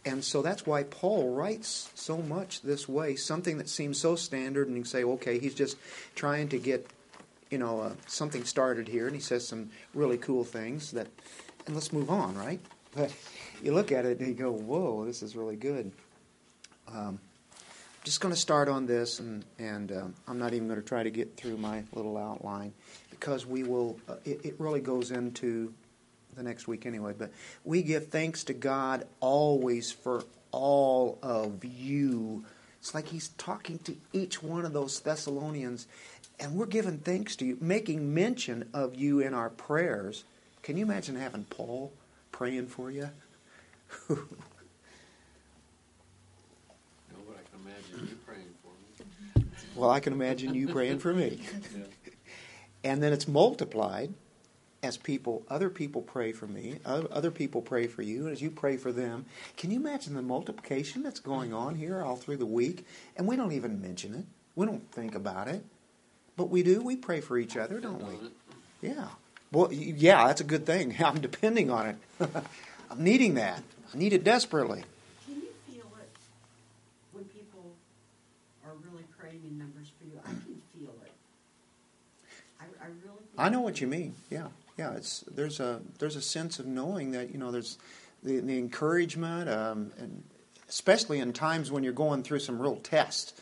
And 0.06 0.24
so 0.24 0.42
that's 0.42 0.66
why 0.66 0.84
Paul 0.84 1.34
writes 1.34 1.92
so 1.94 2.18
much 2.18 2.62
this 2.62 2.88
way, 2.88 3.16
something 3.16 3.58
that 3.58 3.70
seems 3.70 4.00
so 4.00 4.16
standard, 4.16 4.68
and 4.68 4.78
you 4.78 4.86
say, 4.86 5.04
okay, 5.04 5.40
he's 5.40 5.54
just 5.54 5.78
trying 6.16 6.48
to 6.50 6.58
get, 6.58 6.88
you 7.52 7.58
know, 7.58 7.82
uh, 7.82 7.92
something 8.08 8.46
started 8.46 8.88
here, 8.88 9.08
and 9.08 9.16
he 9.16 9.22
says 9.22 9.48
some 9.48 9.70
really 9.94 10.18
cool 10.18 10.44
things 10.44 10.92
that, 10.92 11.08
and 11.66 11.76
let's 11.76 11.92
move 11.92 12.10
on, 12.10 12.36
right? 12.36 12.62
But 12.96 13.14
you 13.62 13.74
look 13.74 13.92
at 13.92 14.06
it 14.06 14.20
and 14.20 14.30
you 14.30 14.34
go, 14.34 14.52
whoa, 14.52 15.06
this 15.06 15.22
is 15.22 15.36
really 15.36 15.58
good. 15.58 15.92
Um, 16.88 17.20
just 18.04 18.22
going 18.22 18.34
to 18.34 18.40
start 18.40 18.70
on 18.70 18.86
this, 18.86 19.20
and, 19.20 19.44
and 19.58 19.92
uh, 19.92 20.06
I'm 20.28 20.40
not 20.40 20.54
even 20.54 20.68
going 20.68 20.80
to 20.82 20.88
try 20.88 21.04
to 21.04 21.10
get 21.10 21.36
through 21.36 21.58
my 21.58 21.84
little 21.94 22.18
outline 22.18 22.74
because 23.10 23.46
we 23.46 23.64
will, 23.64 24.00
uh, 24.08 24.16
it, 24.26 24.46
it 24.46 24.56
really 24.58 24.80
goes 24.80 25.12
into 25.12 25.74
the 26.36 26.44
next 26.44 26.68
week 26.68 26.86
anyway. 26.86 27.14
But 27.18 27.32
we 27.64 27.82
give 27.82 28.08
thanks 28.08 28.44
to 28.46 28.54
God 28.54 29.06
always 29.20 29.92
for 29.92 30.24
all 30.52 31.20
of 31.22 31.64
you. 31.64 32.46
It's 32.80 32.94
like 32.94 33.08
he's 33.08 33.30
talking 33.30 33.80
to 33.80 33.96
each 34.14 34.42
one 34.42 34.66
of 34.66 34.74
those 34.74 35.00
Thessalonians, 35.02 35.86
and 36.40 36.56
we're 36.56 36.66
giving 36.66 37.00
thanks 37.00 37.36
to 37.38 37.46
you, 37.46 37.58
making 37.60 38.14
mention 38.14 38.70
of 38.74 38.96
you 38.96 39.20
in 39.20 39.34
our 39.34 39.50
prayers. 39.50 40.24
Can 40.64 40.78
you 40.78 40.86
imagine 40.86 41.16
having 41.16 41.44
Paul 41.46 41.92
praying 42.32 42.68
for 42.68 42.90
you? 42.90 43.10
Well, 49.80 49.90
I 49.90 50.02
can 50.02 50.12
imagine 50.12 50.54
you 50.54 50.68
praying 50.68 51.00
for 51.00 51.14
me. 51.14 51.40
And 52.82 53.04
then 53.04 53.12
it's 53.12 53.28
multiplied 53.28 54.14
as 54.82 54.96
people, 54.96 55.44
other 55.50 55.70
people 55.70 56.02
pray 56.02 56.32
for 56.32 56.48
me, 56.48 56.80
other 56.86 57.30
people 57.30 57.62
pray 57.62 57.88
for 57.88 58.02
you, 58.02 58.24
and 58.24 58.32
as 58.32 58.42
you 58.42 58.50
pray 58.50 58.78
for 58.78 58.94
them. 58.94 59.26
Can 59.58 59.72
you 59.72 59.78
imagine 59.78 60.14
the 60.14 60.22
multiplication 60.22 61.04
that's 61.04 61.20
going 61.20 61.54
on 61.54 61.76
here 61.76 62.02
all 62.02 62.16
through 62.16 62.38
the 62.38 62.46
week? 62.46 62.86
And 63.18 63.28
we 63.28 63.36
don't 63.36 63.52
even 63.52 63.82
mention 63.82 64.16
it. 64.16 64.26
We 64.56 64.66
don't 64.66 64.90
think 64.94 65.14
about 65.14 65.50
it. 65.50 65.66
But 66.38 66.50
we 66.50 66.64
do. 66.64 66.82
We 66.82 66.96
pray 66.96 67.20
for 67.20 67.38
each 67.38 67.58
other, 67.58 67.82
don't 67.82 68.02
we? 68.02 68.14
Yeah. 68.82 69.10
Well, 69.52 69.74
yeah, 69.74 70.28
that's 70.28 70.40
a 70.40 70.46
good 70.46 70.66
thing. 70.66 70.96
I'm 71.04 71.20
depending 71.20 71.70
on 71.70 71.88
it. 71.88 71.98
I'm 72.90 73.04
needing 73.04 73.34
that. 73.34 73.62
I 73.94 73.98
need 73.98 74.14
it 74.14 74.24
desperately. 74.24 74.84
Can 75.26 75.36
you 75.36 75.50
feel 75.68 75.92
it 76.00 76.10
when 77.12 77.26
people 77.26 77.74
are 78.66 78.72
really 78.90 79.04
praying 79.30 79.44
in 79.46 79.58
numbers 79.58 79.92
for 79.98 80.06
you? 80.06 80.20
I 80.26 80.30
can 80.30 80.62
feel 80.74 80.96
it. 81.04 81.12
I, 82.60 82.64
I 82.84 82.88
really. 82.88 83.20
I 83.38 83.50
know 83.50 83.62
what 83.62 83.80
you 83.80 83.88
mean. 83.88 84.16
Yeah, 84.30 84.48
yeah. 84.78 84.94
It's 84.94 85.22
there's 85.22 85.60
a 85.60 85.82
there's 86.00 86.16
a 86.16 86.22
sense 86.22 86.60
of 86.60 86.66
knowing 86.66 87.12
that 87.12 87.32
you 87.32 87.38
know 87.38 87.52
there's 87.52 87.78
the 88.24 88.40
the 88.40 88.58
encouragement, 88.58 89.50
um, 89.50 89.92
and 90.00 90.24
especially 90.68 91.20
in 91.20 91.34
times 91.34 91.72
when 91.72 91.84
you're 91.84 91.94
going 91.94 92.24
through 92.24 92.40
some 92.40 92.62
real 92.62 92.78
tests, 92.78 93.34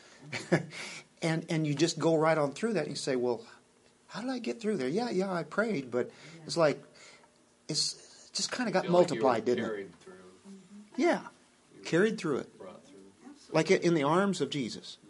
and 1.22 1.46
and 1.50 1.66
you 1.66 1.74
just 1.74 1.98
go 2.00 2.16
right 2.16 2.38
on 2.38 2.52
through 2.52 2.74
that. 2.74 2.82
and 2.82 2.90
You 2.90 2.96
say, 2.96 3.16
well, 3.16 3.42
how 4.08 4.22
did 4.22 4.30
I 4.30 4.40
get 4.40 4.62
through 4.62 4.78
there? 4.78 4.90
Yeah, 4.90 5.10
yeah, 5.10 5.32
I 5.32 5.44
prayed, 5.44 5.90
but 5.90 6.12
it's 6.46 6.58
like 6.58 6.82
it's 7.70 7.94
it 7.94 8.34
just 8.34 8.52
kind 8.52 8.68
of 8.68 8.74
got 8.74 8.84
Feel 8.84 8.92
like 8.92 9.10
multiplied, 9.10 9.46
didn't 9.46 9.66
it? 9.66 9.68
carried 9.68 10.00
through, 10.02 10.14
Yeah, 10.98 11.20
carried 11.86 12.18
through 12.20 12.38
it, 12.40 12.58
brought 12.60 12.82
through. 12.86 13.56
Like 13.56 13.72
in 13.72 13.94
the 13.94 14.04
arms 14.04 14.42
of 14.42 14.50
Jesus, 14.50 14.98
Yeah. 15.02 15.07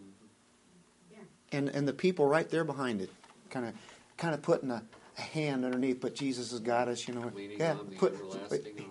And 1.51 1.69
and 1.69 1.87
the 1.87 1.93
people 1.93 2.25
right 2.25 2.49
there 2.49 2.63
behind 2.63 3.01
it, 3.01 3.09
kind 3.49 3.65
of 3.65 3.73
kind 4.17 4.33
of 4.33 4.41
putting 4.41 4.71
a, 4.71 4.83
a 5.17 5.21
hand 5.21 5.65
underneath. 5.65 6.01
But 6.01 6.15
Jesus 6.15 6.51
has 6.51 6.59
got 6.59 6.87
us, 6.87 7.07
you 7.07 7.13
know. 7.13 7.31
Leaning 7.33 7.59
yeah, 7.59 7.73
on 7.73 7.89
the 7.89 7.95
put, 7.95 8.13
everlasting 8.13 8.85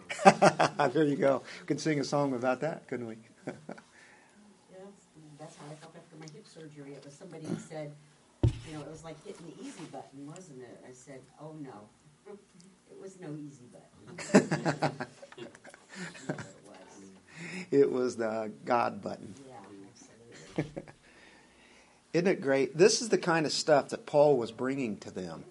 arm. 0.78 0.90
there 0.92 1.04
you 1.04 1.16
go. 1.16 1.42
We 1.60 1.66
could 1.66 1.80
sing 1.80 2.00
a 2.00 2.04
song 2.04 2.34
about 2.34 2.60
that, 2.60 2.88
couldn't 2.88 3.06
we? 3.06 3.16
Yeah, 4.72 4.78
that's 5.38 5.56
how 5.56 5.64
I 5.70 5.74
felt 5.74 5.94
after 5.96 6.16
my 6.16 6.26
hip 6.32 6.46
surgery. 6.46 6.92
It 6.92 7.04
was 7.04 7.14
somebody 7.14 7.46
who 7.46 7.56
said, 7.56 7.92
you 8.42 8.74
know, 8.74 8.80
it 8.80 8.90
was 8.90 9.04
like 9.04 9.22
hitting 9.24 9.46
the 9.46 9.64
easy 9.64 9.84
button, 9.92 10.26
wasn't 10.26 10.62
it? 10.62 10.84
I 10.88 10.92
said, 10.92 11.20
oh 11.40 11.54
no, 11.60 11.88
it 12.90 13.00
was 13.00 13.18
no 13.20 13.28
easy 13.34 13.66
button. 13.72 14.42
It 15.38 15.48
was. 16.66 16.80
it 17.70 17.92
was 17.92 18.16
the 18.16 18.50
God 18.64 19.00
button. 19.02 19.34
Yeah, 19.46 19.54
absolutely. 20.56 20.82
Isn't 22.16 22.28
it 22.28 22.40
great? 22.40 22.78
This 22.78 23.02
is 23.02 23.10
the 23.10 23.18
kind 23.18 23.44
of 23.44 23.52
stuff 23.52 23.90
that 23.90 24.06
Paul 24.06 24.38
was 24.38 24.50
bringing 24.50 24.96
to 25.00 25.10
them, 25.10 25.44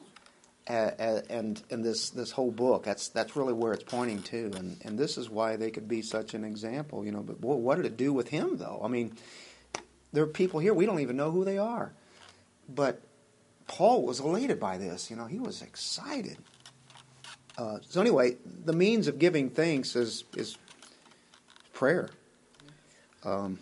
uh, 0.68 0.90
and 1.30 1.62
and 1.70 1.86
this 1.86 2.10
this 2.10 2.32
whole 2.32 2.50
book. 2.50 2.86
That's 2.86 3.08
that's 3.10 3.36
really 3.36 3.54
where 3.54 3.72
it's 3.72 3.84
pointing 3.84 4.24
to, 4.24 4.52
and 4.56 4.76
and 4.84 4.98
this 4.98 5.20
is 5.20 5.30
why 5.30 5.58
they 5.58 5.70
could 5.70 5.88
be 5.88 6.02
such 6.02 6.34
an 6.34 6.44
example. 6.44 7.06
You 7.06 7.12
know, 7.12 7.22
but 7.22 7.40
boy, 7.40 7.54
what 7.54 7.76
did 7.76 7.86
it 7.86 7.98
do 7.98 8.12
with 8.12 8.30
him 8.30 8.58
though? 8.58 8.82
I 8.84 8.88
mean, 8.88 9.16
there 10.12 10.24
are 10.24 10.28
people 10.28 10.60
here 10.60 10.74
we 10.74 10.88
don't 10.88 11.02
even 11.02 11.16
know 11.16 11.30
who 11.30 11.46
they 11.46 11.60
are, 11.60 11.94
but 12.68 13.00
Paul 13.68 14.04
was 14.04 14.20
elated 14.20 14.60
by 14.60 14.80
this. 14.80 15.12
You 15.12 15.18
know, 15.18 15.26
he 15.26 15.38
was 15.38 15.62
excited. 15.62 16.40
Uh, 17.60 17.78
so 17.88 18.02
anyway, 18.02 18.38
the 18.44 18.74
means 18.74 19.08
of 19.08 19.20
giving 19.20 19.52
thanks 19.52 19.96
is 19.96 20.24
is 20.36 20.58
prayer. 21.74 22.10
Um, 23.24 23.60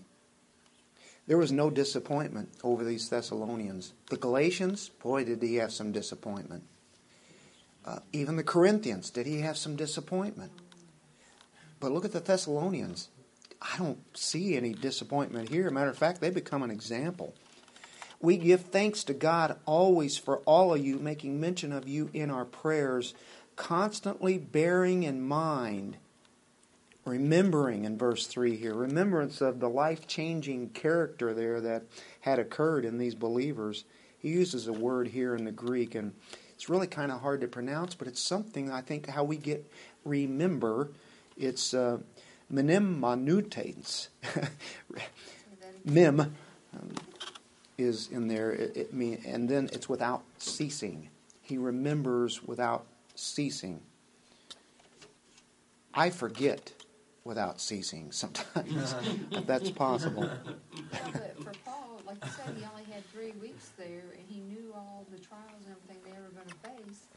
there 1.27 1.37
was 1.37 1.51
no 1.51 1.69
disappointment 1.69 2.49
over 2.63 2.83
these 2.83 3.09
Thessalonians. 3.09 3.93
The 4.09 4.17
Galatians, 4.17 4.89
boy, 4.89 5.23
did 5.23 5.41
he 5.41 5.55
have 5.55 5.71
some 5.71 5.91
disappointment. 5.91 6.63
Uh, 7.85 7.99
even 8.11 8.35
the 8.35 8.43
Corinthians, 8.43 9.09
did 9.09 9.25
he 9.25 9.39
have 9.39 9.57
some 9.57 9.75
disappointment? 9.75 10.51
But 11.79 11.91
look 11.91 12.05
at 12.05 12.11
the 12.11 12.19
Thessalonians. 12.19 13.09
I 13.61 13.77
don't 13.77 13.99
see 14.17 14.57
any 14.57 14.73
disappointment 14.73 15.49
here. 15.49 15.69
Matter 15.69 15.89
of 15.89 15.97
fact, 15.97 16.19
they 16.19 16.29
become 16.29 16.63
an 16.63 16.71
example. 16.71 17.33
We 18.21 18.37
give 18.37 18.61
thanks 18.61 19.03
to 19.05 19.13
God 19.13 19.57
always 19.65 20.17
for 20.17 20.37
all 20.39 20.73
of 20.73 20.85
you, 20.85 20.97
making 20.97 21.39
mention 21.39 21.73
of 21.73 21.87
you 21.87 22.09
in 22.13 22.29
our 22.31 22.45
prayers, 22.45 23.13
constantly 23.55 24.37
bearing 24.37 25.03
in 25.03 25.21
mind 25.21 25.97
remembering 27.05 27.85
in 27.85 27.97
verse 27.97 28.27
3 28.27 28.55
here, 28.55 28.73
remembrance 28.73 29.41
of 29.41 29.59
the 29.59 29.69
life 29.69 30.07
changing 30.07 30.69
character 30.69 31.33
there 31.33 31.59
that 31.61 31.83
had 32.21 32.39
occurred 32.39 32.85
in 32.85 32.97
these 32.97 33.15
believers. 33.15 33.83
He 34.17 34.29
uses 34.29 34.67
a 34.67 34.73
word 34.73 35.09
here 35.09 35.35
in 35.35 35.43
the 35.43 35.51
Greek, 35.51 35.95
and 35.95 36.13
it's 36.53 36.69
really 36.69 36.87
kind 36.87 37.11
of 37.11 37.21
hard 37.21 37.41
to 37.41 37.47
pronounce, 37.47 37.93
but 37.95 38.07
it's 38.07 38.21
something 38.21 38.71
I 38.71 38.81
think 38.81 39.07
how 39.07 39.23
we 39.23 39.37
get 39.37 39.69
remember. 40.05 40.91
It's 41.37 41.73
uh, 41.73 41.97
manutes. 42.49 44.09
Mem 45.85 46.19
um, 46.19 46.91
is 47.77 48.07
in 48.11 48.27
there. 48.27 48.51
It, 48.51 48.77
it 48.77 48.93
mean, 48.93 49.21
and 49.25 49.49
then 49.49 49.69
it's 49.73 49.89
without 49.89 50.23
ceasing. 50.37 51.09
He 51.41 51.57
remembers 51.57 52.41
without 52.43 52.85
ceasing. 53.15 53.81
I 55.93 56.09
forget 56.09 56.71
without 57.23 57.61
ceasing 57.61 58.11
sometimes. 58.11 58.95
if 59.31 59.47
that's 59.47 59.71
possible. 59.71 60.27
Well, 60.27 61.11
but 61.13 61.35
for 61.39 61.53
Paul, 61.63 62.01
like 62.05 62.19
you 62.23 62.31
said, 62.35 62.55
he 62.57 62.63
only 62.67 62.83
had 62.91 63.05
three 63.11 63.31
weeks 63.39 63.71
there, 63.77 64.11
and 64.11 64.23
he 64.27 64.41
knew 64.41 64.75
all 64.75 65.05
the 65.11 65.19
trials 65.19 65.63
and 65.63 65.71
everything 65.71 66.03
they 66.03 66.19
were 66.19 66.35
going 66.35 66.51
to 66.51 66.59
face. 66.67 67.07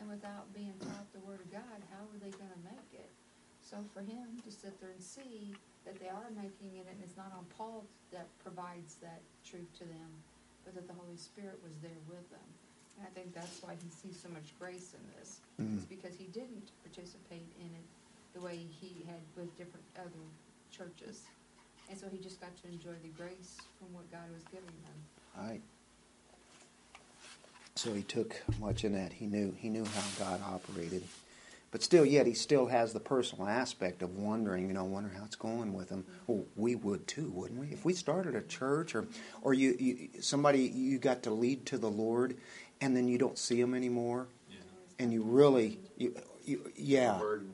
And 0.00 0.08
without 0.08 0.48
being 0.56 0.72
taught 0.80 1.04
the 1.12 1.20
Word 1.28 1.44
of 1.44 1.52
God, 1.52 1.78
how 1.92 2.00
were 2.08 2.16
they 2.24 2.32
going 2.32 2.48
to 2.48 2.64
make 2.64 2.90
it? 2.96 3.12
So 3.60 3.76
for 3.92 4.00
him 4.00 4.40
to 4.42 4.50
sit 4.50 4.80
there 4.80 4.90
and 4.90 5.04
see 5.04 5.52
that 5.84 6.00
they 6.00 6.08
are 6.08 6.32
making 6.32 6.80
it, 6.80 6.88
and 6.88 6.96
it's 7.04 7.20
not 7.20 7.28
on 7.36 7.44
Paul 7.52 7.84
that 8.12 8.26
provides 8.40 8.96
that 9.04 9.20
truth 9.44 9.68
to 9.78 9.84
them, 9.84 10.08
but 10.64 10.72
that 10.74 10.88
the 10.88 10.96
Holy 10.96 11.20
Spirit 11.20 11.60
was 11.60 11.76
there 11.84 12.00
with 12.08 12.24
them. 12.32 12.48
And 12.96 13.04
I 13.04 13.12
think 13.12 13.36
that's 13.36 13.60
why 13.60 13.76
he 13.76 13.88
sees 13.92 14.16
so 14.16 14.32
much 14.32 14.56
grace 14.56 14.96
in 14.96 15.04
this. 15.20 15.44
Mm. 15.60 15.76
It's 15.76 15.84
because 15.84 16.16
he 16.16 16.32
didn't 16.32 16.72
participate 16.80 17.48
in 17.60 17.68
it 17.68 17.86
the 18.34 18.40
way 18.40 18.56
he 18.56 19.04
had 19.06 19.20
with 19.36 19.56
different 19.56 19.84
other 19.98 20.10
churches. 20.70 21.22
And 21.88 21.98
so 21.98 22.06
he 22.10 22.18
just 22.18 22.40
got 22.40 22.56
to 22.62 22.68
enjoy 22.68 22.94
the 23.02 23.08
grace 23.08 23.56
from 23.78 23.92
what 23.92 24.10
God 24.10 24.30
was 24.32 24.44
giving 24.44 24.66
them. 24.66 25.48
Right. 25.48 25.60
So 27.74 27.92
he 27.92 28.02
took 28.02 28.36
much 28.60 28.84
in 28.84 28.92
that. 28.92 29.12
He 29.12 29.26
knew 29.26 29.54
he 29.56 29.68
knew 29.68 29.84
how 29.84 30.24
God 30.24 30.40
operated. 30.46 31.02
But 31.70 31.82
still, 31.84 32.04
yet 32.04 32.26
he 32.26 32.34
still 32.34 32.66
has 32.66 32.92
the 32.92 33.00
personal 33.00 33.46
aspect 33.46 34.02
of 34.02 34.16
wondering, 34.16 34.66
you 34.66 34.74
know, 34.74 34.84
wondering 34.84 35.16
how 35.16 35.24
it's 35.24 35.36
going 35.36 35.72
with 35.72 35.88
him. 35.88 36.02
Mm-hmm. 36.02 36.32
Well, 36.32 36.44
we 36.56 36.74
would 36.74 37.06
too, 37.06 37.30
wouldn't 37.32 37.60
we? 37.60 37.68
If 37.68 37.84
we 37.84 37.92
started 37.92 38.34
a 38.34 38.42
church, 38.42 38.96
or, 38.96 39.06
or 39.42 39.54
you, 39.54 39.76
you 39.78 40.08
somebody 40.20 40.62
you 40.62 40.98
got 40.98 41.22
to 41.24 41.30
lead 41.30 41.66
to 41.66 41.78
the 41.78 41.90
Lord, 41.90 42.36
and 42.80 42.96
then 42.96 43.06
you 43.06 43.18
don't 43.18 43.38
see 43.38 43.60
him 43.60 43.74
anymore, 43.74 44.26
and 44.98 45.12
you 45.12 45.22
really, 45.22 45.78
you, 45.96 46.14
you 46.44 46.72
yeah, 46.76 47.18
Burden. 47.18 47.52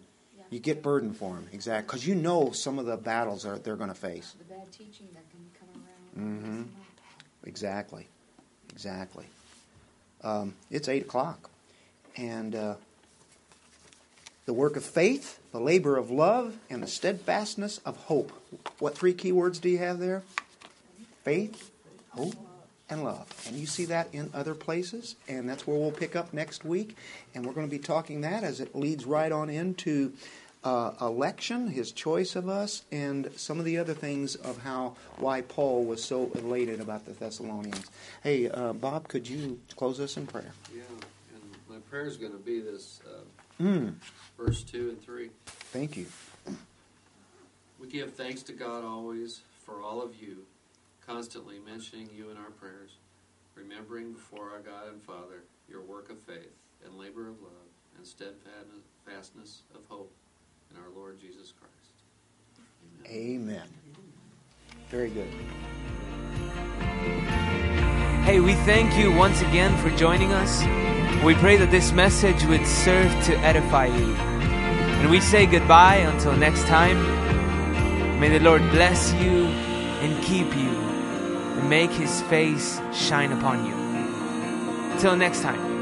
You 0.51 0.59
get 0.59 0.83
burdened 0.83 1.17
for 1.17 1.35
them, 1.35 1.49
exactly, 1.53 1.87
because 1.87 2.07
you 2.07 2.15
know 2.15 2.51
some 2.53 2.79
of 2.79 2.87
the 2.87 2.97
battles 2.97 3.45
are 3.45 3.59
they're 3.59 3.77
going 3.77 3.89
to 3.89 3.95
face. 3.95 4.35
The 4.39 4.45
bad 4.45 4.71
teaching 4.73 5.09
that 5.15 5.25
can 5.31 5.51
come 5.59 5.83
around. 5.83 6.43
Mhm. 6.45 6.63
up. 6.63 6.69
Exactly, 7.45 8.07
exactly. 8.71 9.27
Um, 10.23 10.55
it's 10.71 10.89
eight 10.89 11.03
o'clock, 11.03 11.51
and 12.17 12.55
uh, 12.55 12.75
the 14.47 14.53
work 14.53 14.77
of 14.77 14.85
faith, 14.85 15.41
the 15.53 15.61
labor 15.61 15.97
of 15.97 16.11
love, 16.11 16.57
and 16.71 16.83
the 16.83 16.87
steadfastness 16.87 17.79
of 17.85 17.97
hope. 17.97 18.33
What 18.79 18.97
three 18.97 19.13
key 19.15 19.33
words 19.33 19.59
do 19.59 19.69
you 19.69 19.79
have 19.79 19.99
there? 19.99 20.23
Faith, 21.25 21.71
hope, 22.11 22.35
and 22.89 23.03
love. 23.05 23.27
And 23.49 23.57
you 23.57 23.67
see 23.67 23.85
that 23.87 24.09
in 24.13 24.31
other 24.35 24.55
places, 24.55 25.17
and 25.29 25.49
that's 25.49 25.67
where 25.67 25.77
we'll 25.77 25.91
pick 25.91 26.15
up 26.17 26.33
next 26.33 26.65
week. 26.65 26.97
And 27.35 27.45
we're 27.45 27.53
going 27.53 27.67
to 27.67 27.71
be 27.71 27.83
talking 27.83 28.21
that 28.23 28.45
as 28.45 28.61
it 28.61 28.75
leads 28.77 29.05
right 29.05 29.33
on 29.33 29.51
into 29.51 30.13
uh, 30.65 30.93
election, 31.01 31.69
his 31.69 31.93
choice 31.93 32.35
of 32.37 32.49
us, 32.49 32.83
and 32.91 33.31
some 33.37 33.59
of 33.59 33.65
the 33.65 33.79
other 33.79 33.95
things 33.95 34.35
of 34.37 34.63
how 34.63 34.95
why 35.19 35.41
Paul 35.43 35.85
was 35.85 36.03
so 36.03 36.31
elated 36.35 36.81
about 36.81 37.05
the 37.07 37.13
Thessalonians. 37.13 37.89
Hey, 38.23 38.49
uh, 38.51 38.73
Bob, 38.73 39.07
could 39.09 39.29
you 39.29 39.61
close 39.77 40.01
us 40.01 40.17
in 40.17 40.27
prayer? 40.27 40.53
Yeah, 40.75 40.83
and 41.35 41.43
my 41.69 41.77
prayer 41.91 42.07
is 42.07 42.17
going 42.17 42.33
to 42.33 42.39
be 42.39 42.61
this 42.61 43.01
uh, 43.07 43.21
Mm, 43.63 43.95
verse 44.37 44.63
2 44.65 44.91
and 44.91 45.03
3. 45.03 45.31
thank 45.47 45.97
you. 45.97 46.05
We 47.81 47.89
give 47.89 48.13
thanks 48.13 48.43
to 48.45 48.53
God 48.53 48.85
always 48.85 49.41
for 49.65 49.81
all 49.83 50.03
of 50.03 50.15
you, 50.21 50.45
constantly 51.07 51.59
mentioning 51.59 52.09
you 52.15 52.31
in 52.31 52.37
our 52.37 52.51
prayers, 52.51 52.99
remembering 53.55 54.13
before 54.13 54.51
our 54.51 54.61
God 54.61 54.89
and 54.93 55.01
Father 55.03 55.45
your 55.69 55.83
work 55.83 56.11
of 56.11 56.19
faith 56.21 56.53
and 56.85 56.99
labor 56.99 57.29
of 57.29 57.41
love 57.41 57.53
and 57.97 58.07
steadfastness 58.07 59.63
of 59.75 59.83
hope 59.89 60.13
in 60.71 60.77
our 60.77 60.91
Lord 60.95 61.21
Jesus 61.21 61.53
Christ. 61.53 61.73
Amen. 63.07 63.53
Amen. 63.53 63.69
Very 64.89 65.11
good. 65.11 65.29
Hey, 68.25 68.41
we 68.41 68.55
thank 68.55 68.97
you 68.97 69.13
once 69.13 69.41
again 69.43 69.77
for 69.79 69.97
joining 69.97 70.33
us. 70.33 70.61
We 71.25 71.35
pray 71.35 71.57
that 71.57 71.71
this 71.71 71.93
message 71.93 72.43
would 72.45 72.67
serve 72.67 73.11
to 73.25 73.39
edify 73.39 73.87
you. 73.87 74.15
And 74.15 75.11
we 75.11 75.21
say 75.21 75.47
goodbye 75.47 75.97
until 75.97 76.37
next 76.37 76.67
time. 76.67 78.21
May 78.21 78.37
the 78.37 78.41
Lord 78.41 78.63
bless 78.71 79.13
you 79.15 79.47
and 80.03 80.23
keep 80.25 80.55
you 80.57 80.86
and 81.57 81.71
make 81.71 81.91
his 81.91 82.23
face 82.23 82.81
shine 82.93 83.33
upon 83.33 83.65
you. 83.65 83.75
Till 84.99 85.17
next 85.17 85.43
time. 85.43 85.76